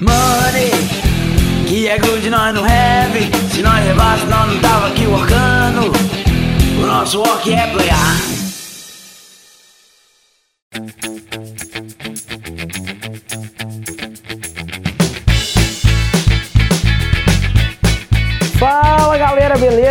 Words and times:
Money, 0.00 0.70
que 1.66 1.88
é 1.88 1.98
good 1.98 2.28
nós 2.28 2.54
não 2.54 2.64
have. 2.64 3.30
Se 3.52 3.62
nós 3.62 3.84
levasse, 3.84 4.26
nós 4.26 4.52
não 4.52 4.60
tava 4.60 4.88
aqui 4.88 5.06
workando. 5.06 5.90
O 6.82 6.86
nosso 6.86 7.18
work 7.20 7.52
é 7.52 7.66
playar. 7.68 8.35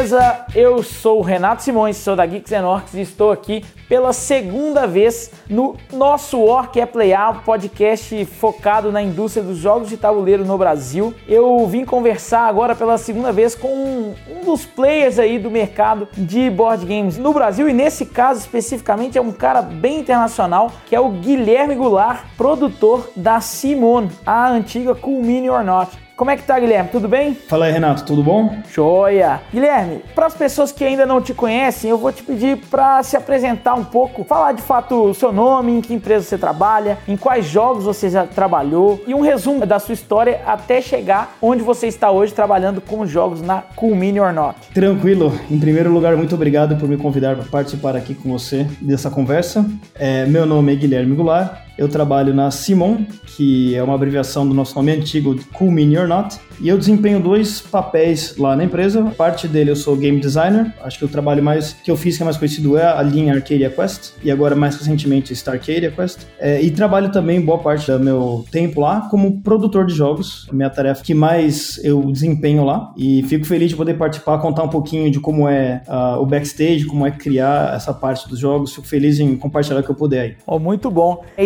Beleza? 0.06 0.46
Eu 0.54 0.84
sou 0.84 1.20
o 1.20 1.22
Renato 1.24 1.64
Simões, 1.64 1.98
sou 1.98 2.16
da 2.16 2.26
Geeks 2.26 2.52
and 2.52 2.68
Orcs 2.68 2.94
e 2.94 3.02
estou 3.02 3.32
aqui 3.32 3.66
pela 3.90 4.14
segunda 4.14 4.86
vez 4.86 5.32
no 5.50 5.76
nosso 5.92 6.40
Orc 6.40 6.80
é 6.80 6.86
Playar, 6.86 7.44
podcast 7.44 8.24
focado 8.26 8.92
na 8.92 9.02
indústria 9.02 9.44
dos 9.44 9.58
jogos 9.58 9.90
de 9.90 9.98
tabuleiro 9.98 10.46
no 10.46 10.58
Brasil. 10.58 11.14
Eu 11.28 11.66
vim 11.68 11.84
conversar 11.84 12.48
agora 12.48 12.76
pela 12.76 13.00
segunda 13.00 13.32
vez 13.32 13.56
com 13.56 13.68
um, 13.68 14.16
um 14.30 14.46
dos 14.46 14.64
players 14.64 15.18
aí 15.18 15.40
do 15.40 15.50
mercado 15.50 16.08
de 16.16 16.52
board 16.52 16.86
games 16.86 17.18
no 17.18 17.34
Brasil 17.34 17.68
e 17.68 17.74
nesse 17.74 18.06
caso 18.06 18.40
especificamente 18.40 19.18
é 19.18 19.22
um 19.22 19.32
cara 19.32 19.62
bem 19.62 20.00
internacional 20.00 20.72
que 20.86 20.96
é 20.96 21.00
o 21.00 21.10
Guilherme 21.10 21.74
Goulart, 21.74 22.26
produtor 22.38 23.10
da 23.16 23.42
Simone, 23.42 24.12
a 24.24 24.50
antiga 24.50 24.94
Cool 24.94 25.24
Mini 25.24 25.50
or 25.50 25.64
Not. 25.64 26.05
Como 26.16 26.32
é 26.32 26.38
que 26.38 26.44
tá, 26.44 26.58
Guilherme? 26.58 26.90
Tudo 26.90 27.10
bem? 27.10 27.34
Fala 27.34 27.66
aí, 27.66 27.74
Renato, 27.74 28.06
tudo 28.06 28.24
bom? 28.24 28.58
Joia! 28.74 29.42
Guilherme, 29.52 30.02
para 30.16 30.28
as 30.28 30.34
pessoas 30.34 30.72
que 30.72 30.82
ainda 30.82 31.06
não 31.06 31.20
te 31.20 31.34
conhecem, 31.34 31.90
eu 31.90 31.98
vou 31.98 32.10
te 32.10 32.24
pedir 32.24 32.56
para 32.72 33.04
se 33.04 33.18
apresentar 33.18 33.74
um 33.74 33.84
pouco, 33.84 34.24
falar 34.24 34.54
de 34.54 34.62
fato 34.62 35.10
o 35.10 35.14
seu 35.14 35.34
nome, 35.34 35.74
em 35.74 35.82
que 35.82 35.94
empresa 35.94 36.24
você 36.24 36.38
trabalha, 36.38 36.98
em 37.06 37.18
quais 37.18 37.46
jogos 37.46 37.84
você 37.84 38.10
já 38.10 38.26
trabalhou 38.26 39.04
e 39.06 39.14
um 39.14 39.20
resumo 39.20 39.66
da 39.66 39.78
sua 39.78 39.94
história 39.94 40.40
até 40.46 40.82
chegar 40.82 41.36
onde 41.42 41.62
você 41.62 41.88
está 41.88 42.10
hoje 42.10 42.34
trabalhando 42.34 42.80
com 42.80 43.06
jogos 43.06 43.42
na 43.42 43.62
Cool 43.76 43.94
Mini 43.94 44.22
or 44.22 44.32
Not. 44.32 44.58
Tranquilo. 44.74 45.38
Em 45.52 45.60
primeiro 45.60 45.92
lugar, 45.92 46.16
muito 46.16 46.34
obrigado 46.34 46.78
por 46.78 46.88
me 46.88 46.96
convidar 46.96 47.36
para 47.36 47.44
participar 47.44 47.94
aqui 47.94 48.16
com 48.16 48.32
você 48.32 48.66
dessa 48.80 49.10
conversa. 49.10 49.66
É, 49.94 50.26
meu 50.26 50.46
nome 50.46 50.72
é 50.72 50.76
Guilherme 50.78 51.14
Goulart. 51.14 51.65
Eu 51.78 51.90
trabalho 51.90 52.34
na 52.34 52.52
Simon, 52.52 53.06
que 53.26 53.76
é 53.76 53.84
uma 53.84 53.96
abreviação 53.96 54.48
do 54.48 54.54
nosso 54.54 54.76
nome 54.76 54.92
antigo, 54.92 55.36
Cool 55.54 55.72
Mini 55.72 55.98
or 55.98 56.08
Not, 56.08 56.38
e 56.62 56.70
eu 56.70 56.78
desempenho 56.78 57.20
dois 57.20 57.60
papéis 57.60 58.38
lá 58.38 58.56
na 58.56 58.64
empresa. 58.64 59.04
Parte 59.18 59.48
dele 59.48 59.72
eu 59.72 59.76
sou 59.76 59.96
game 59.96 60.20
designer, 60.20 60.74
acho 60.82 60.98
que 60.98 61.06
o 61.06 61.08
trabalho 61.08 61.44
mais 61.44 61.74
que 61.74 61.92
eu 61.92 61.98
fiz 61.98 62.16
que 62.16 62.24
é 62.24 62.26
mais 62.26 62.38
conhecido 62.38 62.78
é 62.78 62.86
a 62.86 63.02
linha 63.02 63.34
Arcadia 63.34 63.70
Quest, 63.70 64.14
e 64.24 64.32
agora 64.32 64.56
mais 64.56 64.76
recentemente 64.76 65.34
Starcadia 65.34 65.92
Quest. 65.92 66.20
É, 66.40 66.62
e 66.62 66.72
trabalho 66.72 67.12
também 67.12 67.42
boa 67.42 67.58
parte 67.58 67.92
do 67.92 68.00
meu 68.00 68.46
tempo 68.52 68.80
lá 68.80 69.08
como 69.12 69.42
produtor 69.42 69.86
de 69.86 69.94
jogos, 69.94 70.48
minha 70.52 70.70
tarefa 70.70 71.04
que 71.04 71.14
mais 71.14 71.80
eu 71.84 72.02
desempenho 72.12 72.64
lá, 72.64 72.94
e 72.96 73.24
fico 73.24 73.46
feliz 73.46 73.70
de 73.70 73.76
poder 73.76 73.96
participar, 73.96 74.38
contar 74.38 74.64
um 74.64 74.70
pouquinho 74.70 75.12
de 75.12 75.20
como 75.20 75.48
é 75.50 75.82
uh, 75.88 76.22
o 76.22 76.26
backstage, 76.26 76.86
como 76.86 77.06
é 77.06 77.12
criar 77.12 77.76
essa 77.76 77.94
parte 77.94 78.28
dos 78.30 78.40
jogos. 78.40 78.74
Fico 78.74 78.88
feliz 78.88 79.20
em 79.20 79.36
compartilhar 79.36 79.80
o 79.80 79.84
que 79.84 79.90
eu 79.90 79.96
puder 79.96 80.22
aí. 80.22 80.36
Oh, 80.46 80.60
muito 80.60 80.90
bom. 80.90 81.24
É 81.36 81.44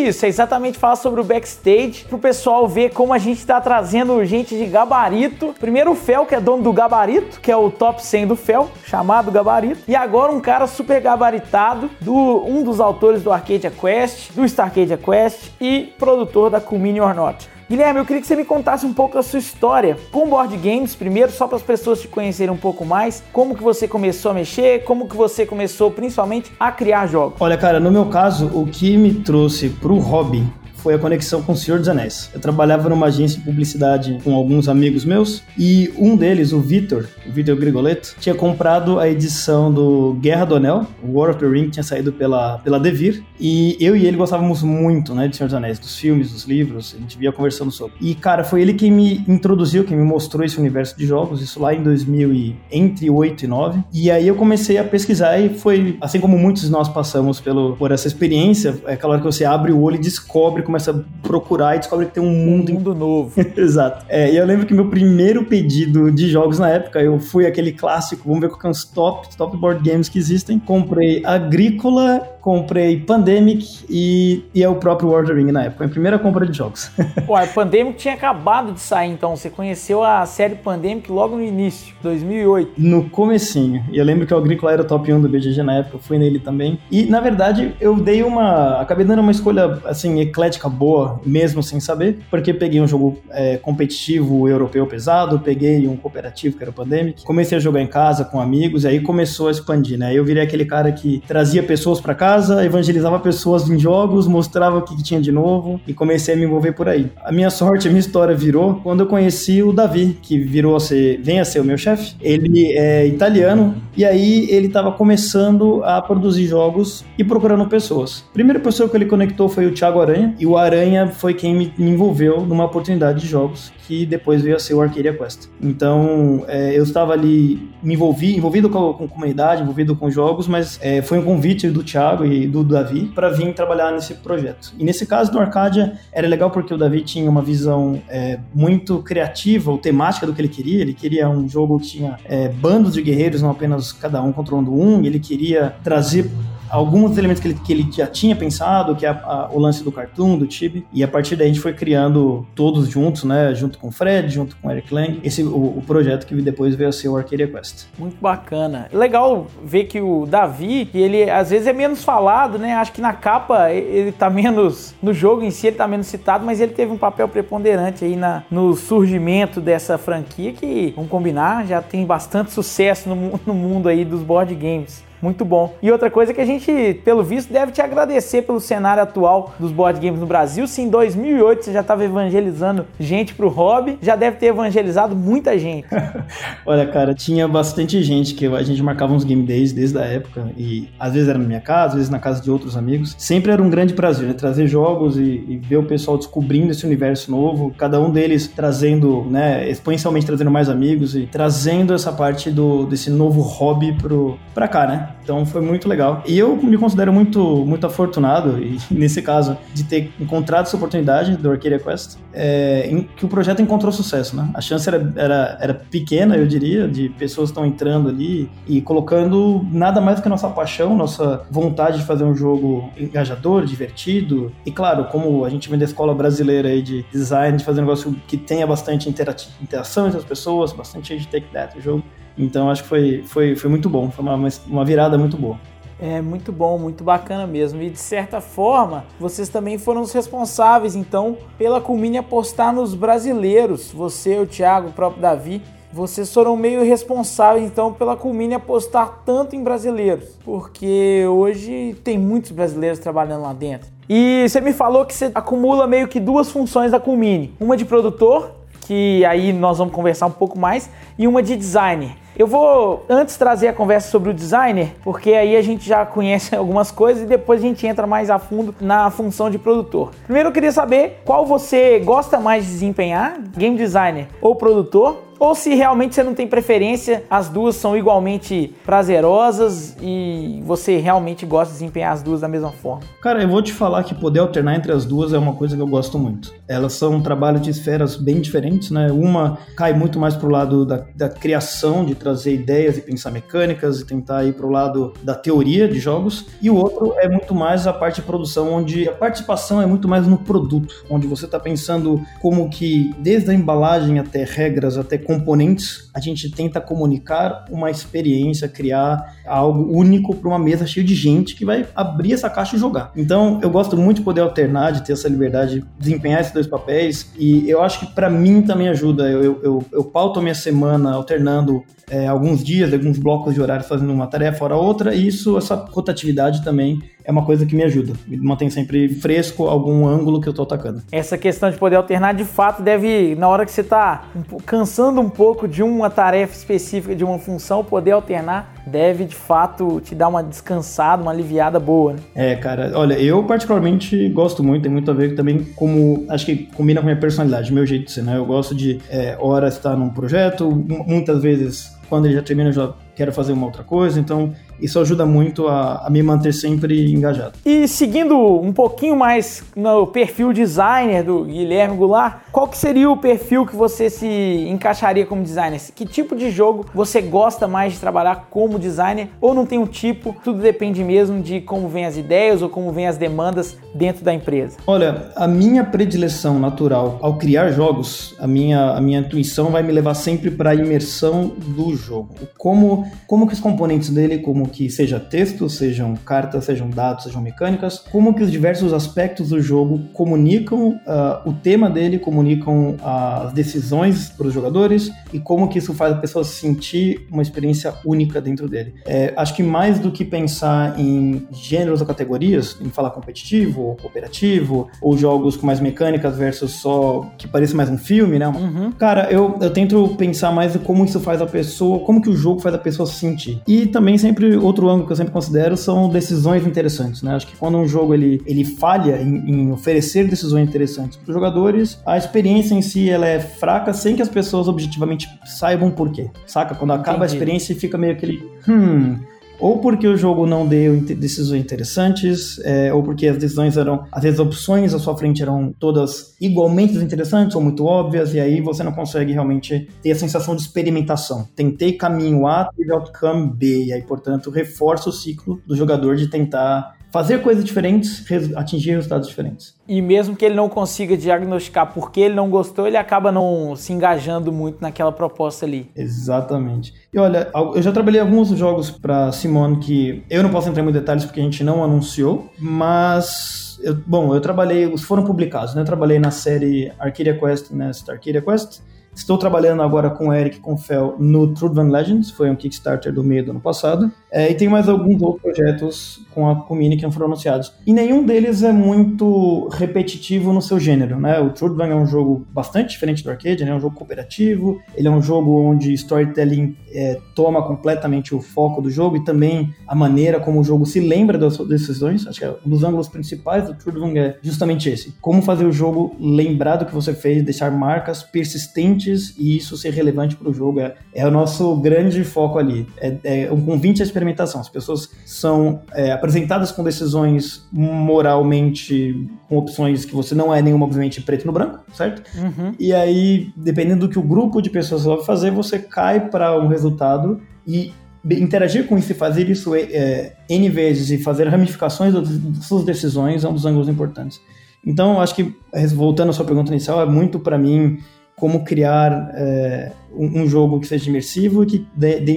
isso, 0.00 0.24
é 0.24 0.28
exatamente 0.28 0.78
falar 0.78 0.96
sobre 0.96 1.20
o 1.20 1.24
backstage, 1.24 2.04
pro 2.08 2.18
pessoal 2.18 2.66
ver 2.66 2.90
como 2.90 3.12
a 3.12 3.18
gente 3.18 3.38
está 3.38 3.60
trazendo 3.60 4.24
gente 4.24 4.56
de 4.56 4.66
gabarito. 4.66 5.54
Primeiro 5.58 5.92
o 5.92 5.94
Fel, 5.94 6.26
que 6.26 6.34
é 6.34 6.40
dono 6.40 6.62
do 6.62 6.72
gabarito, 6.72 7.40
que 7.40 7.50
é 7.50 7.56
o 7.56 7.70
top 7.70 8.04
100 8.04 8.26
do 8.26 8.36
Fel, 8.36 8.70
chamado 8.84 9.30
gabarito. 9.30 9.82
E 9.86 9.94
agora 9.94 10.32
um 10.32 10.40
cara 10.40 10.66
super 10.66 11.00
gabaritado, 11.00 11.90
do 12.00 12.44
um 12.44 12.62
dos 12.62 12.80
autores 12.80 13.22
do 13.22 13.32
Arcadia 13.32 13.70
Quest, 13.70 14.32
do 14.32 14.44
Starcadia 14.44 14.96
Quest 14.96 15.50
e 15.60 15.92
produtor 15.98 16.50
da 16.50 16.60
Kumini 16.60 17.00
or 17.00 17.14
Not. 17.14 17.51
Guilherme, 17.68 18.00
eu 18.00 18.04
queria 18.04 18.20
que 18.20 18.26
você 18.26 18.36
me 18.36 18.44
contasse 18.44 18.84
um 18.84 18.92
pouco 18.92 19.14
da 19.14 19.22
sua 19.22 19.38
história 19.38 19.96
com 20.10 20.28
board 20.28 20.56
games, 20.56 20.94
primeiro, 20.94 21.30
só 21.30 21.46
para 21.46 21.56
as 21.56 21.62
pessoas 21.62 22.00
te 22.00 22.08
conhecerem 22.08 22.52
um 22.52 22.56
pouco 22.56 22.84
mais, 22.84 23.22
como 23.32 23.54
que 23.54 23.62
você 23.62 23.88
começou 23.88 24.30
a 24.30 24.34
mexer, 24.34 24.84
como 24.84 25.08
que 25.08 25.16
você 25.16 25.46
começou 25.46 25.90
principalmente 25.90 26.52
a 26.58 26.70
criar 26.70 27.06
jogos. 27.06 27.40
Olha, 27.40 27.56
cara, 27.56 27.80
no 27.80 27.90
meu 27.90 28.06
caso, 28.06 28.50
o 28.52 28.66
que 28.66 28.96
me 28.96 29.14
trouxe 29.14 29.68
pro 29.68 29.98
hobby 29.98 30.44
foi 30.82 30.94
a 30.94 30.98
conexão 30.98 31.40
com 31.42 31.52
o 31.52 31.56
Senhor 31.56 31.78
dos 31.78 31.88
Anéis. 31.88 32.28
Eu 32.34 32.40
trabalhava 32.40 32.88
numa 32.88 33.06
agência 33.06 33.38
de 33.38 33.44
publicidade 33.44 34.18
com 34.24 34.34
alguns 34.34 34.68
amigos 34.68 35.04
meus 35.04 35.42
e 35.56 35.92
um 35.96 36.16
deles, 36.16 36.52
o 36.52 36.60
Vitor, 36.60 37.06
o 37.26 37.30
Vitor 37.30 37.56
Grigoletto, 37.56 38.16
tinha 38.18 38.34
comprado 38.34 38.98
a 38.98 39.08
edição 39.08 39.72
do 39.72 40.16
Guerra 40.20 40.44
do 40.44 40.56
Anel, 40.56 40.86
War 41.04 41.30
of 41.30 41.38
the 41.38 41.46
Ring, 41.46 41.70
tinha 41.70 41.84
saído 41.84 42.12
pela, 42.12 42.58
pela 42.58 42.80
Devir, 42.80 43.22
e 43.38 43.76
eu 43.80 43.96
e 43.96 44.06
ele 44.06 44.16
gostávamos 44.16 44.62
muito, 44.62 45.14
né, 45.14 45.28
de 45.28 45.36
Senhor 45.36 45.46
dos 45.46 45.54
Anéis, 45.54 45.78
dos 45.78 45.96
filmes, 45.96 46.32
dos 46.32 46.44
livros, 46.44 46.94
a 46.96 47.00
gente 47.00 47.16
via 47.16 47.30
conversando 47.30 47.70
sobre. 47.70 47.94
E, 48.00 48.14
cara, 48.14 48.42
foi 48.42 48.62
ele 48.62 48.74
quem 48.74 48.90
me 48.90 49.24
introduziu, 49.28 49.84
quem 49.84 49.96
me 49.96 50.04
mostrou 50.04 50.44
esse 50.44 50.58
universo 50.58 50.96
de 50.96 51.06
jogos, 51.06 51.40
isso 51.40 51.60
lá 51.60 51.72
em 51.72 51.82
2000 51.82 52.32
e 52.32 52.56
entre 52.70 53.08
8 53.08 53.44
e 53.44 53.46
9. 53.46 53.84
E 53.92 54.10
aí 54.10 54.26
eu 54.26 54.34
comecei 54.34 54.78
a 54.78 54.84
pesquisar 54.84 55.38
e 55.38 55.48
foi, 55.48 55.96
assim 56.00 56.18
como 56.18 56.36
muitos 56.36 56.64
de 56.64 56.70
nós 56.70 56.88
passamos 56.88 57.40
pelo, 57.40 57.76
por 57.76 57.92
essa 57.92 58.08
experiência, 58.08 58.80
é 58.86 58.94
aquela 58.94 59.12
hora 59.12 59.22
que 59.22 59.26
você 59.26 59.44
abre 59.44 59.72
o 59.72 59.80
olho 59.80 59.96
e 59.96 60.00
descobre 60.00 60.62
começa 60.72 60.90
a 60.90 61.26
procurar 61.26 61.76
e 61.76 61.80
descobre 61.80 62.06
que 62.06 62.12
tem 62.12 62.22
um 62.22 62.30
mundo, 62.30 62.70
um 62.70 62.74
mundo 62.76 62.94
novo. 62.94 63.32
Exato. 63.56 64.06
É, 64.08 64.32
e 64.32 64.36
eu 64.36 64.46
lembro 64.46 64.66
que 64.66 64.72
meu 64.72 64.88
primeiro 64.88 65.44
pedido 65.44 66.10
de 66.10 66.30
jogos 66.30 66.58
na 66.58 66.70
época, 66.70 67.00
eu 67.00 67.18
fui 67.20 67.46
aquele 67.46 67.72
clássico, 67.72 68.26
vamos 68.26 68.40
ver 68.40 68.48
qual 68.48 68.58
que 68.58 68.66
é 68.66 68.70
os 68.70 68.84
top, 68.84 69.36
top 69.36 69.56
board 69.56 69.88
games 69.88 70.08
que 70.08 70.18
existem. 70.18 70.58
Comprei 70.58 71.22
Agrícola, 71.24 72.32
comprei 72.42 72.98
Pandemic 72.98 73.84
e, 73.88 74.44
e 74.54 74.62
é 74.62 74.68
o 74.68 74.74
próprio 74.74 75.10
Ordering 75.10 75.52
na 75.52 75.64
época. 75.64 75.78
Foi 75.78 75.86
a 75.86 75.90
primeira 75.90 76.18
compra 76.18 76.44
de 76.44 76.56
jogos. 76.56 76.90
Pô, 77.24 77.36
a 77.36 77.46
Pandemic 77.46 77.96
tinha 77.96 78.14
acabado 78.14 78.72
de 78.72 78.80
sair, 78.80 79.10
então 79.10 79.36
você 79.36 79.48
conheceu 79.48 80.02
a 80.02 80.26
série 80.26 80.56
Pandemic 80.56 81.10
logo 81.10 81.36
no 81.36 81.42
início, 81.42 81.94
2008. 82.02 82.72
No 82.78 83.08
comecinho. 83.08 83.84
E 83.92 83.98
eu 83.98 84.04
lembro 84.04 84.26
que 84.26 84.34
o 84.34 84.36
Agrícola 84.36 84.72
era 84.72 84.82
o 84.82 84.84
top 84.84 85.12
1 85.12 85.20
do 85.20 85.28
BGG 85.28 85.62
na 85.62 85.76
época, 85.76 85.96
eu 85.96 86.00
fui 86.00 86.18
nele 86.18 86.40
também. 86.40 86.78
E, 86.90 87.04
na 87.04 87.20
verdade, 87.20 87.74
eu 87.80 87.96
dei 87.96 88.22
uma... 88.22 88.80
Acabei 88.80 89.04
dando 89.04 89.20
uma 89.20 89.30
escolha, 89.30 89.80
assim, 89.84 90.20
eclética 90.20 90.61
boa, 90.68 91.20
mesmo 91.24 91.62
sem 91.62 91.80
saber, 91.80 92.18
porque 92.30 92.52
peguei 92.52 92.80
um 92.80 92.86
jogo 92.86 93.18
é, 93.30 93.56
competitivo 93.56 94.48
europeu 94.48 94.86
pesado, 94.86 95.40
peguei 95.40 95.86
um 95.86 95.96
cooperativo 95.96 96.56
que 96.56 96.62
era 96.62 96.70
o 96.70 96.74
Pandemic, 96.74 97.24
comecei 97.24 97.58
a 97.58 97.60
jogar 97.60 97.80
em 97.80 97.86
casa 97.86 98.24
com 98.24 98.40
amigos, 98.40 98.84
e 98.84 98.88
aí 98.88 99.00
começou 99.00 99.48
a 99.48 99.50
expandir, 99.50 99.98
né? 99.98 100.14
Eu 100.14 100.24
virei 100.24 100.42
aquele 100.42 100.64
cara 100.64 100.92
que 100.92 101.22
trazia 101.26 101.62
pessoas 101.62 102.00
para 102.00 102.14
casa, 102.14 102.64
evangelizava 102.64 103.18
pessoas 103.18 103.68
em 103.68 103.78
jogos, 103.78 104.26
mostrava 104.26 104.78
o 104.78 104.82
que, 104.82 105.02
tinha 105.02 105.20
de 105.20 105.32
novo 105.32 105.80
e 105.86 105.92
comecei 105.92 106.34
a 106.34 106.36
me 106.36 106.44
envolver 106.44 106.72
por 106.72 106.88
aí. 106.88 107.10
A 107.24 107.32
minha 107.32 107.50
sorte, 107.50 107.88
a 107.88 107.90
minha 107.90 108.00
história 108.00 108.34
virou 108.34 108.76
quando 108.76 109.00
eu 109.00 109.06
conheci 109.06 109.62
o 109.62 109.72
Davi, 109.72 110.16
que 110.22 110.38
virou 110.38 110.76
a 110.76 110.80
ser, 110.80 111.20
vem 111.20 111.40
a 111.40 111.44
ser 111.44 111.60
o 111.60 111.64
meu 111.64 111.76
chefe. 111.76 112.14
Ele 112.20 112.72
é 112.72 113.06
italiano 113.06 113.74
e 113.96 114.04
aí 114.04 114.48
ele 114.50 114.68
estava 114.68 114.92
começando 114.92 115.82
a 115.84 116.00
produzir 116.00 116.46
jogos 116.46 117.04
e 117.18 117.24
procurando 117.24 117.66
pessoas. 117.66 118.24
A 118.30 118.32
primeira 118.32 118.60
pessoa 118.60 118.88
que 118.88 118.96
ele 118.96 119.06
conectou 119.06 119.48
foi 119.48 119.66
o 119.66 119.74
Thiago 119.74 120.00
Aranha 120.00 120.34
e 120.38 120.46
o 120.46 120.51
Aranha 120.56 121.08
foi 121.08 121.34
quem 121.34 121.54
me 121.54 121.72
envolveu 121.78 122.42
numa 122.42 122.64
oportunidade 122.64 123.20
de 123.20 123.26
jogos 123.26 123.72
que 123.86 124.06
depois 124.06 124.42
veio 124.42 124.56
a 124.56 124.58
ser 124.58 124.74
o 124.74 124.80
Arcadia 124.80 125.12
Quest. 125.12 125.48
Então, 125.60 126.44
é, 126.48 126.76
eu 126.76 126.82
estava 126.82 127.12
ali, 127.12 127.70
me 127.82 127.94
envolvi, 127.94 128.36
envolvido 128.36 128.70
com, 128.70 128.92
com 128.94 129.08
comunidade, 129.08 129.62
envolvido 129.62 129.94
com 129.96 130.10
jogos, 130.10 130.46
mas 130.46 130.78
é, 130.80 131.02
foi 131.02 131.18
um 131.18 131.22
convite 131.22 131.68
do 131.68 131.82
Thiago 131.82 132.24
e 132.24 132.46
do 132.46 132.62
Davi 132.64 133.10
para 133.14 133.28
vir 133.28 133.52
trabalhar 133.52 133.92
nesse 133.92 134.14
projeto. 134.14 134.72
E 134.78 134.84
nesse 134.84 135.04
caso 135.04 135.30
do 135.30 135.38
Arcadia, 135.38 135.98
era 136.12 136.26
legal 136.28 136.50
porque 136.50 136.72
o 136.72 136.78
Davi 136.78 137.02
tinha 137.02 137.28
uma 137.28 137.42
visão 137.42 138.00
é, 138.08 138.38
muito 138.54 139.02
criativa, 139.02 139.70
ou 139.70 139.78
temática 139.78 140.26
do 140.26 140.32
que 140.32 140.40
ele 140.40 140.48
queria. 140.48 140.80
Ele 140.80 140.94
queria 140.94 141.28
um 141.28 141.48
jogo 141.48 141.78
que 141.80 141.88
tinha 141.88 142.16
é, 142.24 142.48
bandos 142.48 142.94
de 142.94 143.02
guerreiros, 143.02 143.42
não 143.42 143.50
apenas 143.50 143.92
cada 143.92 144.22
um 144.22 144.32
controlando 144.32 144.72
um. 144.72 145.04
Ele 145.04 145.18
queria 145.18 145.74
trazer 145.82 146.30
alguns 146.72 147.18
elementos 147.18 147.40
que 147.40 147.48
ele, 147.48 147.54
que 147.62 147.72
ele 147.72 147.92
já 147.92 148.06
tinha 148.06 148.34
pensado, 148.34 148.96
que 148.96 149.04
é 149.04 149.10
a, 149.10 149.12
a, 149.12 149.50
o 149.52 149.58
lance 149.58 149.84
do 149.84 149.92
cartoon, 149.92 150.38
do 150.38 150.46
Tibi, 150.46 150.86
e 150.90 151.04
a 151.04 151.08
partir 151.08 151.36
daí 151.36 151.46
a 151.46 151.48
gente 151.48 151.60
foi 151.60 151.74
criando 151.74 152.46
todos 152.54 152.88
juntos, 152.88 153.24
né, 153.24 153.54
junto 153.54 153.78
com 153.78 153.88
o 153.88 153.92
Fred, 153.92 154.30
junto 154.30 154.56
com 154.56 154.68
o 154.68 154.70
Eric 154.70 154.92
Lang, 154.92 155.20
esse, 155.22 155.42
o, 155.42 155.78
o 155.78 155.82
projeto 155.86 156.26
que 156.26 156.34
depois 156.40 156.74
veio 156.74 156.88
a 156.88 156.92
ser 156.92 157.10
o 157.10 157.16
Arcadia 157.16 157.46
Quest. 157.46 157.84
Muito 157.98 158.16
bacana. 158.18 158.88
Legal 158.90 159.46
ver 159.62 159.84
que 159.84 160.00
o 160.00 160.24
Davi, 160.24 160.88
ele 160.94 161.28
às 161.28 161.50
vezes 161.50 161.66
é 161.66 161.74
menos 161.74 162.02
falado, 162.02 162.58
né, 162.58 162.72
acho 162.74 162.92
que 162.92 163.02
na 163.02 163.12
capa 163.12 163.70
ele 163.70 164.10
tá 164.10 164.30
menos, 164.30 164.94
no 165.02 165.12
jogo 165.12 165.42
em 165.42 165.50
si 165.50 165.66
ele 165.66 165.76
tá 165.76 165.86
menos 165.86 166.06
citado, 166.06 166.42
mas 166.46 166.58
ele 166.58 166.72
teve 166.72 166.90
um 166.90 166.98
papel 166.98 167.28
preponderante 167.28 168.02
aí 168.02 168.16
na, 168.16 168.44
no 168.50 168.74
surgimento 168.74 169.60
dessa 169.60 169.98
franquia 169.98 170.54
que, 170.54 170.94
vamos 170.96 171.10
combinar, 171.10 171.66
já 171.66 171.82
tem 171.82 172.06
bastante 172.06 172.50
sucesso 172.50 173.10
no, 173.10 173.38
no 173.44 173.52
mundo 173.52 173.90
aí 173.90 174.06
dos 174.06 174.22
board 174.22 174.54
games. 174.54 175.11
Muito 175.22 175.44
bom. 175.44 175.76
E 175.80 175.90
outra 175.90 176.10
coisa 176.10 176.34
que 176.34 176.40
a 176.40 176.44
gente, 176.44 177.00
pelo 177.04 177.22
visto, 177.22 177.52
deve 177.52 177.70
te 177.70 177.80
agradecer 177.80 178.42
pelo 178.42 178.58
cenário 178.58 179.04
atual 179.04 179.54
dos 179.58 179.70
board 179.70 180.00
games 180.00 180.18
no 180.18 180.26
Brasil. 180.26 180.66
Se 180.66 180.82
em 180.82 180.90
2008 180.90 181.64
você 181.64 181.72
já 181.72 181.80
estava 181.80 182.04
evangelizando 182.04 182.84
gente 182.98 183.32
pro 183.32 183.48
hobby, 183.48 183.98
já 184.02 184.16
deve 184.16 184.36
ter 184.38 184.46
evangelizado 184.46 185.14
muita 185.14 185.56
gente. 185.56 185.86
Olha, 186.66 186.86
cara, 186.88 187.14
tinha 187.14 187.46
bastante 187.46 188.02
gente 188.02 188.34
que 188.34 188.46
a 188.46 188.62
gente 188.64 188.82
marcava 188.82 189.12
uns 189.12 189.22
game 189.22 189.44
days 189.44 189.72
desde 189.72 189.96
a 189.96 190.02
época 190.02 190.50
e 190.56 190.88
às 190.98 191.12
vezes 191.12 191.28
era 191.28 191.38
na 191.38 191.46
minha 191.46 191.60
casa, 191.60 191.88
às 191.88 191.94
vezes 191.94 192.10
na 192.10 192.18
casa 192.18 192.42
de 192.42 192.50
outros 192.50 192.76
amigos. 192.76 193.14
Sempre 193.16 193.52
era 193.52 193.62
um 193.62 193.70
grande 193.70 193.94
prazer, 193.94 194.26
né? 194.26 194.34
Trazer 194.34 194.66
jogos 194.66 195.16
e, 195.16 195.22
e 195.22 195.56
ver 195.56 195.76
o 195.76 195.84
pessoal 195.84 196.18
descobrindo 196.18 196.72
esse 196.72 196.84
universo 196.84 197.30
novo, 197.30 197.72
cada 197.78 198.00
um 198.00 198.10
deles 198.10 198.48
trazendo, 198.48 199.24
né, 199.30 199.68
exponencialmente 199.70 200.26
trazendo 200.26 200.50
mais 200.50 200.68
amigos 200.68 201.14
e 201.14 201.28
trazendo 201.30 201.94
essa 201.94 202.12
parte 202.12 202.50
do 202.50 202.86
desse 202.86 203.10
novo 203.10 203.40
hobby 203.40 203.92
pro 203.92 204.36
para 204.52 204.66
cá, 204.66 204.86
né? 204.86 205.11
Então 205.22 205.44
foi 205.46 205.60
muito 205.60 205.88
legal. 205.88 206.22
E 206.26 206.38
eu 206.38 206.56
me 206.56 206.76
considero 206.76 207.12
muito 207.12 207.64
muito 207.64 207.86
afortunado 207.86 208.62
e 208.62 208.78
nesse 208.90 209.22
caso 209.22 209.56
de 209.72 209.84
ter 209.84 210.12
encontrado 210.20 210.66
essa 210.66 210.76
oportunidade 210.76 211.36
do 211.36 211.50
Arcadia 211.50 211.78
Quest, 211.78 212.18
é, 212.32 212.88
em, 212.90 213.02
que 213.02 213.24
o 213.24 213.28
projeto 213.28 213.62
encontrou 213.62 213.92
sucesso, 213.92 214.36
né? 214.36 214.48
A 214.54 214.60
chance 214.60 214.88
era, 214.88 215.12
era, 215.16 215.58
era 215.60 215.74
pequena, 215.74 216.36
eu 216.36 216.46
diria, 216.46 216.88
de 216.88 217.08
pessoas 217.10 217.50
estão 217.50 217.64
entrando 217.64 218.08
ali 218.08 218.50
e 218.66 218.80
colocando 218.80 219.64
nada 219.70 220.00
mais 220.00 220.18
do 220.18 220.22
que 220.22 220.28
a 220.28 220.30
nossa 220.30 220.48
paixão, 220.48 220.96
nossa 220.96 221.44
vontade 221.50 221.98
de 221.98 222.04
fazer 222.04 222.24
um 222.24 222.34
jogo 222.34 222.90
engajador, 222.98 223.64
divertido. 223.64 224.52
E 224.64 224.70
claro, 224.70 225.04
como 225.06 225.44
a 225.44 225.50
gente 225.50 225.68
vem 225.68 225.78
da 225.78 225.84
escola 225.84 226.14
brasileira 226.14 226.68
aí 226.68 226.82
de 226.82 227.04
design, 227.12 227.56
de 227.56 227.64
fazer 227.64 227.80
um 227.80 227.84
negócio 227.84 228.14
que 228.26 228.36
tenha 228.36 228.66
bastante 228.66 229.08
interação 229.08 230.06
entre 230.06 230.18
as 230.18 230.24
pessoas, 230.24 230.72
bastante 230.72 231.26
take 231.28 231.46
that 231.52 231.76
no 231.76 231.82
jogo. 231.82 232.02
Então 232.36 232.70
acho 232.70 232.82
que 232.82 232.88
foi, 232.88 233.24
foi, 233.26 233.56
foi 233.56 233.70
muito 233.70 233.88
bom, 233.88 234.10
foi 234.10 234.24
uma, 234.24 234.48
uma 234.66 234.84
virada 234.84 235.18
muito 235.18 235.36
boa. 235.36 235.58
É 236.04 236.20
muito 236.20 236.50
bom, 236.50 236.78
muito 236.78 237.04
bacana 237.04 237.46
mesmo. 237.46 237.80
E 237.80 237.88
de 237.88 237.98
certa 237.98 238.40
forma, 238.40 239.04
vocês 239.20 239.48
também 239.48 239.78
foram 239.78 240.00
os 240.00 240.10
responsáveis, 240.12 240.96
então, 240.96 241.36
pela 241.56 241.80
Culmine 241.80 242.18
apostar 242.18 242.74
nos 242.74 242.92
brasileiros. 242.92 243.92
Você, 243.92 244.36
o 244.40 244.44
Thiago, 244.44 244.88
o 244.88 244.92
próprio 244.92 245.22
Davi. 245.22 245.62
Vocês 245.92 246.32
foram 246.34 246.56
meio 246.56 246.82
responsáveis, 246.82 247.64
então, 247.64 247.92
pela 247.92 248.16
Culmine 248.16 248.54
apostar 248.54 249.22
tanto 249.24 249.54
em 249.54 249.62
brasileiros. 249.62 250.30
Porque 250.44 251.24
hoje 251.28 251.94
tem 252.02 252.18
muitos 252.18 252.50
brasileiros 252.50 252.98
trabalhando 252.98 253.42
lá 253.42 253.52
dentro. 253.52 253.88
E 254.08 254.44
você 254.48 254.60
me 254.60 254.72
falou 254.72 255.04
que 255.04 255.14
você 255.14 255.30
acumula 255.32 255.86
meio 255.86 256.08
que 256.08 256.18
duas 256.18 256.50
funções 256.50 256.90
da 256.90 256.98
Culmine. 256.98 257.54
Uma 257.60 257.76
de 257.76 257.84
produtor, 257.84 258.50
que 258.80 259.24
aí 259.24 259.52
nós 259.52 259.78
vamos 259.78 259.94
conversar 259.94 260.26
um 260.26 260.32
pouco 260.32 260.58
mais, 260.58 260.90
e 261.16 261.28
uma 261.28 261.40
de 261.40 261.54
designer. 261.54 262.16
Eu 262.34 262.46
vou 262.46 263.04
antes 263.08 263.36
trazer 263.36 263.68
a 263.68 263.72
conversa 263.74 264.10
sobre 264.10 264.30
o 264.30 264.34
designer, 264.34 264.94
porque 265.04 265.34
aí 265.34 265.54
a 265.54 265.60
gente 265.60 265.86
já 265.86 266.06
conhece 266.06 266.54
algumas 266.56 266.90
coisas 266.90 267.24
e 267.24 267.26
depois 267.26 267.62
a 267.62 267.66
gente 267.66 267.86
entra 267.86 268.06
mais 268.06 268.30
a 268.30 268.38
fundo 268.38 268.74
na 268.80 269.10
função 269.10 269.50
de 269.50 269.58
produtor. 269.58 270.12
Primeiro 270.24 270.48
eu 270.48 270.52
queria 270.52 270.72
saber 270.72 271.20
qual 271.24 271.44
você 271.44 271.98
gosta 271.98 272.40
mais 272.40 272.64
de 272.64 272.70
desempenhar, 272.70 273.38
game 273.56 273.76
designer 273.76 274.28
ou 274.40 274.56
produtor, 274.56 275.22
ou 275.42 275.56
se 275.56 275.74
realmente 275.74 276.14
você 276.14 276.22
não 276.22 276.34
tem 276.34 276.46
preferência, 276.46 277.24
as 277.28 277.48
duas 277.48 277.74
são 277.74 277.96
igualmente 277.96 278.72
prazerosas 278.86 279.96
e 280.00 280.62
você 280.64 280.98
realmente 280.98 281.44
gosta 281.44 281.72
de 281.72 281.80
desempenhar 281.80 282.12
as 282.12 282.22
duas 282.22 282.42
da 282.42 282.46
mesma 282.46 282.70
forma. 282.70 283.02
Cara, 283.20 283.42
eu 283.42 283.48
vou 283.48 283.60
te 283.60 283.72
falar 283.72 284.04
que 284.04 284.14
poder 284.14 284.38
alternar 284.38 284.76
entre 284.76 284.92
as 284.92 285.04
duas 285.04 285.32
é 285.32 285.38
uma 285.38 285.54
coisa 285.54 285.74
que 285.74 285.82
eu 285.82 285.86
gosto 285.88 286.16
muito. 286.16 286.54
Elas 286.68 286.92
são 286.92 287.16
um 287.16 287.20
trabalho 287.20 287.58
de 287.58 287.70
esferas 287.70 288.14
bem 288.14 288.40
diferentes, 288.40 288.92
né? 288.92 289.10
Uma 289.10 289.58
cai 289.76 289.92
muito 289.92 290.16
mais 290.16 290.36
pro 290.36 290.48
lado 290.48 290.86
da, 290.86 291.04
da 291.16 291.28
criação, 291.28 292.04
de 292.04 292.14
trazer 292.14 292.54
ideias 292.54 292.96
e 292.96 293.00
pensar 293.00 293.32
mecânicas 293.32 293.98
e 293.98 294.06
tentar 294.06 294.44
ir 294.44 294.52
pro 294.52 294.70
lado 294.70 295.12
da 295.24 295.34
teoria 295.34 295.88
de 295.88 295.98
jogos, 295.98 296.46
e 296.62 296.70
o 296.70 296.76
outro 296.76 297.14
é 297.18 297.28
muito 297.28 297.52
mais 297.52 297.84
a 297.88 297.92
parte 297.92 298.20
de 298.20 298.22
produção, 298.22 298.72
onde 298.72 299.08
a 299.08 299.12
participação 299.12 299.82
é 299.82 299.86
muito 299.86 300.06
mais 300.06 300.24
no 300.24 300.38
produto, 300.38 301.04
onde 301.10 301.26
você 301.26 301.46
está 301.46 301.58
pensando 301.58 302.24
como 302.40 302.70
que 302.70 303.12
desde 303.18 303.50
a 303.50 303.54
embalagem 303.54 304.20
até 304.20 304.44
regras, 304.44 304.96
até 304.96 305.18
componentes, 305.38 306.10
a 306.14 306.20
gente 306.20 306.50
tenta 306.50 306.80
comunicar 306.80 307.64
uma 307.70 307.90
experiência, 307.90 308.68
criar 308.68 309.36
algo 309.46 309.96
único 309.96 310.34
para 310.34 310.48
uma 310.48 310.58
mesa 310.58 310.86
cheia 310.86 311.04
de 311.04 311.14
gente 311.14 311.54
que 311.54 311.64
vai 311.64 311.86
abrir 311.94 312.32
essa 312.32 312.50
caixa 312.50 312.76
e 312.76 312.78
jogar. 312.78 313.12
Então, 313.16 313.60
eu 313.62 313.70
gosto 313.70 313.96
muito 313.96 314.18
de 314.18 314.22
poder 314.22 314.42
alternar, 314.42 314.92
de 314.92 315.04
ter 315.04 315.12
essa 315.12 315.28
liberdade 315.28 315.80
de 315.80 315.86
desempenhar 315.98 316.40
esses 316.40 316.52
dois 316.52 316.66
papéis, 316.66 317.30
e 317.38 317.68
eu 317.68 317.82
acho 317.82 318.00
que 318.00 318.14
para 318.14 318.28
mim 318.28 318.62
também 318.62 318.88
ajuda. 318.88 319.28
Eu, 319.28 319.42
eu, 319.42 319.60
eu, 319.62 319.84
eu 319.92 320.04
pauto 320.04 320.38
a 320.38 320.42
minha 320.42 320.54
semana 320.54 321.12
alternando 321.12 321.82
é, 322.10 322.26
alguns 322.26 322.62
dias, 322.62 322.92
alguns 322.92 323.18
blocos 323.18 323.54
de 323.54 323.60
horário 323.60 323.84
fazendo 323.84 324.12
uma 324.12 324.26
tarefa 324.26 324.58
fora 324.58 324.76
outra, 324.76 325.14
e 325.14 325.26
isso, 325.26 325.56
essa 325.56 325.74
rotatividade 325.74 326.62
também 326.62 327.00
é 327.24 327.30
uma 327.30 327.44
coisa 327.44 327.64
que 327.64 327.74
me 327.74 327.82
ajuda, 327.82 328.12
me 328.26 328.36
mantém 328.38 328.70
sempre 328.70 329.08
fresco 329.08 329.66
algum 329.66 330.06
ângulo 330.06 330.40
que 330.40 330.48
eu 330.48 330.52
tô 330.52 330.62
atacando. 330.62 331.02
Essa 331.10 331.38
questão 331.38 331.70
de 331.70 331.78
poder 331.78 331.96
alternar, 331.96 332.34
de 332.34 332.44
fato, 332.44 332.82
deve, 332.82 333.34
na 333.36 333.48
hora 333.48 333.64
que 333.64 333.72
você 333.72 333.84
tá 333.84 334.24
cansando 334.66 335.20
um 335.20 335.28
pouco 335.28 335.66
de 335.68 335.82
uma 335.82 336.10
tarefa 336.10 336.54
específica, 336.54 337.14
de 337.14 337.24
uma 337.24 337.38
função, 337.38 337.84
poder 337.84 338.12
alternar 338.12 338.72
deve, 338.86 339.24
de 339.24 339.36
fato, 339.36 340.00
te 340.00 340.14
dar 340.14 340.28
uma 340.28 340.42
descansada, 340.42 341.22
uma 341.22 341.30
aliviada 341.30 341.78
boa. 341.78 342.14
Né? 342.14 342.18
É, 342.34 342.56
cara, 342.56 342.92
olha, 342.94 343.14
eu 343.14 343.42
particularmente 343.44 344.28
gosto 344.30 344.62
muito, 344.62 344.82
tem 344.82 344.90
muito 344.90 345.10
a 345.10 345.14
ver 345.14 345.34
também 345.34 345.64
como, 345.76 346.24
acho 346.28 346.46
que 346.46 346.56
combina 346.74 347.00
com 347.00 347.06
a 347.06 347.10
minha 347.10 347.20
personalidade, 347.20 347.72
meu 347.72 347.86
jeito 347.86 348.06
de 348.06 348.12
ser, 348.12 348.22
né? 348.22 348.36
Eu 348.36 348.44
gosto 348.44 348.74
de, 348.74 349.00
é, 349.08 349.36
hora 349.38 349.68
estar 349.68 349.96
num 349.96 350.10
projeto, 350.10 350.70
muitas 351.06 351.42
vezes 351.42 351.92
quando 352.08 352.26
ele 352.26 352.34
já 352.34 352.42
termina, 352.42 352.68
eu 352.68 352.74
já 352.74 352.92
quero 353.14 353.32
fazer 353.32 353.54
uma 353.54 353.64
outra 353.64 353.82
coisa, 353.82 354.20
então 354.20 354.52
isso 354.82 354.98
ajuda 354.98 355.24
muito 355.24 355.68
a, 355.68 356.06
a, 356.06 356.10
me 356.10 356.22
manter 356.22 356.52
sempre 356.52 357.12
engajado. 357.12 357.52
E 357.64 357.86
seguindo 357.86 358.36
um 358.36 358.72
pouquinho 358.72 359.16
mais 359.16 359.62
no 359.76 360.06
perfil 360.06 360.52
designer 360.52 361.22
do 361.22 361.44
Guilherme 361.44 361.96
Goulart, 361.96 362.40
qual 362.50 362.68
que 362.68 362.76
seria 362.76 363.10
o 363.10 363.16
perfil 363.16 363.64
que 363.64 363.76
você 363.76 364.10
se 364.10 364.26
encaixaria 364.68 365.24
como 365.24 365.42
designer? 365.42 365.80
Que 365.94 366.04
tipo 366.04 366.34
de 366.36 366.50
jogo 366.50 366.86
você 366.94 367.20
gosta 367.20 367.66
mais 367.68 367.92
de 367.92 367.98
trabalhar 367.98 368.48
como 368.50 368.78
designer? 368.78 369.28
Ou 369.40 369.54
não 369.54 369.64
tem 369.64 369.78
um 369.78 369.86
tipo? 369.86 370.36
Tudo 370.44 370.60
depende 370.60 371.02
mesmo 371.04 371.40
de 371.40 371.60
como 371.60 371.88
vem 371.88 372.04
as 372.04 372.16
ideias 372.16 372.62
ou 372.62 372.68
como 372.68 372.92
vem 372.92 373.06
as 373.06 373.16
demandas 373.16 373.76
dentro 373.94 374.24
da 374.24 374.34
empresa. 374.34 374.78
Olha, 374.86 375.30
a 375.36 375.46
minha 375.46 375.84
predileção 375.84 376.58
natural 376.58 377.18
ao 377.22 377.36
criar 377.36 377.70
jogos, 377.70 378.34
a 378.38 378.46
minha, 378.46 378.92
a 378.92 379.00
minha 379.00 379.20
intuição 379.20 379.70
vai 379.70 379.82
me 379.82 379.92
levar 379.92 380.14
sempre 380.14 380.50
para 380.50 380.70
a 380.70 380.74
imersão 380.74 381.48
do 381.48 381.94
jogo. 381.94 382.34
Como, 382.58 383.06
como 383.26 383.46
que 383.46 383.54
os 383.54 383.60
componentes 383.60 384.10
dele, 384.10 384.38
como 384.38 384.68
que 384.72 384.90
seja 384.90 385.20
texto, 385.20 385.68
sejam 385.68 386.16
cartas, 386.16 386.64
sejam 386.64 386.88
dados, 386.90 387.24
sejam 387.24 387.40
mecânicas, 387.40 387.98
como 388.10 388.34
que 388.34 388.42
os 388.42 388.50
diversos 388.50 388.92
aspectos 388.92 389.50
do 389.50 389.60
jogo 389.60 390.00
comunicam 390.12 391.00
uh, 391.06 391.48
o 391.48 391.52
tema 391.52 391.88
dele, 391.88 392.18
comunicam 392.18 392.96
as 393.02 393.52
decisões 393.52 394.30
para 394.30 394.46
os 394.46 394.54
jogadores 394.54 395.12
e 395.32 395.38
como 395.38 395.68
que 395.68 395.78
isso 395.78 395.94
faz 395.94 396.12
a 396.12 396.16
pessoa 396.16 396.44
sentir 396.44 397.26
uma 397.30 397.42
experiência 397.42 397.94
única 398.04 398.40
dentro 398.40 398.68
dele. 398.68 398.94
É, 399.06 399.32
acho 399.36 399.54
que 399.54 399.62
mais 399.62 399.98
do 399.98 400.10
que 400.10 400.24
pensar 400.24 400.98
em 400.98 401.46
gêneros 401.52 402.00
ou 402.00 402.06
categorias, 402.06 402.76
em 402.80 402.88
falar 402.88 403.10
competitivo 403.10 403.82
ou 403.82 403.96
cooperativo, 403.96 404.88
ou 405.00 405.16
jogos 405.16 405.56
com 405.56 405.66
mais 405.66 405.80
mecânicas 405.80 406.36
versus 406.36 406.72
só 406.72 407.30
que 407.36 407.46
pareça 407.46 407.76
mais 407.76 407.90
um 407.90 407.98
filme, 407.98 408.38
né? 408.38 408.48
Uhum. 408.48 408.92
Cara, 408.92 409.30
eu, 409.30 409.58
eu 409.60 409.70
tento 409.70 410.08
pensar 410.16 410.52
mais 410.52 410.74
em 410.74 410.78
como 410.78 411.04
isso 411.04 411.20
faz 411.20 411.40
a 411.42 411.46
pessoa, 411.46 412.00
como 412.00 412.20
que 412.20 412.30
o 412.30 412.36
jogo 412.36 412.60
faz 412.60 412.74
a 412.74 412.78
pessoa 412.78 413.06
se 413.06 413.14
sentir. 413.14 413.60
E 413.66 413.86
também 413.86 414.16
sempre 414.18 414.56
outro 414.62 414.88
ângulo 414.88 415.06
que 415.06 415.12
eu 415.12 415.16
sempre 415.16 415.32
considero 415.32 415.76
são 415.76 416.08
decisões 416.08 416.66
interessantes, 416.66 417.22
né? 417.22 417.34
Acho 417.34 417.46
que 417.46 417.56
quando 417.56 417.78
um 417.78 417.86
jogo 417.86 418.14
ele, 418.14 418.40
ele 418.46 418.64
falha 418.64 419.20
em, 419.20 419.50
em 419.50 419.72
oferecer 419.72 420.28
decisões 420.28 420.68
interessantes 420.68 421.16
para 421.16 421.28
os 421.28 421.34
jogadores, 421.34 421.98
a 422.06 422.16
experiência 422.16 422.74
em 422.74 422.82
si 422.82 423.10
ela 423.10 423.26
é 423.26 423.40
fraca 423.40 423.92
sem 423.92 424.16
que 424.16 424.22
as 424.22 424.28
pessoas 424.28 424.68
objetivamente 424.68 425.28
saibam 425.44 425.90
por 425.90 426.10
quê. 426.10 426.30
Saca? 426.46 426.74
Quando 426.74 426.92
acaba 426.92 427.18
Entendi. 427.18 427.32
a 427.32 427.36
experiência 427.36 427.74
fica 427.76 427.98
meio 427.98 428.12
aquele, 428.12 428.48
hum, 428.68 429.18
ou 429.62 429.78
porque 429.78 430.08
o 430.08 430.16
jogo 430.16 430.44
não 430.44 430.66
deu 430.66 431.00
decisões 431.00 431.62
interessantes, 431.62 432.58
é, 432.64 432.92
ou 432.92 433.00
porque 433.00 433.28
as 433.28 433.38
decisões 433.38 433.76
eram, 433.76 434.04
às 434.10 434.20
vezes, 434.24 434.40
opções 434.40 434.92
à 434.92 434.98
sua 434.98 435.16
frente 435.16 435.40
eram 435.40 435.72
todas 435.78 436.34
igualmente 436.40 436.96
interessantes 436.96 437.54
ou 437.54 437.62
muito 437.62 437.84
óbvias, 437.84 438.34
e 438.34 438.40
aí 438.40 438.60
você 438.60 438.82
não 438.82 438.90
consegue 438.90 439.32
realmente 439.32 439.88
ter 440.02 440.10
a 440.10 440.16
sensação 440.16 440.56
de 440.56 440.62
experimentação. 440.62 441.46
Tentei 441.54 441.92
caminho 441.92 442.44
A, 442.44 442.68
teve 442.76 442.92
outcome 442.92 443.52
B, 443.54 443.84
e 443.84 443.92
aí, 443.92 444.02
portanto, 444.02 444.50
reforça 444.50 445.08
o 445.08 445.12
ciclo 445.12 445.62
do 445.64 445.76
jogador 445.76 446.16
de 446.16 446.26
tentar 446.26 446.96
fazer 447.12 447.42
coisas 447.42 447.62
diferentes, 447.62 448.24
atingir 448.56 448.92
resultados 448.92 449.28
diferentes. 449.28 449.74
E 449.86 450.00
mesmo 450.00 450.34
que 450.34 450.44
ele 450.44 450.54
não 450.54 450.68
consiga 450.68 451.16
diagnosticar 451.16 451.92
porque 451.92 452.20
ele 452.20 452.34
não 452.34 452.48
gostou, 452.48 452.86
ele 452.86 452.96
acaba 452.96 453.30
não 453.30 453.76
se 453.76 453.92
engajando 453.92 454.50
muito 454.50 454.80
naquela 454.80 455.12
proposta 455.12 455.66
ali. 455.66 455.90
Exatamente. 455.94 456.94
E 457.12 457.18
olha, 457.18 457.50
eu 457.74 457.82
já 457.82 457.92
trabalhei 457.92 458.20
alguns 458.20 458.48
jogos 458.50 458.90
para 458.90 459.30
Simone 459.30 459.76
que 459.78 460.24
eu 460.30 460.42
não 460.42 460.50
posso 460.50 460.68
entrar 460.68 460.80
em 460.80 460.84
muitos 460.84 461.00
detalhes 461.00 461.24
porque 461.24 461.40
a 461.40 461.44
gente 461.44 461.62
não 461.62 461.84
anunciou, 461.84 462.50
mas 462.58 463.78
eu, 463.82 463.94
bom, 463.94 464.34
eu 464.34 464.40
trabalhei, 464.40 464.86
os 464.86 465.02
foram 465.02 465.24
publicados, 465.24 465.74
né? 465.74 465.82
Eu 465.82 465.86
trabalhei 465.86 466.18
na 466.18 466.30
série 466.30 466.90
Arcadia 466.98 467.38
Quest, 467.38 467.70
nesta 467.72 468.12
Arcadia 468.12 468.40
Quest, 468.40 468.80
Estou 469.14 469.36
trabalhando 469.36 469.82
agora 469.82 470.08
com 470.08 470.28
o 470.28 470.32
Eric 470.32 470.58
com 470.60 470.72
o 470.72 470.78
Fel 470.78 471.16
no 471.18 471.52
Trudvan 471.52 471.90
Legends, 471.90 472.30
foi 472.30 472.50
um 472.50 472.56
Kickstarter 472.56 473.12
do 473.12 473.22
meio 473.22 473.44
do 473.44 473.50
ano 473.50 473.60
passado. 473.60 474.10
É, 474.30 474.50
e 474.50 474.54
tem 474.54 474.68
mais 474.68 474.88
alguns 474.88 475.20
outros 475.20 475.42
projetos 475.42 476.26
com 476.34 476.48
a 476.48 476.56
Comini 476.56 476.96
que 476.96 477.02
não 477.02 477.12
foram 477.12 477.26
anunciados. 477.26 477.74
E 477.86 477.92
nenhum 477.92 478.24
deles 478.24 478.62
é 478.62 478.72
muito 478.72 479.68
repetitivo 479.68 480.50
no 480.52 480.62
seu 480.62 480.80
gênero, 480.80 481.20
né? 481.20 481.38
O 481.38 481.50
Trudvan 481.50 481.88
é 481.88 481.94
um 481.94 482.06
jogo 482.06 482.46
bastante 482.50 482.90
diferente 482.90 483.22
do 483.22 483.30
arcade, 483.30 483.62
né? 483.62 483.70
é 483.70 483.74
um 483.74 483.80
jogo 483.80 483.94
cooperativo, 483.94 484.80
ele 484.96 485.06
é 485.06 485.10
um 485.10 485.20
jogo 485.20 485.60
onde 485.60 485.92
storytelling 485.92 486.74
é, 486.90 487.20
toma 487.34 487.62
completamente 487.62 488.34
o 488.34 488.40
foco 488.40 488.80
do 488.80 488.90
jogo 488.90 489.18
e 489.18 489.24
também 489.24 489.74
a 489.86 489.94
maneira 489.94 490.40
como 490.40 490.60
o 490.60 490.64
jogo 490.64 490.86
se 490.86 491.00
lembra 491.00 491.36
das 491.36 491.52
suas 491.54 491.68
decisões. 491.68 492.26
Acho 492.26 492.40
que 492.40 492.46
um 492.66 492.70
dos 492.70 492.82
ângulos 492.82 493.08
principais 493.08 493.66
do 493.66 493.74
Trudvan 493.74 494.18
é 494.18 494.38
justamente 494.40 494.88
esse. 494.88 495.14
Como 495.20 495.42
fazer 495.42 495.66
o 495.66 495.72
jogo 495.72 496.16
lembrar 496.18 496.76
do 496.76 496.86
que 496.86 496.94
você 496.94 497.12
fez, 497.12 497.44
deixar 497.44 497.70
marcas 497.70 498.22
persistentes 498.22 499.01
e 499.10 499.56
isso 499.56 499.76
ser 499.76 499.90
relevante 499.90 500.36
para 500.36 500.48
o 500.48 500.54
jogo. 500.54 500.80
É, 500.80 500.94
é, 501.14 501.26
o 501.26 501.30
nosso 501.30 501.76
grande 501.76 502.24
foco 502.24 502.58
ali. 502.58 502.86
É, 502.98 503.44
é 503.44 503.52
um 503.52 503.60
convite 503.60 504.02
à 504.02 504.04
experimentação. 504.04 504.60
As 504.60 504.68
pessoas 504.68 505.10
são 505.24 505.82
é, 505.92 506.12
apresentadas 506.12 506.72
com 506.72 506.82
decisões 506.82 507.66
moralmente, 507.72 509.28
com 509.48 509.56
opções 509.56 510.04
que 510.04 510.14
você 510.14 510.34
não 510.34 510.54
é 510.54 510.62
nenhuma, 510.62 510.86
obviamente, 510.86 511.20
preto 511.20 511.46
no 511.46 511.52
branco, 511.52 511.80
certo? 511.92 512.22
Uhum. 512.36 512.74
E 512.78 512.92
aí, 512.92 513.52
dependendo 513.56 514.06
do 514.06 514.12
que 514.12 514.18
o 514.18 514.22
grupo 514.22 514.60
de 514.60 514.70
pessoas 514.70 515.04
vai 515.04 515.22
fazer, 515.24 515.50
você 515.50 515.78
cai 515.78 516.28
para 516.28 516.58
um 516.58 516.68
resultado 516.68 517.40
e 517.66 517.92
interagir 518.24 518.86
com 518.86 518.96
isso 518.96 519.10
e 519.10 519.14
fazer 519.14 519.50
isso 519.50 519.74
é, 519.74 520.36
N 520.48 520.68
vezes 520.68 521.10
e 521.10 521.18
fazer 521.18 521.48
ramificações 521.48 522.14
das 522.14 522.66
suas 522.66 522.84
decisões 522.84 523.44
é 523.44 523.48
um 523.48 523.52
dos 523.52 523.66
ângulos 523.66 523.88
importantes. 523.88 524.40
Então, 524.84 525.20
acho 525.20 525.34
que, 525.34 525.54
voltando 525.94 526.30
à 526.30 526.32
sua 526.32 526.44
pergunta 526.44 526.70
inicial, 526.70 527.00
é 527.00 527.06
muito 527.06 527.38
para 527.38 527.56
mim 527.56 527.98
como 528.36 528.64
criar 528.64 529.30
é, 529.34 529.92
um, 530.12 530.42
um, 530.42 530.46
jogo 530.48 530.80
que 530.80 530.86
seja 530.86 531.08
imersivo 531.08 531.62
e 531.62 531.66
que 531.66 531.86
dê, 531.94 532.20
dê 532.20 532.32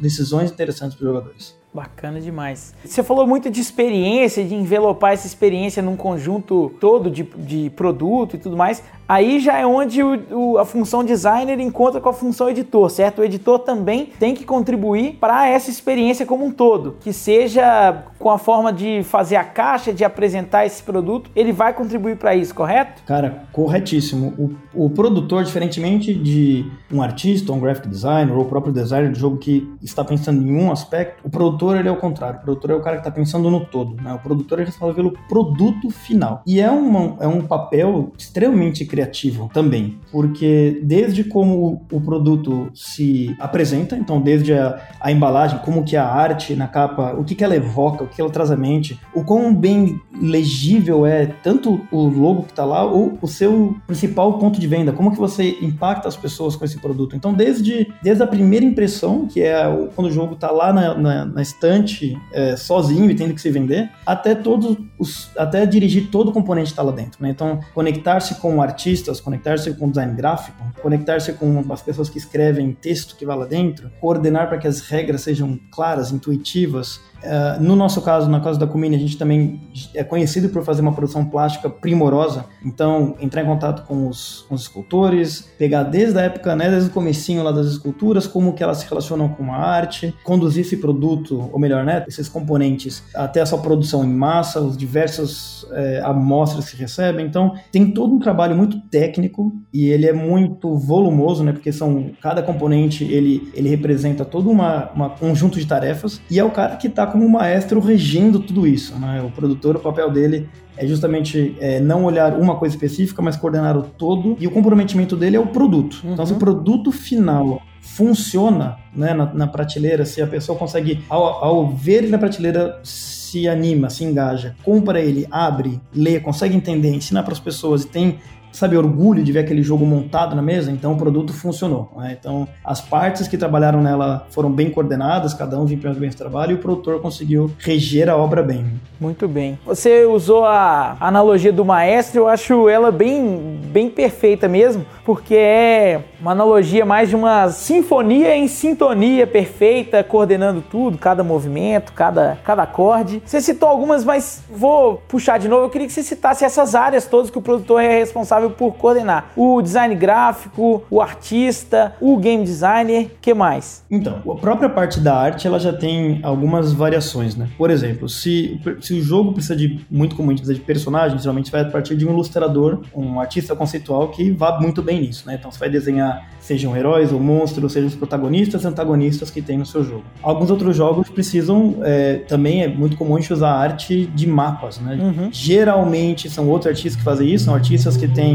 decisões 0.00 0.50
interessantes 0.50 0.96
para 0.96 1.06
os 1.06 1.12
jogadores. 1.12 1.63
Bacana 1.74 2.20
demais. 2.20 2.72
Você 2.84 3.02
falou 3.02 3.26
muito 3.26 3.50
de 3.50 3.60
experiência, 3.60 4.44
de 4.44 4.54
envelopar 4.54 5.12
essa 5.12 5.26
experiência 5.26 5.82
num 5.82 5.96
conjunto 5.96 6.72
todo 6.78 7.10
de, 7.10 7.24
de 7.24 7.68
produto 7.70 8.36
e 8.36 8.38
tudo 8.38 8.56
mais. 8.56 8.80
Aí 9.08 9.38
já 9.38 9.58
é 9.58 9.66
onde 9.66 10.02
o, 10.02 10.22
o, 10.30 10.58
a 10.58 10.64
função 10.64 11.04
designer 11.04 11.58
encontra 11.60 12.00
com 12.00 12.08
a 12.08 12.12
função 12.12 12.48
editor, 12.48 12.88
certo? 12.88 13.20
O 13.20 13.24
editor 13.24 13.58
também 13.58 14.06
tem 14.18 14.34
que 14.34 14.44
contribuir 14.44 15.16
para 15.20 15.48
essa 15.48 15.68
experiência 15.68 16.24
como 16.24 16.46
um 16.46 16.50
todo, 16.50 16.96
que 17.00 17.12
seja 17.12 18.04
com 18.18 18.30
a 18.30 18.38
forma 18.38 18.72
de 18.72 19.02
fazer 19.02 19.36
a 19.36 19.44
caixa, 19.44 19.92
de 19.92 20.04
apresentar 20.04 20.64
esse 20.64 20.82
produto, 20.82 21.30
ele 21.36 21.52
vai 21.52 21.74
contribuir 21.74 22.16
para 22.16 22.34
isso, 22.34 22.54
correto? 22.54 23.02
Cara, 23.04 23.44
corretíssimo. 23.52 24.56
O, 24.72 24.86
o, 24.86 24.90
produtor, 24.90 25.44
diferentemente 25.44 26.14
de 26.14 26.64
um 26.90 27.02
artista, 27.02 27.52
um 27.52 27.60
graphic 27.60 27.86
designer 27.86 28.34
ou 28.34 28.42
o 28.42 28.46
próprio 28.46 28.72
designer 28.72 29.10
do 29.10 29.18
jogo 29.18 29.36
que 29.36 29.70
está 29.82 30.02
pensando 30.02 30.42
em 30.42 30.56
um 30.56 30.72
aspecto, 30.72 31.20
o 31.22 31.28
produtor 31.28 31.63
ele 31.72 31.88
é 31.88 31.92
o 31.92 31.96
contrário. 31.96 32.40
O 32.40 32.42
produtor 32.42 32.70
é 32.70 32.74
o 32.74 32.80
cara 32.80 32.96
que 32.96 33.00
está 33.00 33.10
pensando 33.10 33.50
no 33.50 33.60
todo. 33.64 34.00
Né? 34.02 34.12
O 34.12 34.18
produtor 34.18 34.60
é 34.60 34.64
responsável 34.64 34.94
pelo 34.94 35.12
produto 35.28 35.90
final. 35.90 36.42
E 36.46 36.60
é, 36.60 36.70
uma, 36.70 37.16
é 37.20 37.26
um 37.26 37.40
papel 37.42 38.12
extremamente 38.18 38.84
criativo 38.84 39.50
também, 39.52 39.98
porque 40.10 40.80
desde 40.82 41.24
como 41.24 41.86
o 41.90 42.00
produto 42.00 42.70
se 42.74 43.34
apresenta, 43.38 43.96
então 43.96 44.20
desde 44.20 44.54
a, 44.54 44.80
a 45.00 45.10
embalagem, 45.10 45.58
como 45.58 45.84
que 45.84 45.96
a 45.96 46.06
arte 46.06 46.54
na 46.54 46.68
capa, 46.68 47.14
o 47.18 47.24
que, 47.24 47.34
que 47.34 47.44
ela 47.44 47.56
evoca, 47.56 48.04
o 48.04 48.08
que 48.08 48.20
ela 48.20 48.30
traz 48.30 48.50
à 48.50 48.56
mente, 48.56 48.98
o 49.14 49.24
quão 49.24 49.54
bem 49.54 50.00
legível 50.20 51.06
é 51.06 51.26
tanto 51.26 51.80
o 51.90 52.08
logo 52.08 52.44
que 52.44 52.50
está 52.50 52.64
lá 52.64 52.84
ou 52.84 53.18
o 53.20 53.28
seu 53.28 53.76
principal 53.86 54.38
ponto 54.38 54.60
de 54.60 54.66
venda, 54.66 54.92
como 54.92 55.10
que 55.10 55.18
você 55.18 55.56
impacta 55.60 56.08
as 56.08 56.16
pessoas 56.16 56.56
com 56.56 56.64
esse 56.64 56.78
produto. 56.78 57.16
Então 57.16 57.32
desde, 57.32 57.92
desde 58.02 58.22
a 58.22 58.26
primeira 58.26 58.64
impressão, 58.64 59.26
que 59.26 59.42
é 59.42 59.64
quando 59.94 60.08
o 60.08 60.12
jogo 60.12 60.34
está 60.34 60.50
lá 60.50 60.72
na, 60.72 61.24
na 61.26 61.42
estante 61.54 62.18
é, 62.32 62.56
sozinho 62.56 63.10
e 63.10 63.14
tendo 63.14 63.34
que 63.34 63.40
se 63.40 63.50
vender, 63.50 63.90
até 64.04 64.34
todos 64.34 64.76
os, 64.98 65.30
até 65.36 65.64
dirigir 65.64 66.10
todo 66.10 66.28
o 66.28 66.32
componente 66.32 66.70
está 66.70 66.82
lá 66.82 66.92
dentro. 66.92 67.22
Né? 67.22 67.30
Então 67.30 67.60
conectar-se 67.72 68.36
com 68.36 68.60
artistas, 68.60 69.20
conectar-se 69.20 69.72
com 69.74 69.88
design 69.88 70.14
gráfico, 70.14 70.62
conectar-se 70.82 71.32
com 71.34 71.64
as 71.72 71.82
pessoas 71.82 72.10
que 72.10 72.18
escrevem 72.18 72.72
texto 72.72 73.16
que 73.16 73.24
vai 73.24 73.36
lá 73.36 73.46
dentro, 73.46 73.90
coordenar 74.00 74.48
para 74.48 74.58
que 74.58 74.66
as 74.66 74.80
regras 74.80 75.22
sejam 75.22 75.58
claras, 75.70 76.10
intuitivas, 76.12 77.00
Uh, 77.24 77.62
no 77.62 77.74
nosso 77.74 78.02
caso, 78.02 78.28
na 78.28 78.40
casa 78.40 78.58
da 78.58 78.66
Comini, 78.66 78.96
a 78.96 78.98
gente 78.98 79.16
também 79.16 79.60
é 79.94 80.04
conhecido 80.04 80.48
por 80.50 80.62
fazer 80.62 80.82
uma 80.82 80.92
produção 80.92 81.24
plástica 81.24 81.70
primorosa. 81.70 82.44
Então, 82.64 83.14
entrar 83.20 83.42
em 83.42 83.46
contato 83.46 83.86
com 83.86 84.08
os, 84.08 84.44
com 84.48 84.54
os 84.54 84.62
escultores, 84.62 85.48
pegar 85.58 85.84
desde 85.84 86.18
a 86.18 86.22
época, 86.22 86.54
né, 86.54 86.70
desde 86.70 86.90
o 86.90 86.92
comecinho 86.92 87.42
lá 87.42 87.50
das 87.50 87.66
esculturas, 87.66 88.26
como 88.26 88.52
que 88.52 88.62
elas 88.62 88.78
se 88.78 88.88
relacionam 88.88 89.28
com 89.28 89.52
a 89.52 89.56
arte, 89.56 90.14
conduzir 90.22 90.64
esse 90.64 90.76
produto, 90.76 91.48
ou 91.52 91.58
melhor, 91.58 91.84
né, 91.84 92.04
esses 92.06 92.28
componentes, 92.28 93.02
até 93.14 93.40
a 93.40 93.46
sua 93.46 93.58
produção 93.58 94.04
em 94.04 94.12
massa, 94.12 94.60
os 94.60 94.76
diversas 94.76 95.66
é, 95.72 96.02
amostras 96.04 96.70
que 96.70 96.76
recebem. 96.76 97.26
Então, 97.26 97.54
tem 97.72 97.90
todo 97.90 98.14
um 98.14 98.18
trabalho 98.18 98.54
muito 98.54 98.80
técnico 98.88 99.52
e 99.72 99.86
ele 99.86 100.06
é 100.06 100.12
muito 100.12 100.76
volumoso, 100.76 101.42
né, 101.42 101.52
porque 101.52 101.72
são 101.72 102.10
cada 102.20 102.42
componente 102.42 103.04
ele, 103.04 103.50
ele 103.54 103.68
representa 103.68 104.24
todo 104.24 104.50
uma, 104.50 104.90
uma 104.94 105.10
conjunto 105.10 105.58
de 105.58 105.66
tarefas 105.66 106.20
e 106.30 106.38
é 106.38 106.44
o 106.44 106.50
cara 106.50 106.76
que 106.76 106.86
está 106.86 107.06
como 107.14 107.28
maestro 107.28 107.78
regindo 107.78 108.40
tudo 108.40 108.66
isso. 108.66 108.98
Né? 108.98 109.22
O 109.22 109.30
produtor, 109.30 109.76
o 109.76 109.78
papel 109.78 110.10
dele 110.10 110.48
é 110.76 110.84
justamente 110.84 111.56
é, 111.60 111.78
não 111.78 112.04
olhar 112.04 112.34
uma 112.34 112.56
coisa 112.56 112.74
específica, 112.74 113.22
mas 113.22 113.36
coordenar 113.36 113.78
o 113.78 113.82
todo. 113.82 114.36
E 114.40 114.46
o 114.48 114.50
comprometimento 114.50 115.16
dele 115.16 115.36
é 115.36 115.40
o 115.40 115.46
produto. 115.46 116.00
Uhum. 116.02 116.14
Então, 116.14 116.26
se 116.26 116.32
o 116.32 116.36
produto 116.36 116.90
final 116.90 117.62
funciona 117.80 118.78
né, 118.94 119.14
na, 119.14 119.32
na, 119.32 119.46
prateleira, 119.46 120.04
se 120.04 120.20
a 120.20 120.26
pessoa 120.26 120.58
consegue, 120.58 121.04
ao, 121.08 121.22
ao 121.22 121.68
ver 121.68 121.98
ele 121.98 122.08
na 122.08 122.18
prateleira, 122.18 122.80
se 122.82 123.46
anima, 123.46 123.90
se 123.90 124.02
engaja, 124.02 124.56
compra 124.64 125.00
ele, 125.00 125.28
abre, 125.30 125.80
lê, 125.94 126.18
consegue 126.18 126.56
entender, 126.56 126.92
ensina 126.92 127.22
para 127.22 127.32
as 127.32 127.40
pessoas 127.40 127.84
e 127.84 127.88
tem 127.88 128.18
sabe, 128.54 128.76
orgulho 128.76 129.22
de 129.22 129.32
ver 129.32 129.40
aquele 129.40 129.62
jogo 129.62 129.84
montado 129.84 130.34
na 130.36 130.42
mesa, 130.42 130.70
então 130.70 130.92
o 130.92 130.96
produto 130.96 131.32
funcionou. 131.32 131.90
Né? 131.96 132.16
Então 132.18 132.48
as 132.64 132.80
partes 132.80 133.26
que 133.26 133.36
trabalharam 133.36 133.82
nela 133.82 134.26
foram 134.30 134.50
bem 134.50 134.70
coordenadas, 134.70 135.34
cada 135.34 135.58
um 135.58 135.64
desempenhou 135.64 135.96
bem 135.96 136.08
esse 136.08 136.16
trabalho 136.16 136.52
e 136.52 136.54
o 136.54 136.58
produtor 136.58 137.00
conseguiu 137.00 137.50
reger 137.58 138.08
a 138.08 138.16
obra 138.16 138.42
bem. 138.42 138.64
Muito 139.00 139.26
bem. 139.26 139.58
Você 139.66 140.04
usou 140.04 140.44
a 140.44 140.96
analogia 141.00 141.52
do 141.52 141.64
maestro, 141.64 142.20
eu 142.20 142.28
acho 142.28 142.68
ela 142.68 142.92
bem, 142.92 143.58
bem 143.66 143.90
perfeita 143.90 144.48
mesmo, 144.48 144.86
porque 145.04 145.34
é 145.34 146.00
uma 146.20 146.30
analogia 146.30 146.86
mais 146.86 147.08
de 147.08 147.16
uma 147.16 147.50
sinfonia 147.50 148.36
em 148.36 148.46
sintonia 148.48 149.26
perfeita, 149.26 150.02
coordenando 150.02 150.62
tudo, 150.62 150.96
cada 150.96 151.24
movimento, 151.24 151.92
cada, 151.92 152.38
cada 152.44 152.62
acorde. 152.62 153.22
Você 153.24 153.40
citou 153.40 153.68
algumas, 153.68 154.04
mas 154.04 154.42
vou 154.48 155.02
puxar 155.08 155.38
de 155.38 155.48
novo. 155.48 155.64
Eu 155.64 155.70
queria 155.70 155.86
que 155.86 155.92
você 155.92 156.02
citasse 156.02 156.44
essas 156.44 156.74
áreas 156.74 157.06
todas 157.06 157.30
que 157.30 157.38
o 157.38 157.42
produtor 157.42 157.82
é 157.82 157.98
responsável 157.98 158.43
responsável 158.44 158.50
por 158.50 158.74
coordenar 158.74 159.32
o 159.36 159.60
design 159.62 159.94
gráfico, 159.94 160.82
o 160.90 161.00
artista, 161.00 161.94
o 162.00 162.16
game 162.16 162.44
designer, 162.44 163.10
que 163.20 163.32
mais? 163.32 163.84
Então, 163.90 164.20
a 164.30 164.34
própria 164.36 164.68
parte 164.68 165.00
da 165.00 165.16
arte 165.16 165.46
ela 165.46 165.58
já 165.58 165.72
tem 165.72 166.20
algumas 166.22 166.72
variações, 166.72 167.34
né? 167.36 167.48
Por 167.56 167.70
exemplo, 167.70 168.08
se, 168.08 168.60
se 168.80 168.94
o 168.94 169.02
jogo 169.02 169.32
precisa 169.32 169.56
de 169.56 169.84
muito 169.90 170.14
comum 170.14 170.34
precisa 170.34 170.54
de 170.54 170.60
personagens, 170.60 171.22
geralmente 171.22 171.50
vai 171.50 171.62
a 171.62 171.64
partir 171.66 171.96
de 171.96 172.06
um 172.06 172.12
ilustrador, 172.12 172.82
um 172.94 173.20
artista 173.20 173.54
conceitual 173.54 174.08
que 174.08 174.30
vá 174.32 174.58
muito 174.60 174.82
bem 174.82 175.00
nisso, 175.00 175.26
né? 175.26 175.36
Então 175.38 175.50
você 175.50 175.58
vai 175.58 175.70
desenhar 175.70 176.28
sejam 176.40 176.76
heróis 176.76 177.10
ou 177.10 177.18
monstros, 177.18 177.72
sejam 177.72 177.88
os 177.88 177.94
protagonistas 177.94 178.64
e 178.64 178.66
antagonistas 178.66 179.30
que 179.30 179.40
tem 179.40 179.56
no 179.56 179.64
seu 179.64 179.82
jogo. 179.82 180.04
Alguns 180.22 180.50
outros 180.50 180.76
jogos 180.76 181.08
precisam, 181.08 181.76
é, 181.82 182.16
também 182.28 182.62
é 182.62 182.68
muito 182.68 182.96
comum 182.96 183.16
a 183.16 183.20
gente 183.20 183.32
usar 183.32 183.52
arte 183.52 184.06
de 184.06 184.26
mapas, 184.26 184.78
né? 184.78 184.98
Uhum. 185.00 185.28
Geralmente 185.32 186.28
são 186.28 186.48
outros 186.48 186.68
artistas 186.68 186.96
que 186.96 187.02
fazem 187.02 187.32
isso, 187.32 187.46
são 187.46 187.54
artistas 187.54 187.96
que 187.96 188.06
têm 188.06 188.33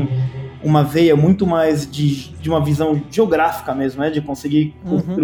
uma 0.63 0.84
veia 0.84 1.15
muito 1.15 1.48
mais 1.48 1.89
de, 1.89 2.29
de 2.36 2.50
uma 2.50 2.63
visão 2.63 3.01
geográfica 3.10 3.74
mesmo, 3.74 4.01
né? 4.01 4.10
De 4.10 4.22
conseguir 4.22 4.75
uhum. 4.86 5.15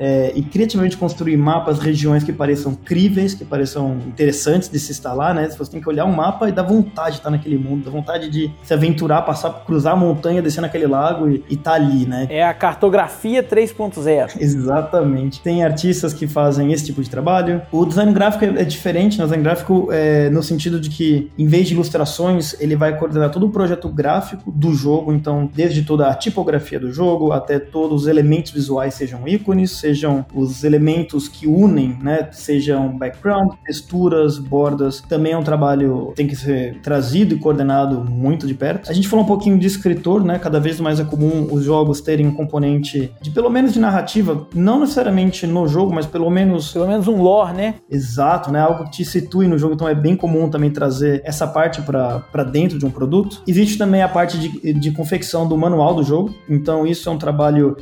É, 0.00 0.32
e 0.34 0.42
criativamente 0.42 0.96
construir 0.96 1.36
mapas, 1.36 1.78
regiões 1.78 2.24
que 2.24 2.32
pareçam 2.32 2.74
críveis, 2.74 3.34
que 3.34 3.44
pareçam 3.44 3.98
interessantes 4.06 4.70
de 4.70 4.78
se 4.78 4.92
instalar, 4.92 5.34
né? 5.34 5.46
Você 5.50 5.70
tem 5.70 5.80
que 5.80 5.88
olhar 5.88 6.06
um 6.06 6.12
mapa 6.12 6.48
e 6.48 6.52
dar 6.52 6.62
vontade 6.62 7.10
de 7.12 7.16
estar 7.18 7.30
naquele 7.30 7.58
mundo, 7.58 7.84
dar 7.84 7.90
vontade 7.90 8.30
de 8.30 8.50
se 8.62 8.72
aventurar, 8.72 9.20
passar, 9.22 9.50
cruzar 9.66 9.92
a 9.92 9.96
montanha, 9.96 10.40
descer 10.40 10.62
naquele 10.62 10.86
lago 10.86 11.28
e, 11.28 11.44
estar 11.50 11.72
tá 11.72 11.76
ali, 11.76 12.06
né? 12.06 12.26
É 12.30 12.42
a 12.42 12.54
cartografia 12.54 13.42
3.0. 13.42 14.36
Exatamente. 14.40 15.42
Tem 15.42 15.62
artistas 15.62 16.14
que 16.14 16.26
fazem 16.26 16.72
esse 16.72 16.86
tipo 16.86 17.02
de 17.02 17.10
trabalho. 17.10 17.60
O 17.70 17.84
design 17.84 18.10
gráfico 18.14 18.46
é, 18.46 18.62
é 18.62 18.64
diferente, 18.64 19.18
né? 19.18 19.24
O 19.24 19.26
design 19.26 19.44
gráfico 19.44 19.88
é 19.92 20.30
no 20.30 20.42
sentido 20.42 20.80
de 20.80 20.88
que, 20.88 21.30
em 21.36 21.46
vez 21.46 21.68
de 21.68 21.74
ilustrações, 21.74 22.58
ele 22.58 22.74
vai 22.74 22.96
coordenar 22.96 23.30
todo 23.30 23.44
o 23.44 23.50
projeto 23.50 23.86
gráfico 23.90 24.50
do 24.50 24.72
jogo, 24.72 25.12
então, 25.12 25.50
desde 25.52 25.82
toda 25.82 26.08
a 26.08 26.14
tipografia 26.14 26.80
do 26.80 26.90
jogo 26.90 27.32
até 27.32 27.58
todos 27.58 28.02
os 28.02 28.08
elementos 28.08 28.50
visuais, 28.50 28.94
sejam 28.94 29.28
ícones, 29.28 29.72
sejam 29.72 29.89
os 30.34 30.64
elementos 30.64 31.28
que 31.28 31.46
unem, 31.46 31.96
né? 32.00 32.28
Sejam 32.32 32.96
background, 32.96 33.52
texturas, 33.64 34.38
bordas. 34.38 35.00
Também 35.00 35.32
é 35.32 35.38
um 35.38 35.42
trabalho 35.42 36.08
que 36.08 36.16
tem 36.16 36.26
que 36.26 36.36
ser 36.36 36.80
trazido 36.80 37.34
e 37.34 37.38
coordenado 37.38 38.04
muito 38.04 38.46
de 38.46 38.54
perto. 38.54 38.90
A 38.90 38.92
gente 38.92 39.08
falou 39.08 39.24
um 39.24 39.28
pouquinho 39.28 39.58
de 39.58 39.66
escritor, 39.66 40.24
né? 40.24 40.38
Cada 40.38 40.60
vez 40.60 40.80
mais 40.80 41.00
é 41.00 41.04
comum 41.04 41.48
os 41.50 41.64
jogos 41.64 42.00
terem 42.00 42.26
um 42.26 42.34
componente 42.34 43.12
de 43.20 43.30
pelo 43.30 43.50
menos 43.50 43.72
de 43.72 43.80
narrativa, 43.80 44.46
não 44.54 44.80
necessariamente 44.80 45.46
no 45.46 45.66
jogo, 45.66 45.92
mas 45.92 46.06
pelo 46.06 46.30
menos 46.30 46.72
pelo 46.72 46.86
menos 46.86 47.08
um 47.08 47.20
lore, 47.20 47.54
né? 47.54 47.74
Exato, 47.90 48.50
né? 48.50 48.60
Algo 48.60 48.84
que 48.84 48.90
te 48.90 49.04
situe 49.04 49.46
no 49.46 49.58
jogo, 49.58 49.74
então 49.74 49.88
é 49.88 49.94
bem 49.94 50.16
comum 50.16 50.48
também 50.48 50.70
trazer 50.70 51.22
essa 51.24 51.46
parte 51.46 51.82
para 51.82 52.44
dentro 52.44 52.78
de 52.78 52.86
um 52.86 52.90
produto. 52.90 53.42
Existe 53.46 53.78
também 53.78 54.02
a 54.02 54.08
parte 54.08 54.38
de, 54.38 54.72
de 54.72 54.90
confecção 54.92 55.48
do 55.48 55.56
manual 55.56 55.94
do 55.94 56.02
jogo, 56.02 56.34
então 56.48 56.86
isso 56.86 57.08
é 57.08 57.12
um 57.12 57.18
trabalho 57.18 57.76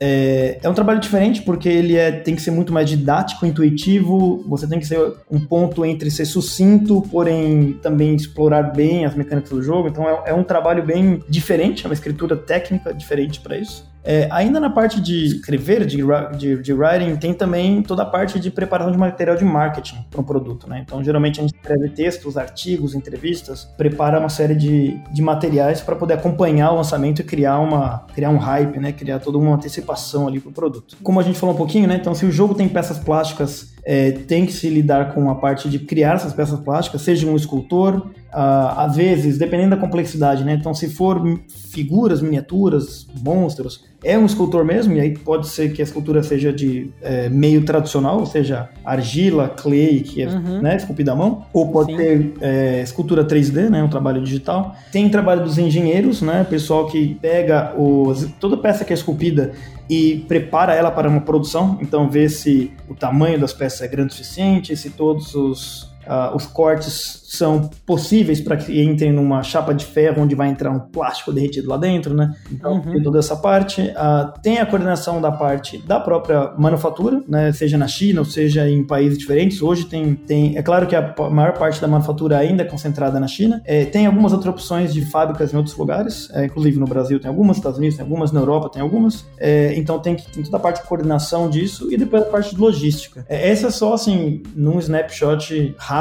é, 0.00 0.58
é, 0.62 0.68
um 0.68 0.74
trabalho 0.74 1.00
diferente 1.00 1.42
porque 1.42 1.68
ele 1.68 1.96
é, 1.96 2.12
tem 2.12 2.36
que 2.36 2.42
ser 2.42 2.50
muito 2.50 2.72
mais 2.72 2.88
didático, 2.88 3.44
intuitivo. 3.44 4.44
Você 4.48 4.66
tem 4.66 4.78
que 4.78 4.86
ser 4.86 4.98
um 5.30 5.40
ponto 5.40 5.84
entre 5.84 6.10
ser 6.10 6.24
sucinto, 6.24 7.02
porém 7.10 7.78
também 7.82 8.14
explorar 8.14 8.62
bem 8.62 9.04
as 9.04 9.14
mecânicas 9.14 9.50
do 9.50 9.62
jogo. 9.62 9.88
Então 9.88 10.08
é, 10.08 10.30
é 10.30 10.34
um 10.34 10.44
trabalho 10.44 10.82
bem 10.84 11.22
diferente, 11.28 11.84
é 11.84 11.88
uma 11.88 11.94
escritura 11.94 12.36
técnica 12.36 12.94
diferente 12.94 13.40
para 13.40 13.56
isso. 13.58 13.86
É, 14.10 14.26
ainda 14.30 14.58
na 14.58 14.70
parte 14.70 15.02
de 15.02 15.26
escrever, 15.26 15.84
de, 15.84 15.98
de, 16.38 16.62
de, 16.62 16.72
writing, 16.72 17.14
tem 17.16 17.34
também 17.34 17.82
toda 17.82 18.04
a 18.04 18.06
parte 18.06 18.40
de 18.40 18.50
preparação 18.50 18.90
de 18.90 18.96
material 18.96 19.36
de 19.36 19.44
marketing 19.44 19.96
para 20.10 20.18
um 20.18 20.24
produto, 20.24 20.66
né? 20.66 20.82
Então, 20.82 21.04
geralmente 21.04 21.40
a 21.40 21.42
gente 21.42 21.54
escreve 21.54 21.90
textos, 21.90 22.38
artigos, 22.38 22.94
entrevistas, 22.94 23.66
prepara 23.76 24.18
uma 24.18 24.30
série 24.30 24.54
de, 24.54 24.98
de 25.12 25.20
materiais 25.20 25.82
para 25.82 25.94
poder 25.94 26.14
acompanhar 26.14 26.72
o 26.72 26.76
lançamento 26.76 27.20
e 27.20 27.22
criar, 27.22 27.58
uma, 27.58 28.06
criar 28.14 28.30
um 28.30 28.38
hype, 28.38 28.78
né? 28.78 28.92
Criar 28.92 29.18
toda 29.18 29.36
uma 29.36 29.56
antecipação 29.56 30.26
ali 30.26 30.40
para 30.40 30.48
o 30.48 30.52
produto. 30.54 30.96
Como 31.02 31.20
a 31.20 31.22
gente 31.22 31.38
falou 31.38 31.54
um 31.54 31.58
pouquinho, 31.58 31.86
né? 31.86 31.98
Então, 32.00 32.14
se 32.14 32.24
o 32.24 32.32
jogo 32.32 32.54
tem 32.54 32.66
peças 32.66 32.98
plásticas, 32.98 33.74
é, 33.84 34.12
tem 34.12 34.46
que 34.46 34.52
se 34.52 34.70
lidar 34.70 35.12
com 35.12 35.30
a 35.30 35.34
parte 35.34 35.68
de 35.68 35.78
criar 35.80 36.14
essas 36.14 36.32
peças 36.32 36.58
plásticas, 36.60 37.02
seja 37.02 37.26
um 37.26 37.36
escultor, 37.36 38.10
Uh, 38.28 38.76
às 38.76 38.94
vezes, 38.94 39.38
dependendo 39.38 39.70
da 39.70 39.76
complexidade, 39.78 40.44
né? 40.44 40.52
Então, 40.52 40.74
se 40.74 40.90
for 40.90 41.18
figuras, 41.48 42.20
miniaturas, 42.20 43.06
monstros, 43.24 43.88
é 44.04 44.16
um 44.16 44.26
escultor 44.26 44.64
mesmo, 44.64 44.94
e 44.94 45.00
aí 45.00 45.18
pode 45.18 45.48
ser 45.48 45.72
que 45.72 45.82
a 45.82 45.84
escultura 45.84 46.22
seja 46.22 46.52
de 46.52 46.90
é, 47.02 47.28
meio 47.28 47.64
tradicional, 47.64 48.20
ou 48.20 48.26
seja, 48.26 48.68
argila, 48.84 49.48
clay, 49.48 50.00
que 50.00 50.22
é 50.22 50.28
uhum. 50.28 50.62
né, 50.62 50.76
esculpida 50.76 51.12
à 51.12 51.16
mão, 51.16 51.46
ou 51.52 51.72
pode 51.72 51.90
Sim. 51.92 51.96
ter 51.96 52.34
é, 52.40 52.82
escultura 52.82 53.24
3D, 53.24 53.68
né, 53.68 53.82
um 53.82 53.88
trabalho 53.88 54.22
digital. 54.22 54.74
Tem 54.92 55.08
trabalho 55.08 55.42
dos 55.42 55.58
engenheiros, 55.58 56.22
né, 56.22 56.46
pessoal 56.48 56.86
que 56.86 57.14
pega 57.16 57.74
os, 57.76 58.28
toda 58.38 58.56
peça 58.56 58.84
que 58.84 58.92
é 58.92 58.94
esculpida 58.94 59.52
e 59.90 60.24
prepara 60.28 60.74
ela 60.74 60.90
para 60.90 61.08
uma 61.08 61.22
produção, 61.22 61.78
então 61.80 62.08
vê 62.08 62.28
se 62.28 62.70
o 62.88 62.94
tamanho 62.94 63.40
das 63.40 63.52
peças 63.52 63.80
é 63.82 63.88
grande 63.88 64.12
o 64.12 64.16
suficiente, 64.16 64.76
se 64.76 64.90
todos 64.90 65.34
os, 65.34 65.90
uh, 66.08 66.34
os 66.34 66.46
cortes 66.46 67.22
são 67.28 67.68
possíveis 67.84 68.40
para 68.40 68.56
que 68.56 68.82
entrem 68.82 69.12
numa 69.12 69.42
chapa 69.42 69.74
de 69.74 69.84
ferro 69.84 70.22
onde 70.22 70.34
vai 70.34 70.48
entrar 70.48 70.70
um 70.70 70.80
plástico 70.80 71.32
derretido 71.32 71.68
lá 71.68 71.76
dentro, 71.76 72.14
né? 72.14 72.34
Então, 72.50 72.74
uhum. 72.74 72.92
tem 72.92 73.02
toda 73.02 73.18
essa 73.18 73.36
parte. 73.36 73.82
Uh, 73.82 74.40
tem 74.42 74.58
a 74.58 74.66
coordenação 74.66 75.20
da 75.20 75.30
parte 75.30 75.78
da 75.78 76.00
própria 76.00 76.52
manufatura, 76.56 77.22
né? 77.28 77.52
Seja 77.52 77.76
na 77.76 77.86
China 77.86 78.20
ou 78.20 78.24
seja 78.24 78.68
em 78.68 78.82
países 78.84 79.18
diferentes. 79.18 79.60
Hoje 79.60 79.84
tem, 79.84 80.14
tem 80.14 80.56
é 80.56 80.62
claro 80.62 80.86
que 80.86 80.96
a 80.96 81.14
maior 81.30 81.52
parte 81.58 81.80
da 81.80 81.86
manufatura 81.86 82.38
ainda 82.38 82.62
é 82.62 82.66
concentrada 82.66 83.20
na 83.20 83.28
China. 83.28 83.60
É, 83.64 83.84
tem 83.84 84.06
algumas 84.06 84.32
outras 84.32 84.54
opções 84.54 84.94
de 84.94 85.04
fábricas 85.04 85.52
em 85.52 85.56
outros 85.56 85.76
lugares, 85.76 86.30
é, 86.32 86.46
inclusive 86.46 86.78
no 86.78 86.86
Brasil 86.86 87.20
tem 87.20 87.28
algumas, 87.28 87.48
nos 87.48 87.56
Estados 87.58 87.78
Unidos 87.78 87.96
tem 87.96 88.04
algumas, 88.04 88.32
na 88.32 88.40
Europa 88.40 88.70
tem 88.70 88.82
algumas. 88.82 89.26
É, 89.38 89.74
então 89.76 89.98
tem, 89.98 90.16
tem 90.16 90.42
toda 90.42 90.56
a 90.56 90.60
parte 90.60 90.82
de 90.82 90.88
coordenação 90.88 91.48
disso 91.50 91.92
e 91.92 91.96
depois 91.96 92.22
a 92.22 92.26
parte 92.26 92.54
de 92.54 92.60
logística. 92.60 93.24
É, 93.28 93.50
essa 93.50 93.68
é 93.68 93.70
só, 93.70 93.94
assim, 93.94 94.42
num 94.54 94.78
snapshot 94.78 95.74
rápido, 95.78 95.97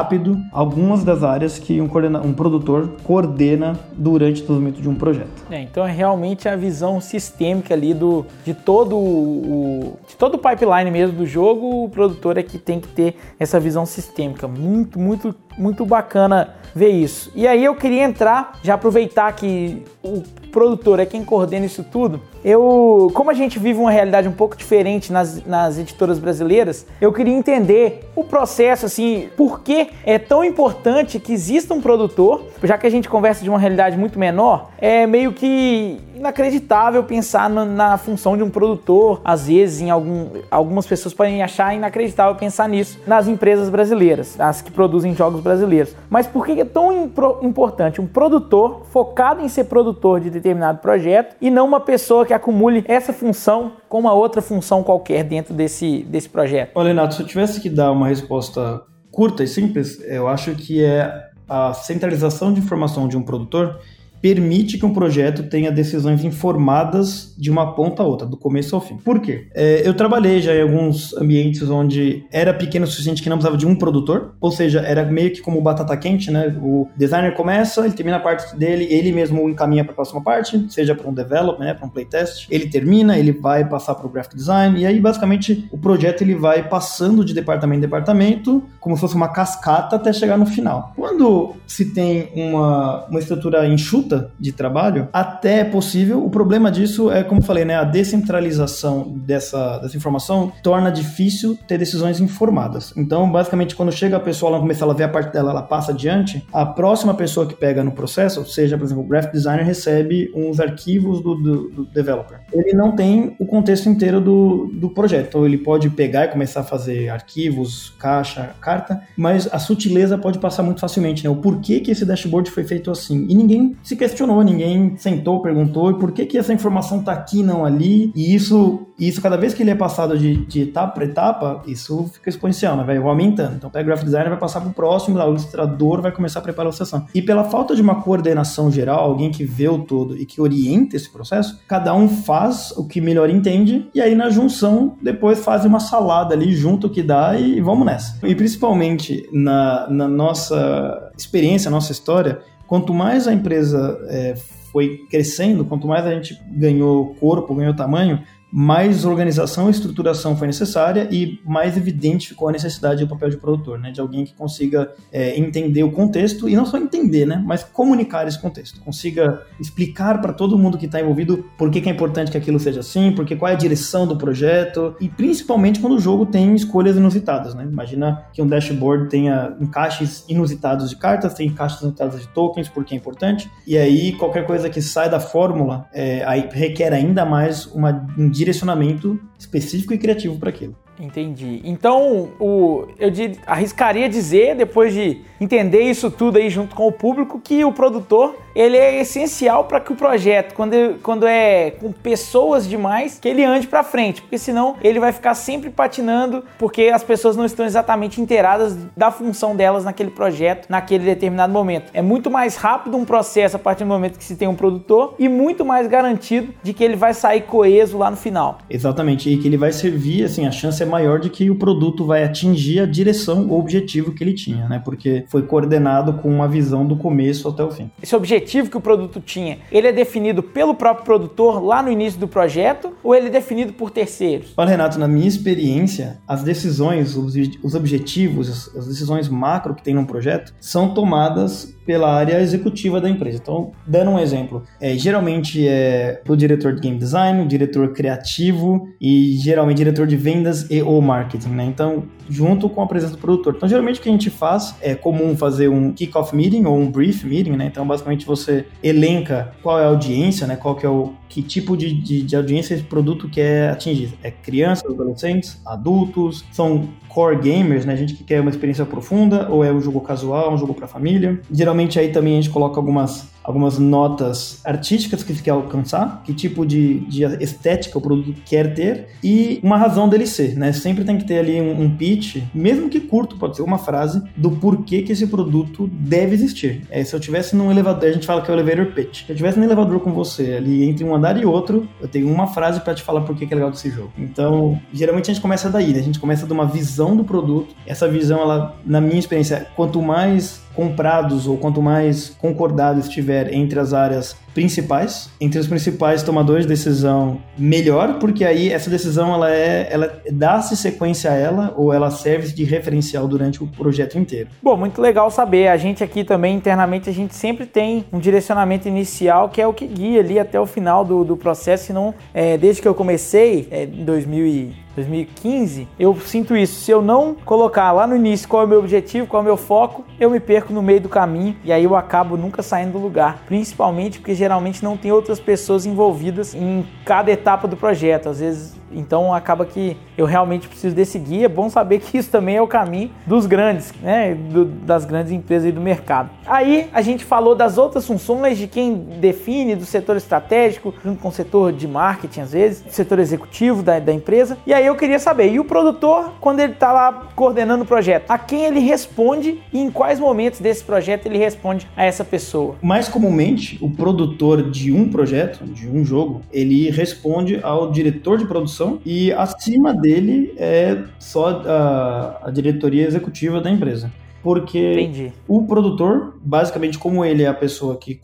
algumas 0.52 1.04
das 1.04 1.24
áreas 1.24 1.58
que 1.58 1.80
um, 1.82 1.90
um 2.24 2.34
produtor 2.34 2.94
coordena 3.04 3.78
durante 3.94 4.42
o 4.42 4.42
desenvolvimento 4.42 4.82
de 4.82 4.90
um 4.90 4.96
projeto. 4.96 5.46
É, 5.50 5.62
então 5.62 5.86
é 5.86 5.92
realmente 5.92 6.48
a 6.48 6.56
visão 6.56 7.00
sistêmica 7.00 7.74
ali 7.74 7.94
do, 7.94 8.26
de 8.46 8.54
todo 8.54 8.96
o, 8.98 9.98
de 10.08 10.16
todo 10.16 10.36
o 10.36 10.38
pipeline 10.38 10.92
mesmo 10.92 11.18
do 11.18 11.26
jogo, 11.26 11.86
o 11.86 11.90
produtor 11.90 12.38
é 12.38 12.44
que 12.44 12.58
tem 12.58 12.80
que 12.80 12.88
ter 12.88 13.16
essa 13.40 13.60
visão 13.60 13.86
sistêmica. 13.86 14.48
Muito, 14.48 15.00
muito, 15.00 15.36
muito 15.58 15.86
bacana 15.86 16.56
ver 16.74 16.90
isso. 16.90 17.32
E 17.36 17.48
aí 17.48 17.64
eu 17.64 17.76
queria 17.76 18.04
entrar, 18.04 18.60
já 18.64 18.76
aproveitar 18.76 19.32
que 19.34 19.84
o 20.04 20.22
produtor 20.52 21.00
é 21.00 21.06
quem 21.06 21.24
coordena 21.24 21.66
isso 21.66 21.84
tudo. 21.84 22.22
Eu, 22.44 23.12
como 23.14 23.30
a 23.30 23.34
gente 23.34 23.60
vive 23.60 23.80
uma 23.80 23.92
realidade 23.92 24.28
um 24.28 24.32
pouco 24.32 24.56
diferente 24.56 25.12
nas, 25.12 25.46
nas 25.46 25.78
editoras 25.78 26.20
brasileiras, 26.20 26.86
eu 27.02 27.12
queria 27.12 27.34
entender 27.34 28.10
o 28.16 28.24
processo, 28.24 28.86
assim, 28.86 29.30
por 29.36 29.62
que 29.62 29.90
é 30.06 30.18
tão 30.18 30.44
importante 30.44 31.20
que 31.20 31.34
exista 31.34 31.74
um 31.74 31.82
produtor, 31.82 32.46
já 32.64 32.78
que 32.78 32.88
a 32.88 32.90
gente 32.90 33.10
conversa 33.10 33.44
de 33.44 33.50
uma 33.50 33.60
realidade 33.60 33.98
muito 33.98 34.18
menor, 34.18 34.70
é 34.78 35.06
meio 35.06 35.34
que 35.34 36.00
inacreditável 36.18 37.04
pensar 37.04 37.50
na, 37.50 37.66
na 37.66 37.98
função 37.98 38.36
de 38.36 38.44
um 38.44 38.50
produtor. 38.50 39.22
Às 39.24 39.48
vezes, 39.48 39.82
em 39.82 39.90
algum, 39.90 40.30
algumas 40.50 40.86
pessoas 40.86 41.14
podem 41.14 41.42
achar 41.42 41.74
inacreditável 41.76 42.36
pensar 42.36 42.68
nisso 42.68 43.00
nas 43.08 43.28
empresas 43.28 43.70
brasileiras, 43.70 44.40
as 44.40 44.62
que 44.62 44.72
produzem 44.72 45.16
jogos 45.16 45.42
brasileiros. 45.42 45.96
Mas 46.10 46.28
por 46.28 46.46
que 46.46 46.60
é 46.60 46.66
tão 46.66 47.12
importante 47.42 48.02
um 48.02 48.08
produtor 48.08 48.84
focado 48.92 49.42
em 49.42 49.50
ser 49.50 49.66
produtor 49.66 50.20
de 50.20 50.30
determinado 50.30 50.80
projeto 50.80 51.36
e 51.42 51.50
não 51.50 51.66
uma 51.66 51.80
pessoa 51.80 52.26
que 52.26 52.34
acumule 52.34 52.84
essa 52.88 53.14
função 53.14 53.74
com 53.88 54.00
uma 54.00 54.14
outra 54.14 54.42
função 54.42 54.84
qualquer 54.84 55.24
dentro 55.24 55.54
desse, 55.54 56.04
desse 56.04 56.30
projeto? 56.30 56.72
Olha, 56.76 56.90
Renato, 56.90 57.16
se 57.16 57.22
eu 57.22 57.28
tivesse 57.28 57.62
que 57.62 57.70
dar 57.70 57.92
uma 57.92 58.08
resposta 58.08 58.82
curta 59.12 59.44
e 59.44 59.48
simples, 59.48 60.00
eu 60.06 60.28
acho 60.28 60.54
que 60.56 60.84
é 60.84 61.28
a 61.50 61.74
centralização 61.74 62.54
de 62.54 62.60
informação 62.60 63.08
de 63.08 63.18
um 63.18 63.24
produtor 63.24 63.80
permite 64.22 64.78
que 64.78 64.86
um 64.86 64.94
projeto 64.94 65.44
tenha 65.44 65.72
decisões 65.72 66.24
informadas 66.24 67.34
de 67.38 67.52
uma 67.52 67.74
ponta 67.74 68.04
a 68.04 68.06
outra, 68.06 68.28
do 68.28 68.38
começo 68.38 68.76
ao 68.76 68.82
fim. 68.82 68.98
Por 68.98 69.20
quê? 69.20 69.48
É, 69.54 69.82
eu 69.86 69.94
trabalhei 69.94 70.42
já 70.42 70.56
em 70.56 70.62
alguns 70.62 71.14
ambientes 71.16 71.70
onde 71.70 72.26
era 72.32 72.54
pequeno 72.54 72.86
o 72.86 72.88
suficiente 72.88 73.22
que 73.22 73.30
não 73.30 73.38
precisava 73.38 73.58
de 73.58 73.66
um 73.66 73.76
produtor, 73.76 74.36
ou 74.40 74.52
seja, 74.52 74.80
era 74.82 75.04
meio 75.06 75.32
que 75.32 75.42
como 75.42 75.62
batata 75.62 75.96
quente, 75.98 76.32
né? 76.32 76.56
O 76.62 76.88
designer 76.96 77.34
começa, 77.34 77.86
ele 77.86 77.94
termina 77.94 78.18
a 78.18 78.20
parte 78.20 78.56
dele, 78.56 78.88
ele 78.90 79.12
mesmo 79.12 79.50
encaminha 79.50 79.84
para 79.84 79.94
a 79.94 79.96
próxima 79.96 80.22
parte, 80.22 80.66
seja 80.70 80.96
para 80.96 81.10
um 81.10 81.14
development, 81.14 81.66
né, 81.66 81.74
para 81.74 81.86
um 81.86 81.90
playtest. 81.90 82.48
Ele 82.50 82.68
termina, 82.68 83.18
ele 83.18 83.32
vai 83.32 83.68
passar 83.68 83.96
para 83.96 84.08
o 84.08 84.10
graphic 84.10 84.36
design 84.36 84.80
e 84.80 84.86
aí 84.86 85.00
basicamente 85.00 85.68
o 85.72 85.78
projeto 85.78 86.22
ele 86.22 86.36
vai 86.36 86.68
passando 86.68 87.24
de 87.24 87.34
departamento 87.34 87.78
em 87.78 87.82
departamento, 87.82 88.64
como 88.80 88.96
se 88.96 89.02
fosse 89.02 89.16
uma 89.16 89.30
cascata 89.30 89.96
até 89.96 90.14
chegar 90.14 90.38
no 90.38 90.46
final. 90.46 90.94
Quando 90.96 91.56
se 91.66 91.94
tem 91.94 92.30
uma, 92.36 93.06
uma 93.06 93.20
estrutura 93.20 93.68
enxuta 93.68 94.07
de 94.40 94.52
trabalho, 94.52 95.08
até 95.12 95.60
é 95.60 95.64
possível. 95.64 96.24
O 96.24 96.30
problema 96.30 96.72
disso 96.72 97.12
é, 97.12 97.24
como 97.24 97.42
eu 97.42 97.46
falei, 97.46 97.66
né, 97.66 97.76
a 97.76 97.84
descentralização 97.84 99.14
dessa, 99.18 99.80
dessa 99.80 99.98
informação 99.98 100.52
torna 100.64 100.92
difícil 100.92 101.58
ter 101.68 101.78
decisões 101.78 102.20
informadas. 102.20 102.94
Então, 102.96 103.30
basicamente, 103.32 103.76
quando 103.76 103.92
chega 103.92 104.18
a 104.18 104.20
pessoa, 104.20 104.52
ela 104.52 104.60
começa 104.60 104.86
a 104.86 104.94
ver 104.94 105.04
a 105.04 105.10
parte 105.10 105.34
dela, 105.34 105.52
ela 105.52 105.62
passa 105.62 105.92
adiante, 105.92 106.46
a 106.54 106.66
próxima 106.66 107.14
pessoa 107.14 107.46
que 107.46 107.56
pega 107.56 107.84
no 107.84 107.92
processo, 107.92 108.46
seja, 108.46 108.78
por 108.78 108.86
exemplo, 108.86 109.04
o 109.04 109.08
graphic 109.08 109.34
designer 109.34 109.66
recebe 109.66 110.32
uns 110.36 110.60
arquivos 110.60 111.22
do, 111.22 111.36
do, 111.36 111.70
do 111.70 111.86
developer. 111.86 112.40
Ele 112.54 112.74
não 112.74 112.96
tem 112.96 113.36
o 113.40 113.46
contexto 113.46 113.90
inteiro 113.90 114.22
do, 114.22 114.70
do 114.74 114.90
projeto. 114.90 115.28
Então, 115.30 115.46
ele 115.46 115.58
pode 115.58 115.90
pegar 115.90 116.26
e 116.26 116.28
começar 116.30 116.62
a 116.62 116.64
fazer 116.64 117.10
arquivos, 117.10 117.94
caixa, 118.00 118.52
carta, 118.62 119.02
mas 119.18 119.48
a 119.52 119.60
sutileza 119.60 120.18
pode 120.18 120.40
passar 120.40 120.64
muito 120.64 120.80
facilmente, 120.80 121.24
né? 121.24 121.30
O 121.30 121.36
porquê 121.36 121.80
que 121.80 121.92
esse 121.92 122.06
dashboard 122.06 122.50
foi 122.52 122.64
feito 122.64 122.90
assim. 122.90 123.26
E 123.30 123.36
ninguém 123.36 123.76
se 123.84 123.96
questionou, 123.98 124.42
ninguém 124.44 124.96
sentou, 124.98 125.42
perguntou, 125.42 125.94
por 125.96 126.12
que 126.12 126.26
que 126.26 126.38
essa 126.38 126.54
informação 126.54 127.04
tá 127.04 127.12
aqui 127.12 127.44
não 127.44 127.66
ali? 127.66 128.12
E 128.16 128.34
isso, 128.34 128.88
isso 128.98 129.22
cada 129.22 129.38
vez 129.38 129.54
que 129.54 129.64
ele 129.64 129.72
é 129.72 129.76
passado 129.76 130.18
de, 130.18 130.46
de 130.46 130.62
etapa 130.62 130.94
para 130.94 131.06
etapa, 131.06 131.64
isso 131.68 132.10
fica 132.14 132.30
exponencial, 132.30 132.78
né? 132.78 132.84
Vai 132.84 132.98
aumentando. 132.98 133.56
Então, 133.56 133.70
o 133.70 133.86
graphic 133.86 134.06
designer 134.06 134.30
vai 134.30 134.40
passar 134.40 134.62
para 134.62 134.70
o 134.70 134.74
próximo, 134.74 135.18
o 135.18 135.30
ilustrador 135.30 136.02
vai 136.02 136.12
começar 136.12 136.40
a 136.40 136.42
preparar 136.42 136.70
a 136.70 136.74
sessão. 136.74 137.06
E 137.14 137.22
pela 137.22 137.44
falta 137.44 137.76
de 137.76 137.82
uma 137.82 138.02
coordenação 138.02 138.72
geral, 138.72 139.00
alguém 139.00 139.32
que 139.32 139.44
vê 139.44 139.68
o 139.68 139.80
todo 139.80 140.18
e 140.18 140.26
que 140.26 140.40
orienta 140.42 140.96
esse 140.96 141.10
processo, 141.10 141.60
cada 141.68 141.94
um 141.94 142.08
faz 142.08 142.72
o 142.78 142.88
que 142.88 143.02
melhor 143.02 143.30
entende, 143.30 143.90
e 143.94 144.02
aí 144.02 144.16
na 144.16 144.30
junção, 144.30 144.96
depois 145.02 145.44
faz 145.44 145.66
uma 145.66 145.80
salada 145.80 146.34
ali, 146.34 146.54
junto 146.54 146.90
que 146.90 147.02
dá 147.02 147.38
e 147.40 147.60
vamos 147.62 147.86
nessa. 147.86 148.20
E 148.26 148.36
principalmente 148.36 149.28
na, 149.32 149.88
na 149.90 150.08
nossa 150.08 151.12
experiência, 151.18 151.72
nossa 151.72 151.92
história, 151.92 152.40
quanto 152.68 152.94
mais 152.94 153.28
a 153.28 153.34
empresa 153.34 154.00
é, 154.10 154.36
foi 154.72 155.06
crescendo, 155.10 155.66
quanto 155.66 155.88
mais 155.88 156.06
a 156.06 156.12
gente 156.12 156.40
ganhou 156.52 157.16
corpo, 157.16 157.56
ganhou 157.56 157.74
tamanho, 157.74 158.22
mais 158.52 159.04
organização 159.04 159.68
e 159.68 159.72
estruturação 159.72 160.38
foi 160.38 160.48
necessária 160.48 161.08
e 161.12 161.40
mais 161.46 161.76
evidente 161.76 162.30
ficou 162.30 162.48
a 162.48 162.52
necessidade 162.52 163.04
do 163.04 163.10
papel 163.10 163.30
de 163.30 163.38
produtor, 163.38 163.78
né? 163.78 163.92
De 163.92 164.00
alguém 164.00 164.26
que 164.26 164.34
consiga 164.34 164.92
é, 165.12 165.38
entender 165.38 165.84
o 165.84 165.92
contexto 165.92 166.48
e 166.48 166.56
não 166.56 166.66
só 166.66 166.78
entender, 166.78 167.26
né? 167.26 167.44
Mas 167.46 167.64
comunicar 167.64 168.28
esse 168.28 168.40
contexto, 168.40 168.80
consiga 168.82 169.44
explicar 169.60 170.22
para 170.22 170.32
todo 170.32 170.58
mundo 170.58 170.78
que 170.78 170.86
está 170.86 171.02
envolvido 171.02 171.46
por 171.58 171.70
que, 171.70 171.82
que, 171.82 171.90
é 171.90 171.92
importante 171.92 172.32
que 172.32 172.38
aquilo 172.38 172.60
seja 172.60 172.80
assim, 172.80 173.12
porque 173.12 173.36
qual 173.36 173.52
é 173.52 173.54
a 173.54 173.58
direção 173.58 174.08
do 174.08 174.16
projeto 174.16 174.96
e 175.02 175.10
principalmente 175.10 175.80
quando 175.80 175.94
o 175.94 176.00
jogo 176.00 176.26
tem 176.26 176.56
escolhas 176.56 176.96
inusitadas, 176.96 177.54
né? 177.54 177.68
Imagina 177.70 178.26
que 178.32 178.42
um 178.42 178.48
dashboard 178.48 179.10
tenha 179.10 179.56
encaixes 179.60 180.24
inusitados 180.30 180.90
de 180.90 180.96
cartas, 180.96 181.34
tem 181.34 181.48
encaixes 181.48 181.82
inusitados 181.82 182.22
de 182.22 182.28
tokens, 182.30 182.70
porque 182.70 182.94
é 182.94 182.98
importante. 182.98 183.50
E 183.66 183.78
aí 183.78 184.14
qualquer 184.14 184.46
coisa 184.46 184.70
que 184.70 184.82
sai 184.82 185.10
da 185.10 185.20
fórmula 185.20 185.88
é, 185.94 186.24
aí 186.26 186.48
requer 186.52 186.94
ainda 186.94 187.26
mais 187.26 187.66
uma, 187.66 188.08
um 188.18 188.30
direcionamento 188.38 189.20
específico 189.38 189.94
e 189.94 189.98
criativo 189.98 190.38
para 190.38 190.50
aquilo. 190.50 190.76
Entendi. 191.00 191.62
Então, 191.64 192.32
o, 192.40 192.88
eu 192.98 193.12
de, 193.12 193.34
arriscaria 193.46 194.10
dizer, 194.10 194.56
depois 194.56 194.94
de 194.94 195.22
entender 195.40 195.82
isso 195.82 196.10
tudo 196.10 196.38
aí 196.38 196.50
junto 196.50 196.76
com 196.76 196.88
o 196.88 196.92
público, 196.92 197.40
que 197.40 197.64
o 197.64 197.72
produtor 197.72 198.36
ele 198.58 198.76
é 198.76 199.00
essencial 199.00 199.66
para 199.66 199.80
que 199.80 199.94
o 199.94 199.96
projeto, 199.96 200.56
quando, 200.56 200.74
quando 201.04 201.28
é 201.28 201.70
com 201.72 201.92
pessoas 201.92 202.68
demais, 202.68 203.20
que 203.20 203.30
ele 203.30 203.46
ande 203.46 203.68
para 203.68 203.84
frente, 203.84 204.20
porque 204.20 204.40
senão 204.40 204.76
ele 204.84 205.00
vai 205.00 205.12
ficar 205.12 205.36
sempre 205.36 205.70
patinando, 205.70 206.44
porque 206.58 206.90
as 206.92 207.04
pessoas 207.04 207.38
não 207.38 207.46
estão 207.46 207.68
exatamente 207.68 208.20
inteiradas 208.20 208.76
da 208.98 209.12
função 209.12 209.56
delas 209.56 209.86
naquele 209.86 210.10
projeto, 210.10 210.68
naquele 210.70 211.06
determinado 211.06 211.54
momento. 211.54 211.92
É 211.94 212.02
muito 212.02 212.32
mais 212.32 212.56
rápido 212.56 212.98
um 212.98 213.06
processo 213.06 213.56
a 213.56 213.60
partir 213.60 213.84
do 213.84 213.90
momento 213.90 214.18
que 214.18 214.24
se 214.24 214.36
tem 214.36 214.48
um 214.48 214.56
produtor 214.56 215.14
e 215.20 215.30
muito 215.30 215.64
mais 215.64 215.86
garantido 215.86 216.52
de 216.64 216.74
que 216.74 216.84
ele 216.84 216.96
vai 216.96 217.14
sair 217.14 217.42
coeso 217.42 217.96
lá 217.96 218.10
no 218.10 218.18
final. 218.18 218.58
Exatamente, 218.68 219.30
e 219.30 219.38
que 219.38 219.48
ele 219.48 219.58
vai 219.58 219.72
servir, 219.72 220.24
assim, 220.24 220.48
a 220.48 220.52
chance 220.52 220.82
é 220.82 220.86
maior 220.86 221.20
de 221.20 221.30
que 221.30 221.52
o 221.52 221.56
produto 221.56 222.06
vai 222.06 222.24
atingir 222.24 222.80
a 222.80 222.88
direção, 222.88 223.46
o 223.46 223.60
objetivo 223.60 224.14
que 224.14 224.24
ele 224.24 224.34
tinha, 224.34 224.68
né? 224.68 224.82
Porque 224.84 225.26
foi 225.28 225.44
coordenado 225.44 226.14
com 226.14 226.30
uma 226.30 226.48
visão 226.48 226.88
do 226.88 226.96
começo 226.96 227.48
até 227.48 227.64
o 227.64 227.70
fim. 227.70 227.92
Esse 228.02 228.16
objetivo 228.16 228.47
que 228.70 228.78
o 228.78 228.82
produto 228.82 229.20
tinha, 229.20 229.60
ele 229.72 229.88
é 229.88 229.92
definido 229.92 230.42
pelo 230.42 230.74
próprio 230.74 231.06
produtor 231.06 231.64
lá 231.64 231.82
no 231.82 231.92
início 231.92 232.20
do 232.20 232.28
projeto 232.28 232.94
ou 233.04 233.16
ele 233.16 233.28
é 233.28 233.30
definido 233.30 233.74
por 233.74 233.92
terceiros? 233.92 234.54
Olha, 234.56 234.70
Renato, 234.70 235.00
na 235.00 235.08
minha 235.08 235.28
experiência, 235.28 236.20
as 236.28 236.44
decisões, 236.44 237.16
os 237.16 237.76
objetivos, 237.76 238.76
as 238.76 238.88
decisões 238.88 239.30
macro 239.30 239.76
que 239.76 239.84
tem 239.84 239.94
num 239.94 240.06
projeto 240.06 240.54
são 240.60 240.94
tomadas 240.94 241.76
pela 241.86 242.14
área 242.14 242.42
executiva 242.42 243.00
da 243.00 243.10
empresa. 243.10 243.40
Então, 243.42 243.72
dando 243.88 244.12
um 244.12 244.20
exemplo, 244.20 244.64
é, 244.80 244.96
geralmente 244.98 245.66
é 245.66 246.22
o 246.28 246.36
diretor 246.36 246.76
de 246.76 246.82
game 246.82 246.98
design, 246.98 247.42
o 247.42 247.48
diretor 247.48 247.94
criativo 247.94 248.90
e 249.00 249.38
geralmente 249.38 249.78
diretor 249.78 250.06
de 250.06 250.18
vendas 250.18 250.70
e 250.70 250.82
ou 250.82 251.02
marketing, 251.02 251.50
né? 251.50 251.64
Então, 251.66 252.04
junto 252.30 252.70
com 252.70 252.82
a 252.82 252.88
presença 252.88 253.14
do 253.14 253.20
produtor. 253.20 253.54
Então, 253.56 253.68
geralmente 253.68 254.00
o 254.00 254.04
que 254.04 254.10
a 254.10 254.12
gente 254.12 254.30
faz 254.30 254.76
é 254.82 254.96
comum 254.96 255.36
fazer 255.36 255.68
um 255.70 255.92
kick-off 255.92 256.36
meeting 256.36 256.66
ou 256.66 256.78
um 256.78 256.90
brief 256.90 257.26
meeting, 257.26 257.52
né? 257.52 257.66
Então, 257.66 257.86
basicamente 257.86 258.26
você 258.26 258.66
elenca 258.84 259.54
qual 259.62 259.80
é 259.80 259.84
a 259.84 259.88
audiência, 259.88 260.48
né? 260.48 260.56
Qual 260.56 260.76
que 260.76 260.86
é 260.86 260.90
o 260.90 261.14
que 261.30 261.42
tipo 261.42 261.76
de, 261.76 261.94
de, 261.94 262.22
de 262.22 262.36
audiência 262.36 262.74
esse 262.74 262.84
produto 262.84 263.30
quer 263.30 263.70
atingir. 263.70 264.14
É 264.24 264.32
crianças, 264.32 264.90
adolescentes, 264.90 265.60
adultos, 265.66 266.44
são 266.52 266.90
core 267.08 267.38
gamers, 267.38 267.86
né? 267.86 267.96
Gente 267.96 268.14
que 268.14 268.24
quer 268.24 268.42
uma 268.42 268.50
experiência 268.50 268.86
profunda, 268.86 269.48
ou 269.50 269.64
é 269.64 269.72
um 269.72 269.82
jogo 269.82 270.02
casual, 270.02 270.54
um 270.54 270.58
jogo 270.58 270.74
para 270.74 270.88
família. 270.88 271.40
Geralmente 271.52 272.00
aí 272.00 272.10
também 272.10 272.34
a 272.34 272.42
gente 272.42 272.50
coloca 272.50 272.80
algumas 272.80 273.28
algumas 273.48 273.80
notas 273.80 274.60
artísticas 274.66 275.24
que 275.24 275.34
você 275.34 275.42
quer 275.42 275.52
alcançar, 275.52 276.22
que 276.26 276.34
tipo 276.34 276.66
de, 276.66 277.00
de 277.08 277.24
estética 277.42 277.98
o 277.98 278.02
produto 278.02 278.42
quer 278.46 278.74
ter 278.74 279.08
e 279.24 279.62
uma 279.64 279.78
razão 279.78 280.10
dele 280.10 280.28
ser, 280.28 280.58
né? 280.58 280.74
Sempre 280.74 281.06
tem 281.06 281.18
que 281.18 281.24
ter 281.24 281.40
ali 281.40 281.62
um, 281.62 281.84
um 281.84 281.96
pitch, 281.96 282.44
mesmo 282.54 282.90
que 282.90 283.00
curto, 283.00 283.38
pode 283.38 283.56
ser 283.56 283.62
uma 283.62 283.78
frase, 283.78 284.22
do 284.36 284.52
porquê 284.52 285.02
que 285.02 285.14
esse 285.14 285.26
produto 285.28 285.90
deve 285.94 286.36
existir. 286.36 286.82
É, 286.90 287.02
se 287.06 287.16
eu 287.16 287.22
tivesse 287.22 287.56
num 287.56 287.72
elevador, 287.72 288.10
a 288.10 288.12
gente 288.12 288.26
fala 288.26 288.42
que 288.42 288.52
é 288.52 288.54
o 288.54 288.60
elevator 288.60 288.88
pitch. 288.88 289.26
Se 289.26 289.32
eu 289.32 289.36
tivesse 289.36 289.58
num 289.58 289.64
elevador 289.64 290.02
com 290.02 290.12
você 290.12 290.56
ali 290.56 290.84
entre 290.84 291.06
um 291.06 291.16
andar 291.16 291.42
e 291.42 291.46
outro, 291.46 291.88
eu 292.02 292.08
tenho 292.10 292.30
uma 292.30 292.48
frase 292.48 292.82
para 292.82 292.94
te 292.94 293.02
falar 293.02 293.22
por 293.22 293.34
que 293.34 293.46
é 293.46 293.56
legal 293.56 293.72
desse 293.72 293.90
jogo. 293.90 294.12
Então, 294.18 294.78
geralmente 294.92 295.32
a 295.32 295.34
gente 295.34 295.42
começa 295.42 295.70
daí, 295.70 295.94
né? 295.94 296.00
A 296.00 296.04
gente 296.04 296.20
começa 296.20 296.46
de 296.46 296.52
uma 296.52 296.66
visão 296.66 296.97
do 297.16 297.24
produto. 297.24 297.76
Essa 297.86 298.08
visão, 298.08 298.42
ela, 298.42 298.76
na 298.86 299.00
minha 299.00 299.20
experiência, 299.20 299.68
quanto 299.76 300.02
mais 300.02 300.62
comprados 300.78 301.48
ou 301.48 301.58
quanto 301.58 301.82
mais 301.82 302.30
concordado 302.40 303.00
estiver 303.00 303.52
entre 303.52 303.80
as 303.80 303.96
áreas 303.96 304.38
principais, 304.54 305.28
entre 305.42 305.60
os 305.60 305.68
principais 305.68 306.22
tomadores 306.22 306.66
de 306.66 306.70
decisão, 306.70 307.40
melhor, 307.58 308.20
porque 308.20 308.46
aí 308.46 308.72
essa 308.72 308.88
decisão 308.88 309.34
ela 309.34 309.52
é, 309.52 309.88
ela 309.92 310.22
dá-se 310.32 310.78
sequência 310.78 311.32
a 311.32 311.34
ela 311.34 311.74
ou 311.76 311.92
ela 311.92 312.12
serve 312.12 312.54
de 312.54 312.64
referencial 312.64 313.28
durante 313.28 313.64
o 313.64 313.68
projeto 313.68 314.20
inteiro. 314.20 314.50
Bom, 314.62 314.78
muito 314.78 315.02
legal 315.02 315.32
saber. 315.32 315.68
A 315.68 315.78
gente 315.78 316.04
aqui 316.04 316.24
também 316.24 316.56
internamente 316.56 317.10
a 317.10 317.14
gente 317.14 317.36
sempre 317.36 317.66
tem 317.66 318.06
um 318.14 318.20
direcionamento 318.20 318.88
inicial 318.88 319.50
que 319.50 319.60
é 319.60 319.66
o 319.66 319.74
que 319.74 319.88
guia 319.88 320.20
ali 320.20 320.38
até 320.38 320.60
o 320.60 320.66
final 320.68 321.04
do, 321.04 321.24
do 321.24 321.36
processo, 321.36 321.86
senão 321.86 322.14
é, 322.34 322.56
desde 322.56 322.84
que 322.84 322.88
eu 322.88 322.94
comecei 322.94 323.68
é, 323.72 323.84
em 323.84 324.06
2000 324.06 324.88
2015, 324.98 325.88
eu 326.00 326.16
sinto 326.20 326.56
isso. 326.56 326.82
Se 326.82 326.92
eu 326.92 327.02
não 327.02 327.36
colocar 327.46 327.92
lá 327.92 328.08
no 328.08 328.16
início 328.16 328.48
qual 328.48 328.64
é 328.64 328.66
o 328.66 328.68
meu 328.68 328.80
objetivo, 328.80 329.28
qual 329.28 329.42
é 329.42 329.44
o 329.44 329.46
meu 329.46 329.58
foco, 329.58 330.04
eu 330.20 330.30
me 330.30 330.40
perco 330.40 330.67
no 330.74 330.82
meio 330.82 331.02
do 331.02 331.10
caminho 331.10 331.56
e 331.64 331.72
aí 331.72 331.84
eu 331.84 331.96
acabo 331.96 332.38
nunca 332.38 332.62
saindo 332.62 332.94
do 332.94 333.00
lugar. 333.00 333.44
Principalmente 333.46 334.20
porque 334.20 334.36
geralmente 334.36 334.84
não 334.84 334.98
tem 334.98 335.12
outras 335.12 335.40
pessoas 335.40 335.86
envolvidas 335.86 336.54
em 336.54 336.86
cada 337.06 337.32
etapa 337.32 337.68
do 337.68 337.78
projeto. 337.78 338.30
Às 338.30 338.40
vezes 338.40 338.78
então 338.92 339.34
acaba 339.34 339.66
que 339.66 339.98
eu 340.18 340.26
realmente 340.26 340.68
preciso 340.68 340.96
desse 340.96 341.20
guia. 341.20 341.46
É 341.46 341.50
bom 341.50 341.70
saber 341.70 342.00
que 342.00 342.18
isso 342.18 342.30
também 342.30 342.56
é 342.56 342.62
o 342.62 342.68
caminho 342.68 343.12
dos 343.26 343.46
grandes, 343.46 343.94
né? 344.02 344.34
Do, 344.34 344.66
das 344.66 345.06
grandes 345.06 345.32
empresas 345.32 345.72
do 345.74 345.82
mercado. 345.82 346.30
Aí 346.46 346.90
a 346.94 347.02
gente 347.02 347.26
falou 347.26 347.56
das 347.56 347.78
outras 347.78 348.06
funções 348.06 348.58
de 348.58 348.68
quem 348.68 348.96
define, 348.96 349.76
do 349.76 349.86
setor 349.86 350.16
estratégico, 350.16 350.94
junto 351.04 351.22
com 351.22 351.30
o 351.30 351.32
setor 351.32 351.72
de 351.72 351.88
marketing, 351.88 352.42
às 352.42 352.52
vezes, 352.52 352.84
setor 352.90 353.20
executivo 353.20 353.84
da, 353.84 354.00
da 354.00 354.14
empresa. 354.14 354.58
E 354.66 354.74
aí 354.74 354.86
eu 354.86 354.96
queria 354.96 355.20
saber, 355.20 355.52
e 355.52 355.60
o 355.60 355.66
produtor, 355.66 356.34
quando 356.40 356.60
ele 356.60 356.74
está 356.74 356.92
lá 356.92 357.28
coordenando 357.36 357.84
o 357.84 357.88
projeto, 357.88 358.30
a 358.30 358.38
quem 358.38 358.66
ele 358.66 358.80
responde 358.80 359.62
e 359.72 359.80
em 359.80 359.92
quais 359.92 360.20
momentos 360.20 360.57
desse 360.62 360.84
projeto 360.84 361.26
ele 361.26 361.38
responde 361.38 361.88
a 361.96 362.06
essa 362.06 362.24
pessoa? 362.24 362.76
Mais 362.82 363.08
comumente, 363.08 363.78
o 363.82 363.90
produtor 363.90 364.70
de 364.70 364.92
um 364.92 365.10
projeto, 365.10 365.66
de 365.66 365.88
um 365.88 366.06
jogo, 366.06 366.42
ele 366.52 366.90
responde 366.90 367.60
ao 367.64 367.92
diretor 367.92 368.38
de 368.38 368.46
produção 368.46 368.68
produção 368.68 369.00
e 369.06 369.32
acima 369.32 369.94
dele 369.94 370.54
é 370.58 371.04
só 371.20 371.62
a, 371.66 372.42
a 372.48 372.52
diretoria 372.52 373.06
executiva 373.06 373.62
da 373.62 373.72
empresa. 373.72 374.12
Porque 374.44 374.94
Entendi. 374.94 375.34
o 375.48 375.66
produtor, 375.66 376.38
basicamente, 376.42 376.98
como 376.98 377.26
ele 377.26 377.44
é 377.44 377.48
a 377.48 377.54
pessoa 377.54 377.98
que 377.98 378.16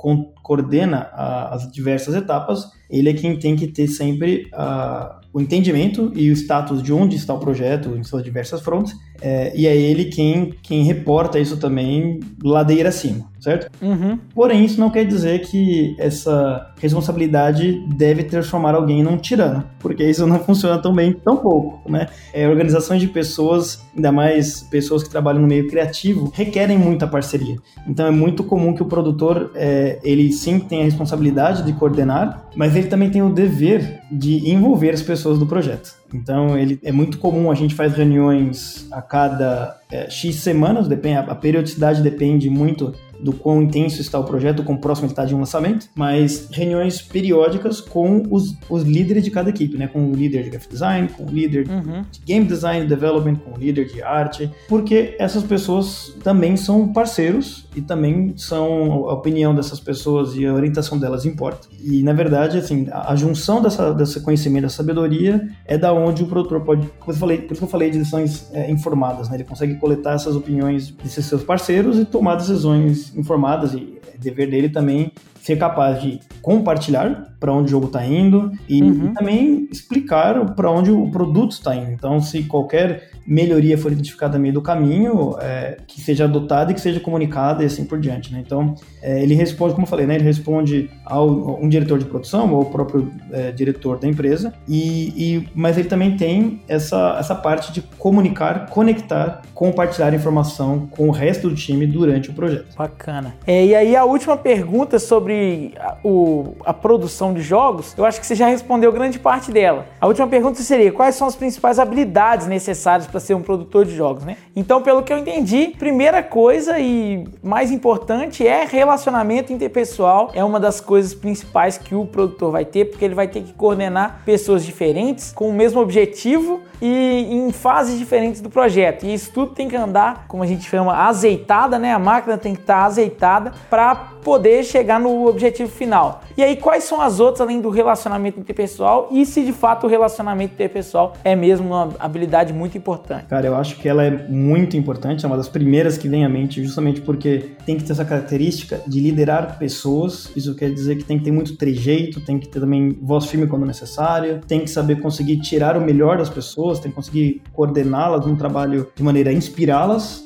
coordena 0.42 1.10
a, 1.12 1.56
as 1.56 1.70
diversas 1.72 2.16
etapas, 2.16 2.72
ele 2.90 3.10
é 3.10 3.14
quem 3.14 3.38
tem 3.38 3.56
que 3.56 3.68
ter 3.68 3.88
sempre 3.88 4.48
a, 4.54 5.20
o 5.34 5.42
entendimento 5.42 6.12
e 6.16 6.30
o 6.30 6.34
status 6.34 6.82
de 6.82 6.94
onde 6.94 7.16
está 7.16 7.34
o 7.34 7.40
projeto 7.40 7.98
em 7.98 8.04
suas 8.04 8.24
diversas 8.24 8.62
frontes, 8.62 8.96
é, 9.24 9.54
e 9.56 9.66
é 9.66 9.76
ele 9.76 10.06
quem, 10.06 10.54
quem 10.62 10.84
reporta 10.84 11.40
isso 11.40 11.56
também 11.56 12.20
ladeira 12.44 12.90
acima, 12.90 13.26
certo? 13.40 13.72
Uhum. 13.82 14.20
Porém, 14.36 14.66
isso 14.66 14.78
não 14.82 14.90
quer 14.90 15.06
dizer 15.06 15.40
que 15.42 15.96
essa 15.98 16.74
responsabilidade 16.82 17.82
deve 17.96 18.24
transformar 18.24 18.76
alguém 18.76 19.02
num 19.02 19.16
tirano, 19.16 19.64
porque 19.80 20.04
isso 20.04 20.28
não 20.28 20.40
funciona 20.44 20.78
tão 20.82 20.94
bem 20.94 21.14
tão 21.14 21.38
pouco, 21.38 21.90
né? 21.90 22.08
É, 22.34 22.50
organizações 22.50 23.00
de 23.00 23.08
pessoas, 23.08 23.82
ainda 23.96 24.12
mais 24.12 24.62
pessoas 24.64 25.04
que 25.04 25.10
trabalham 25.10 25.42
no 25.42 25.48
meio 25.48 25.70
criativo, 25.70 26.30
requerem 26.36 26.78
muita 26.78 27.08
parceria. 27.08 27.56
Então 27.88 28.06
é 28.06 28.12
muito 28.12 28.44
comum 28.44 28.74
que 28.74 28.84
o 28.84 28.86
produtor, 28.86 29.52
é, 29.56 30.00
ele 30.04 30.34
sim 30.34 30.60
tem 30.60 30.82
a 30.82 30.86
responsabilidade 30.86 31.64
de 31.64 31.72
coordenar, 31.72 32.50
mas 32.58 32.76
ele 32.76 32.88
também 32.88 33.10
tem 33.10 33.22
o 33.22 33.30
dever 33.30 34.02
de 34.12 34.52
envolver 34.52 34.90
as 34.90 35.02
pessoas 35.02 35.40
do 35.40 35.46
projeto. 35.46 36.03
Então, 36.14 36.58
ele 36.58 36.80
é 36.84 36.92
muito 36.92 37.18
comum, 37.18 37.50
a 37.50 37.56
gente 37.56 37.74
faz 37.74 37.94
reuniões 37.96 38.88
a 38.92 39.02
cada 39.02 39.78
é, 39.92 40.10
X 40.10 40.36
semanas, 40.36 40.88
depende, 40.88 41.18
a 41.18 41.36
periodicidade 41.36 42.02
depende 42.02 42.50
muito 42.50 42.94
do 43.20 43.34
quão 43.34 43.62
intenso 43.62 44.02
está 44.02 44.20
o 44.20 44.24
projeto, 44.24 44.64
com 44.64 44.76
proximidade 44.76 45.30
de 45.30 45.36
um 45.36 45.40
lançamento, 45.40 45.88
mas 45.96 46.48
reuniões 46.52 47.02
periódicas 47.02 47.80
com 47.82 48.24
os, 48.30 48.56
os 48.70 48.84
líderes 48.84 49.24
de 49.24 49.32
cada 49.32 49.50
equipe, 49.50 49.78
né? 49.78 49.88
Com 49.88 50.10
o 50.10 50.14
líder 50.14 50.44
de 50.44 50.50
graphic 50.50 50.72
design, 50.72 51.08
com 51.08 51.24
o 51.24 51.30
líder 51.30 51.68
uhum. 51.68 52.04
de 52.12 52.20
game 52.26 52.46
design 52.46 52.86
development, 52.88 53.36
com 53.36 53.52
o 53.56 53.58
líder 53.58 53.86
de 53.86 54.02
arte, 54.02 54.50
porque 54.68 55.16
essas 55.20 55.44
pessoas 55.44 56.16
também 56.24 56.58
são 56.58 56.92
parceiros 56.92 57.68
e 57.76 57.82
também 57.82 58.34
são 58.36 59.10
a 59.10 59.14
opinião 59.14 59.54
dessas 59.56 59.80
pessoas 59.80 60.36
e 60.36 60.46
a 60.46 60.54
orientação 60.54 60.98
delas 60.98 61.26
importa. 61.26 61.68
E 61.82 62.04
na 62.04 62.14
verdade, 62.14 62.58
assim, 62.58 62.88
a, 62.92 63.12
a 63.12 63.16
junção 63.16 63.62
dessa, 63.62 63.94
desse 63.94 64.20
conhecimento, 64.22 64.64
da 64.64 64.70
sabedoria, 64.70 65.48
é 65.66 65.78
da 65.78 65.94
onde 65.94 66.24
o 66.24 66.28
produtor 66.28 66.62
pode, 66.62 66.88
como 67.00 67.12
eu 67.12 67.16
falei, 67.16 67.38
por 67.40 67.54
isso 67.54 67.62
que 67.62 67.66
eu 67.66 67.70
falei 67.72 67.90
de 67.90 67.98
decisões 67.98 68.50
é, 68.54 68.70
informadas, 68.72 69.30
né? 69.30 69.36
Ele 69.36 69.44
consegue 69.44 69.76
coletar 69.76 70.14
essas 70.14 70.36
opiniões 70.36 70.92
desses 70.92 71.26
seus 71.26 71.44
parceiros 71.44 72.00
e 72.00 72.06
tomar 72.06 72.36
decisões 72.36 73.13
informadas 73.16 73.74
e 73.74 74.00
dever 74.20 74.50
dele 74.50 74.70
também 74.70 75.12
ser 75.44 75.58
capaz 75.58 76.02
de 76.02 76.22
compartilhar 76.42 77.34
para 77.38 77.52
onde 77.52 77.66
o 77.66 77.72
jogo 77.72 77.88
está 77.88 78.06
indo 78.06 78.54
e, 78.70 78.82
uhum. 78.82 79.10
e 79.10 79.14
também 79.14 79.68
explicar 79.70 80.56
para 80.56 80.72
onde 80.72 80.90
o 80.90 81.12
produto 81.12 81.52
está 81.52 81.76
indo. 81.76 81.92
Então, 81.92 82.22
se 82.22 82.44
qualquer 82.44 83.10
melhoria 83.28 83.78
for 83.78 83.92
identificada 83.92 84.38
no 84.38 84.42
meio 84.42 84.54
do 84.54 84.62
caminho, 84.62 85.36
é, 85.42 85.78
que 85.86 86.00
seja 86.00 86.24
adotada 86.24 86.72
e 86.72 86.74
que 86.74 86.80
seja 86.80 87.02
comunicada 87.02 87.62
e 87.62 87.66
assim 87.66 87.84
por 87.84 88.00
diante. 88.00 88.32
Né? 88.32 88.42
Então, 88.46 88.76
é, 89.02 89.22
ele 89.22 89.34
responde, 89.34 89.74
como 89.74 89.86
eu 89.86 89.90
falei, 89.90 90.06
né, 90.06 90.16
ele 90.16 90.24
responde 90.24 90.90
ao 91.06 91.62
um 91.62 91.68
diretor 91.68 92.00
de 92.00 92.06
produção 92.06 92.54
ou 92.54 92.60
ao 92.60 92.66
próprio 92.66 93.12
é, 93.32 93.52
diretor 93.52 94.00
da 94.00 94.08
empresa, 94.08 94.54
e, 94.68 95.14
e, 95.16 95.50
mas 95.54 95.78
ele 95.78 95.90
também 95.90 96.16
tem 96.16 96.62
essa, 96.68 97.18
essa 97.20 97.36
parte 97.36 97.74
de 97.74 97.82
comunicar, 97.82 98.70
conectar, 98.70 99.42
compartilhar 99.54 100.14
informação 100.14 100.88
com 100.90 101.10
o 101.10 101.12
resto 101.12 101.50
do 101.50 101.56
time 101.56 101.86
durante 101.86 102.30
o 102.30 102.34
projeto. 102.34 102.76
Bacana. 102.78 103.36
É, 103.46 103.66
e 103.66 103.76
aí 103.76 103.96
a 103.96 104.06
última 104.06 104.38
pergunta 104.38 104.98
sobre 104.98 105.33
a, 105.80 105.98
o, 106.04 106.56
a 106.66 106.74
produção 106.74 107.34
de 107.34 107.42
jogos, 107.42 107.94
eu 107.98 108.06
acho 108.06 108.20
que 108.20 108.26
você 108.26 108.36
já 108.36 108.48
respondeu 108.48 108.92
grande 108.92 109.20
parte 109.20 109.52
dela. 109.52 109.86
A 110.00 110.08
última 110.08 110.28
pergunta 110.28 110.62
seria, 110.62 110.92
quais 110.92 111.16
são 111.16 111.28
as 111.28 111.36
principais 111.36 111.80
habilidades 111.80 112.48
necessárias 112.48 113.08
para 113.08 113.20
ser 113.20 113.34
um 113.34 113.42
produtor 113.42 113.86
de 113.86 113.96
jogos, 113.96 114.24
né? 114.24 114.38
Então, 114.56 114.82
pelo 114.82 115.04
que 115.04 115.12
eu 115.12 115.18
entendi, 115.18 115.74
primeira 115.78 116.22
coisa 116.22 116.80
e 116.80 117.28
mais 117.42 117.72
importante 117.72 118.46
é 118.46 118.66
relacionamento 118.66 119.52
interpessoal. 119.52 120.32
É 120.34 120.44
uma 120.44 120.60
das 120.60 120.80
coisas 120.80 121.14
principais 121.14 121.78
que 121.78 121.96
o 121.96 122.06
produtor 122.06 122.52
vai 122.52 122.66
ter, 122.66 122.86
porque 122.86 123.04
ele 123.04 123.16
vai 123.16 123.28
ter 123.28 123.42
que 123.42 123.54
coordenar 123.54 124.22
pessoas 124.26 124.66
diferentes 124.66 125.32
com 125.32 125.50
o 125.50 125.54
mesmo 125.54 125.82
objetivo 125.82 126.62
e 126.86 127.34
em 127.34 127.50
fases 127.54 127.98
diferentes 127.98 128.42
do 128.42 128.50
projeto. 128.50 129.06
E 129.06 129.14
isso 129.14 129.32
tudo 129.32 129.54
tem 129.54 129.70
que 129.70 129.76
andar, 129.76 130.26
como 130.28 130.44
a 130.44 130.46
gente 130.46 130.70
chama, 130.70 130.94
azeitada, 131.08 131.80
né? 131.80 131.94
A 131.94 132.00
máquina 132.00 132.38
tem 132.38 132.54
que 132.54 132.60
estar 132.60 132.84
azeitada 132.84 133.54
para 133.70 133.96
poder 133.96 134.66
chegar 134.66 135.00
no 135.00 135.26
objetivo 135.26 135.72
final. 135.72 136.22
E 136.38 136.44
aí, 136.44 136.56
quais 136.56 136.84
são 136.84 137.02
as 137.02 137.20
outras 137.20 137.42
além 137.42 137.62
do 137.62 137.70
relacionamento 137.70 138.40
interpessoal 138.40 139.10
e 139.12 139.26
se 139.26 139.44
de 139.44 139.54
fato 139.54 139.86
o 139.86 139.90
relacionamento 139.90 140.54
interpessoal 140.54 141.14
é 141.24 141.36
mesmo 141.36 141.68
uma 141.68 141.90
habilidade 142.00 142.54
muito 142.54 142.78
importante? 142.78 143.26
Cara, 143.26 143.48
eu 143.48 143.56
acho 143.56 143.78
que 143.78 143.88
ela 143.88 144.04
é 144.04 144.28
muito 144.28 144.76
importante, 144.76 145.26
é 145.26 145.28
uma 145.28 145.38
das 145.38 145.50
primeiras 145.50 145.98
que 145.98 146.08
vem 146.08 146.26
à 146.26 146.30
mente, 146.30 146.64
justamente 146.64 147.02
porque 147.02 147.52
tem 147.66 147.78
que 147.78 147.84
ter 147.84 147.92
essa 147.92 148.06
característica 148.06 148.82
de 148.88 149.00
liderar 149.00 149.58
pessoas. 149.58 150.32
Isso 150.36 150.56
quer 150.56 150.72
dizer 150.72 150.98
que 150.98 151.04
tem 151.04 151.18
que 151.18 151.24
ter 151.24 151.32
muito 151.32 151.56
trejeito, 151.56 152.20
tem 152.22 152.40
que 152.40 152.48
ter 152.48 152.60
também 152.60 152.98
voz 153.02 153.26
firme 153.26 153.48
quando 153.48 153.66
necessário, 153.66 154.42
tem 154.48 154.62
que 154.62 154.70
saber 154.70 155.00
conseguir 155.02 155.40
tirar 155.42 155.78
o 155.78 155.82
melhor 155.82 156.18
das 156.18 156.30
pessoas 156.30 156.80
tem 156.80 156.92
que 156.92 156.96
conseguir 156.96 157.42
coordená-las 157.54 158.26
num 158.26 158.36
trabalho 158.36 158.88
de 158.96 159.04
maneira 159.04 159.30
a 159.30 159.34
inspirá-las, 159.34 160.24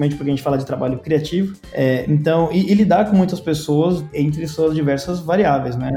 principalmente 0.00 0.16
porque 0.16 0.30
a 0.30 0.34
gente 0.34 0.42
fala 0.42 0.56
de 0.56 0.64
trabalho 0.64 0.98
criativo. 0.98 1.56
É, 1.72 2.04
então, 2.08 2.48
e, 2.50 2.70
e 2.70 2.74
lidar 2.74 3.10
com 3.10 3.16
muitas 3.16 3.40
pessoas 3.40 4.02
entre 4.14 4.46
suas 4.48 4.74
diversas 4.74 5.20
variáveis, 5.20 5.76
né? 5.76 5.90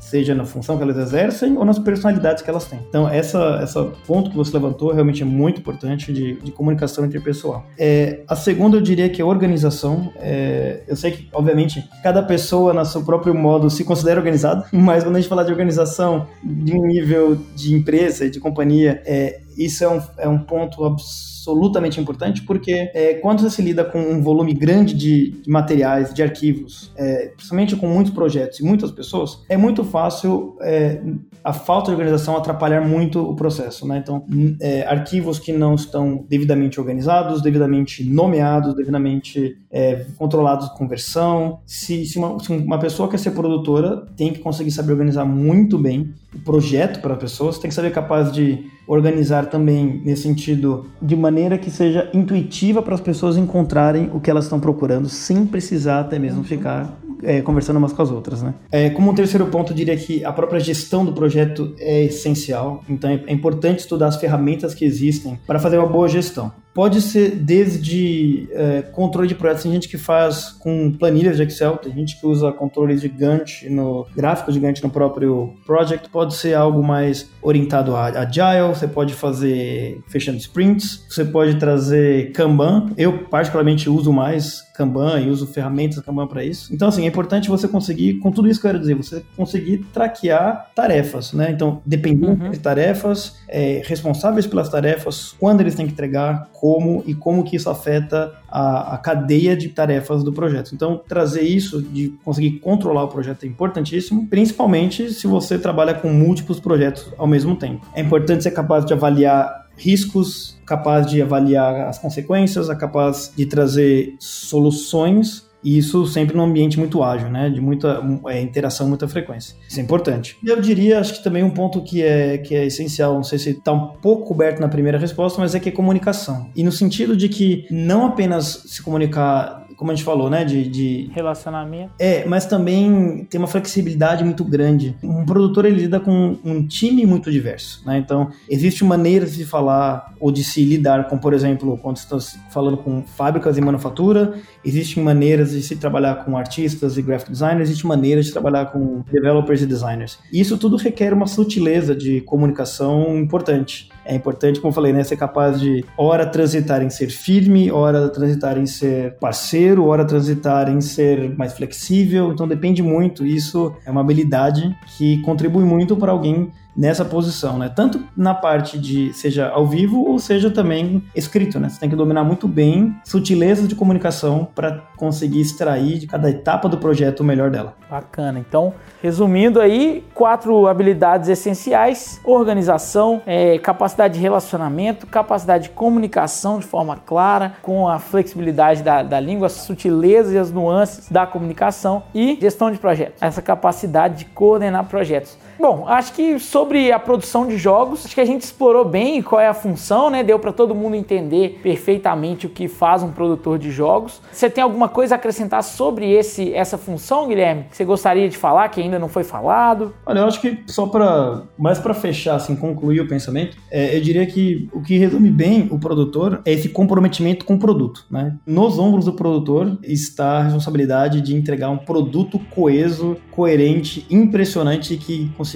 seja 0.00 0.34
na 0.34 0.44
função 0.44 0.76
que 0.76 0.82
elas 0.82 0.96
exercem 0.96 1.56
ou 1.56 1.64
nas 1.64 1.78
personalidades 1.78 2.42
que 2.42 2.50
elas 2.50 2.64
têm. 2.64 2.80
Então, 2.88 3.08
essa, 3.08 3.60
essa 3.62 3.84
ponto 4.06 4.30
que 4.30 4.36
você 4.36 4.52
levantou 4.54 4.92
realmente 4.92 5.22
é 5.22 5.26
muito 5.26 5.60
importante 5.60 6.12
de, 6.12 6.34
de 6.40 6.50
comunicação 6.50 7.04
interpessoal. 7.04 7.64
É, 7.78 8.20
a 8.26 8.34
segunda, 8.34 8.78
eu 8.78 8.80
diria 8.80 9.08
que 9.08 9.20
é 9.20 9.24
organização. 9.24 10.10
É, 10.16 10.82
eu 10.88 10.96
sei 10.96 11.12
que, 11.12 11.28
obviamente, 11.32 11.86
cada 12.02 12.22
pessoa, 12.22 12.72
no 12.72 12.84
seu 12.84 13.04
próprio 13.04 13.34
modo, 13.34 13.68
se 13.68 13.84
considera 13.84 14.18
organizada, 14.18 14.64
mas 14.72 15.04
quando 15.04 15.16
a 15.16 15.20
gente 15.20 15.28
fala 15.28 15.44
de 15.44 15.52
organização 15.52 16.26
de 16.42 16.72
um 16.72 16.86
nível 16.86 17.38
de 17.54 17.74
empresa 17.74 18.24
e 18.24 18.30
de 18.30 18.40
companhia, 18.40 19.02
é, 19.04 19.40
isso 19.56 19.84
é 19.84 19.88
um, 19.88 20.02
é 20.18 20.28
um 20.28 20.38
ponto 20.38 20.84
absolutamente 20.84 22.00
importante, 22.00 22.42
porque 22.42 22.90
é, 22.94 23.14
quando 23.14 23.40
você 23.40 23.50
se 23.50 23.62
lida 23.62 23.84
com 23.84 24.00
um 24.00 24.22
volume 24.22 24.52
grande 24.52 24.94
de, 24.94 25.30
de 25.42 25.50
materiais, 25.50 26.12
de 26.12 26.22
arquivos, 26.22 26.92
é, 26.96 27.28
principalmente 27.28 27.76
com 27.76 27.86
muitos 27.86 28.12
projetos 28.12 28.60
e 28.60 28.64
muitas 28.64 28.90
pessoas, 28.90 29.42
é 29.48 29.56
muito 29.56 29.84
fácil 29.84 30.56
é, 30.60 31.00
a 31.42 31.52
falta 31.52 31.86
de 31.86 31.92
organização 31.92 32.36
atrapalhar 32.36 32.86
muito 32.86 33.20
o 33.20 33.34
processo. 33.34 33.86
Né? 33.86 33.98
Então, 33.98 34.24
é, 34.60 34.82
arquivos 34.82 35.38
que 35.38 35.52
não 35.52 35.74
estão 35.74 36.24
devidamente 36.28 36.78
organizados, 36.78 37.42
devidamente 37.42 38.04
nomeados, 38.04 38.74
devidamente 38.74 39.56
é, 39.70 40.06
controlados 40.16 40.68
com 40.70 40.86
versão. 40.86 41.60
Se, 41.64 42.04
se, 42.04 42.18
uma, 42.18 42.38
se 42.38 42.52
uma 42.52 42.78
pessoa 42.78 43.08
quer 43.08 43.18
ser 43.18 43.30
produtora, 43.30 44.06
tem 44.16 44.32
que 44.32 44.40
conseguir 44.40 44.70
saber 44.70 44.92
organizar 44.92 45.24
muito 45.24 45.78
bem 45.78 46.12
o 46.34 46.38
projeto 46.38 47.00
para 47.00 47.16
pessoas, 47.16 47.58
tem 47.58 47.68
que 47.68 47.74
saber 47.74 47.90
capaz 47.92 48.32
de 48.32 48.66
organizar 48.86 49.46
também 49.46 50.00
nesse 50.04 50.22
sentido 50.22 50.86
de 51.00 51.16
maneira 51.16 51.58
que 51.58 51.70
seja 51.70 52.10
intuitiva 52.12 52.82
para 52.82 52.94
as 52.94 53.00
pessoas 53.00 53.36
encontrarem 53.36 54.10
o 54.12 54.20
que 54.20 54.30
elas 54.30 54.44
estão 54.44 54.60
procurando, 54.60 55.08
sem 55.08 55.46
precisar 55.46 56.00
até 56.00 56.18
mesmo 56.18 56.42
ficar 56.44 56.98
é, 57.22 57.40
conversando 57.40 57.76
umas 57.76 57.92
com 57.92 58.02
as 58.02 58.10
outras, 58.10 58.42
né? 58.42 58.54
É, 58.70 58.90
como 58.90 59.10
um 59.10 59.14
terceiro 59.14 59.46
ponto, 59.46 59.72
eu 59.72 59.76
diria 59.76 59.96
que 59.96 60.24
a 60.24 60.32
própria 60.32 60.60
gestão 60.60 61.04
do 61.04 61.12
projeto 61.12 61.74
é 61.78 62.04
essencial. 62.04 62.82
Então 62.88 63.10
é 63.10 63.32
importante 63.32 63.80
estudar 63.80 64.08
as 64.08 64.16
ferramentas 64.16 64.74
que 64.74 64.84
existem 64.84 65.38
para 65.46 65.58
fazer 65.58 65.78
uma 65.78 65.86
boa 65.86 66.08
gestão. 66.08 66.52
Pode 66.72 67.00
ser 67.00 67.30
desde 67.30 68.48
é, 68.52 68.82
controle 68.82 69.28
de 69.28 69.34
projetos, 69.34 69.64
tem 69.64 69.72
gente 69.72 69.88
que 69.88 69.98
faz 69.98 70.52
com 70.52 70.92
planilhas 70.92 71.36
de 71.36 71.42
Excel, 71.42 71.76
tem 71.76 71.92
gente 71.92 72.20
que 72.20 72.26
usa 72.26 72.52
controles 72.52 73.00
de 73.00 73.08
Gantt 73.08 73.68
no 73.68 74.06
gráfico 74.14 74.52
de 74.52 74.60
Gantt 74.60 74.82
no 74.82 74.90
próprio 74.90 75.54
project, 75.66 76.08
pode 76.10 76.34
ser 76.34 76.54
algo 76.54 76.82
mais 76.82 77.28
orientado 77.42 77.96
a 77.96 78.06
agile, 78.06 78.68
você 78.68 78.86
pode 78.86 79.14
fazer 79.14 80.00
fechando 80.08 80.38
sprints, 80.38 81.04
você 81.08 81.24
pode 81.24 81.56
trazer 81.56 82.32
Kanban. 82.32 82.90
Eu 82.96 83.24
particularmente 83.24 83.88
uso 83.88 84.12
mais 84.12 84.62
Kanban 84.80 85.20
e 85.20 85.28
uso 85.28 85.46
ferramentas 85.46 86.00
Kanban 86.00 86.26
para 86.26 86.42
isso. 86.42 86.72
Então 86.72 86.88
assim, 86.88 87.04
é 87.04 87.06
importante 87.06 87.48
você 87.48 87.68
conseguir, 87.68 88.14
com 88.14 88.30
tudo 88.30 88.48
isso 88.48 88.58
que 88.58 88.66
eu 88.66 88.70
quero 88.70 88.80
dizer, 88.80 88.94
você 88.94 89.22
conseguir 89.36 89.78
traquear 89.92 90.70
tarefas, 90.74 91.32
né? 91.34 91.50
Então, 91.50 91.82
dependendo 91.84 92.44
uhum. 92.44 92.50
de 92.50 92.58
tarefas, 92.58 93.36
é, 93.46 93.82
responsáveis 93.84 94.46
pelas 94.46 94.68
tarefas, 94.68 95.34
quando 95.38 95.60
eles 95.60 95.74
têm 95.74 95.86
que 95.86 95.92
entregar, 95.92 96.48
como 96.52 97.02
e 97.06 97.14
como 97.14 97.44
que 97.44 97.56
isso 97.56 97.68
afeta 97.68 98.32
a, 98.48 98.94
a, 98.94 98.98
cadeia 98.98 99.56
de 99.56 99.68
tarefas 99.68 100.24
do 100.24 100.32
projeto. 100.32 100.74
Então, 100.74 101.00
trazer 101.08 101.42
isso, 101.42 101.82
de 101.82 102.10
conseguir 102.24 102.52
controlar 102.60 103.04
o 103.04 103.08
projeto 103.08 103.44
é 103.44 103.46
importantíssimo, 103.46 104.26
principalmente 104.28 105.12
se 105.12 105.26
você 105.26 105.58
trabalha 105.58 105.94
com 105.94 106.08
múltiplos 106.08 106.60
projetos 106.60 107.12
ao 107.18 107.26
mesmo 107.26 107.56
tempo. 107.56 107.86
É 107.94 108.00
importante 108.00 108.42
ser 108.42 108.50
capaz 108.52 108.84
de 108.84 108.92
avaliar 108.92 109.69
riscos, 109.80 110.58
capaz 110.66 111.06
de 111.06 111.20
avaliar 111.20 111.88
as 111.88 111.98
consequências, 111.98 112.68
é 112.68 112.74
capaz 112.74 113.32
de 113.36 113.46
trazer 113.46 114.14
soluções 114.18 115.50
e 115.62 115.76
isso 115.76 116.06
sempre 116.06 116.36
num 116.36 116.44
ambiente 116.44 116.78
muito 116.78 117.02
ágil, 117.02 117.28
né? 117.28 117.50
De 117.50 117.60
muita 117.60 118.02
é, 118.28 118.40
interação, 118.40 118.88
muita 118.88 119.06
frequência. 119.06 119.54
Isso 119.68 119.78
é 119.78 119.82
importante. 119.82 120.36
E 120.42 120.48
eu 120.48 120.60
diria, 120.60 120.98
acho 120.98 121.14
que 121.14 121.24
também 121.24 121.42
um 121.42 121.50
ponto 121.50 121.82
que 121.82 122.02
é, 122.02 122.38
que 122.38 122.54
é 122.54 122.66
essencial, 122.66 123.14
não 123.14 123.22
sei 123.22 123.38
se 123.38 123.50
está 123.50 123.72
um 123.72 123.88
pouco 124.00 124.26
coberto 124.26 124.60
na 124.60 124.68
primeira 124.68 124.98
resposta, 124.98 125.40
mas 125.40 125.54
é 125.54 125.60
que 125.60 125.68
é 125.68 125.72
comunicação. 125.72 126.50
E 126.56 126.62
no 126.62 126.72
sentido 126.72 127.16
de 127.16 127.28
que 127.28 127.66
não 127.70 128.06
apenas 128.06 128.64
se 128.66 128.82
comunicar 128.82 129.66
como 129.80 129.92
a 129.92 129.94
gente 129.94 130.04
falou, 130.04 130.28
né? 130.28 130.44
De, 130.44 130.68
de, 130.68 131.10
Relacionamento. 131.14 131.92
É, 131.98 132.26
mas 132.26 132.44
também 132.44 133.26
tem 133.30 133.38
uma 133.38 133.48
flexibilidade 133.48 134.22
muito 134.22 134.44
grande. 134.44 134.94
Um 135.02 135.24
produtor 135.24 135.64
ele 135.64 135.80
lida 135.80 135.98
com 135.98 136.36
um 136.44 136.66
time 136.66 137.06
muito 137.06 137.32
diverso, 137.32 137.82
né? 137.86 137.96
Então, 137.96 138.28
existe 138.46 138.84
maneiras 138.84 139.34
de 139.34 139.46
falar 139.46 140.14
ou 140.20 140.30
de 140.30 140.44
se 140.44 140.62
lidar 140.62 141.08
com, 141.08 141.16
por 141.16 141.32
exemplo, 141.32 141.78
quando 141.78 141.96
você 141.96 142.14
está 142.14 142.38
falando 142.50 142.76
com 142.76 143.02
fábricas 143.02 143.56
e 143.56 143.62
manufatura, 143.62 144.34
existem 144.62 145.02
maneiras 145.02 145.52
de 145.52 145.62
se 145.62 145.74
trabalhar 145.76 146.26
com 146.26 146.36
artistas 146.36 146.98
e 146.98 147.02
graphic 147.02 147.30
designers, 147.30 147.70
existem 147.70 147.88
maneiras 147.88 148.26
de 148.26 148.32
trabalhar 148.32 148.66
com 148.66 149.02
developers 149.10 149.62
e 149.62 149.66
designers. 149.66 150.18
E 150.30 150.42
isso 150.42 150.58
tudo 150.58 150.76
requer 150.76 151.14
uma 151.14 151.26
sutileza 151.26 151.94
de 151.94 152.20
comunicação 152.20 153.16
importante. 153.16 153.88
É 154.04 154.14
importante, 154.14 154.60
como 154.60 154.70
eu 154.70 154.74
falei, 154.74 154.92
né, 154.92 155.04
ser 155.04 155.16
capaz 155.16 155.60
de, 155.60 155.84
hora 155.96 156.26
transitar 156.26 156.82
em 156.82 156.90
ser 156.90 157.10
firme, 157.10 157.70
hora 157.70 158.08
transitar 158.08 158.58
em 158.58 158.66
ser 158.66 159.16
parceiro, 159.18 159.84
hora 159.86 160.04
transitar 160.04 160.68
em 160.68 160.80
ser 160.80 161.36
mais 161.36 161.52
flexível. 161.52 162.32
Então 162.32 162.48
depende 162.48 162.82
muito. 162.82 163.26
Isso 163.26 163.74
é 163.84 163.90
uma 163.90 164.00
habilidade 164.00 164.76
que 164.96 165.20
contribui 165.22 165.64
muito 165.64 165.96
para 165.96 166.12
alguém 166.12 166.50
nessa 166.76 167.04
posição, 167.04 167.58
né? 167.58 167.68
Tanto 167.68 168.02
na 168.16 168.34
parte 168.34 168.78
de 168.78 169.12
seja 169.12 169.48
ao 169.48 169.66
vivo 169.66 170.04
ou 170.08 170.18
seja 170.18 170.50
também 170.50 171.02
escrito, 171.14 171.58
né? 171.58 171.68
Você 171.68 171.80
tem 171.80 171.90
que 171.90 171.96
dominar 171.96 172.24
muito 172.24 172.46
bem 172.46 172.94
sutilezas 173.04 173.68
de 173.68 173.74
comunicação 173.74 174.48
para 174.54 174.82
conseguir 174.96 175.40
extrair 175.40 175.98
de 175.98 176.06
cada 176.06 176.30
etapa 176.30 176.68
do 176.68 176.78
projeto 176.78 177.20
o 177.20 177.24
melhor 177.24 177.50
dela. 177.50 177.74
Bacana. 177.90 178.38
Então, 178.38 178.74
resumindo 179.02 179.60
aí, 179.60 180.04
quatro 180.14 180.66
habilidades 180.66 181.28
essenciais: 181.28 182.20
organização, 182.24 183.22
é, 183.26 183.58
capacidade 183.58 184.14
de 184.14 184.20
relacionamento, 184.20 185.06
capacidade 185.06 185.64
de 185.64 185.70
comunicação 185.70 186.58
de 186.58 186.66
forma 186.66 186.96
clara, 186.96 187.54
com 187.62 187.88
a 187.88 187.98
flexibilidade 187.98 188.82
da, 188.82 189.02
da 189.02 189.18
língua, 189.18 189.46
as 189.46 189.52
sutilezas 189.52 190.32
e 190.32 190.38
as 190.38 190.50
nuances 190.50 191.08
da 191.10 191.26
comunicação 191.26 192.02
e 192.14 192.38
gestão 192.40 192.70
de 192.70 192.78
projetos. 192.78 193.20
Essa 193.20 193.42
capacidade 193.42 194.18
de 194.18 194.24
coordenar 194.26 194.84
projetos. 194.84 195.36
Bom, 195.60 195.84
acho 195.86 196.14
que 196.14 196.38
sobre 196.38 196.90
a 196.90 196.98
produção 196.98 197.46
de 197.46 197.58
jogos, 197.58 198.06
acho 198.06 198.14
que 198.14 198.20
a 198.20 198.24
gente 198.24 198.40
explorou 198.40 198.82
bem 198.82 199.20
qual 199.20 199.38
é 199.38 199.46
a 199.46 199.52
função, 199.52 200.08
né? 200.08 200.24
Deu 200.24 200.38
para 200.38 200.54
todo 200.54 200.74
mundo 200.74 200.96
entender 200.96 201.60
perfeitamente 201.62 202.46
o 202.46 202.48
que 202.48 202.66
faz 202.66 203.02
um 203.02 203.10
produtor 203.10 203.58
de 203.58 203.70
jogos. 203.70 204.22
Você 204.32 204.48
tem 204.48 204.64
alguma 204.64 204.88
coisa 204.88 205.14
a 205.14 205.16
acrescentar 205.16 205.62
sobre 205.62 206.10
esse 206.10 206.54
essa 206.54 206.78
função, 206.78 207.28
Guilherme? 207.28 207.64
Que 207.64 207.76
você 207.76 207.84
gostaria 207.84 208.26
de 208.26 208.38
falar 208.38 208.70
que 208.70 208.80
ainda 208.80 208.98
não 208.98 209.08
foi 209.08 209.22
falado? 209.22 209.92
Olha, 210.06 210.20
eu 210.20 210.26
acho 210.26 210.40
que 210.40 210.62
só 210.66 210.86
para 210.86 211.42
mais 211.58 211.78
para 211.78 211.92
fechar, 211.92 212.36
assim, 212.36 212.56
concluir 212.56 213.02
o 213.02 213.06
pensamento, 213.06 213.58
é, 213.70 213.94
eu 213.94 214.00
diria 214.00 214.24
que 214.24 214.66
o 214.72 214.80
que 214.80 214.96
resume 214.96 215.30
bem 215.30 215.68
o 215.70 215.78
produtor 215.78 216.40
é 216.46 216.54
esse 216.54 216.70
comprometimento 216.70 217.44
com 217.44 217.56
o 217.56 217.58
produto, 217.58 218.06
né? 218.10 218.34
Nos 218.46 218.78
ombros 218.78 219.04
do 219.04 219.12
produtor 219.12 219.78
está 219.82 220.38
a 220.38 220.42
responsabilidade 220.44 221.20
de 221.20 221.36
entregar 221.36 221.68
um 221.68 221.76
produto 221.76 222.38
coeso, 222.50 223.18
coerente, 223.30 224.06
impressionante 224.08 224.96
que 224.96 225.28
consiga 225.36 225.49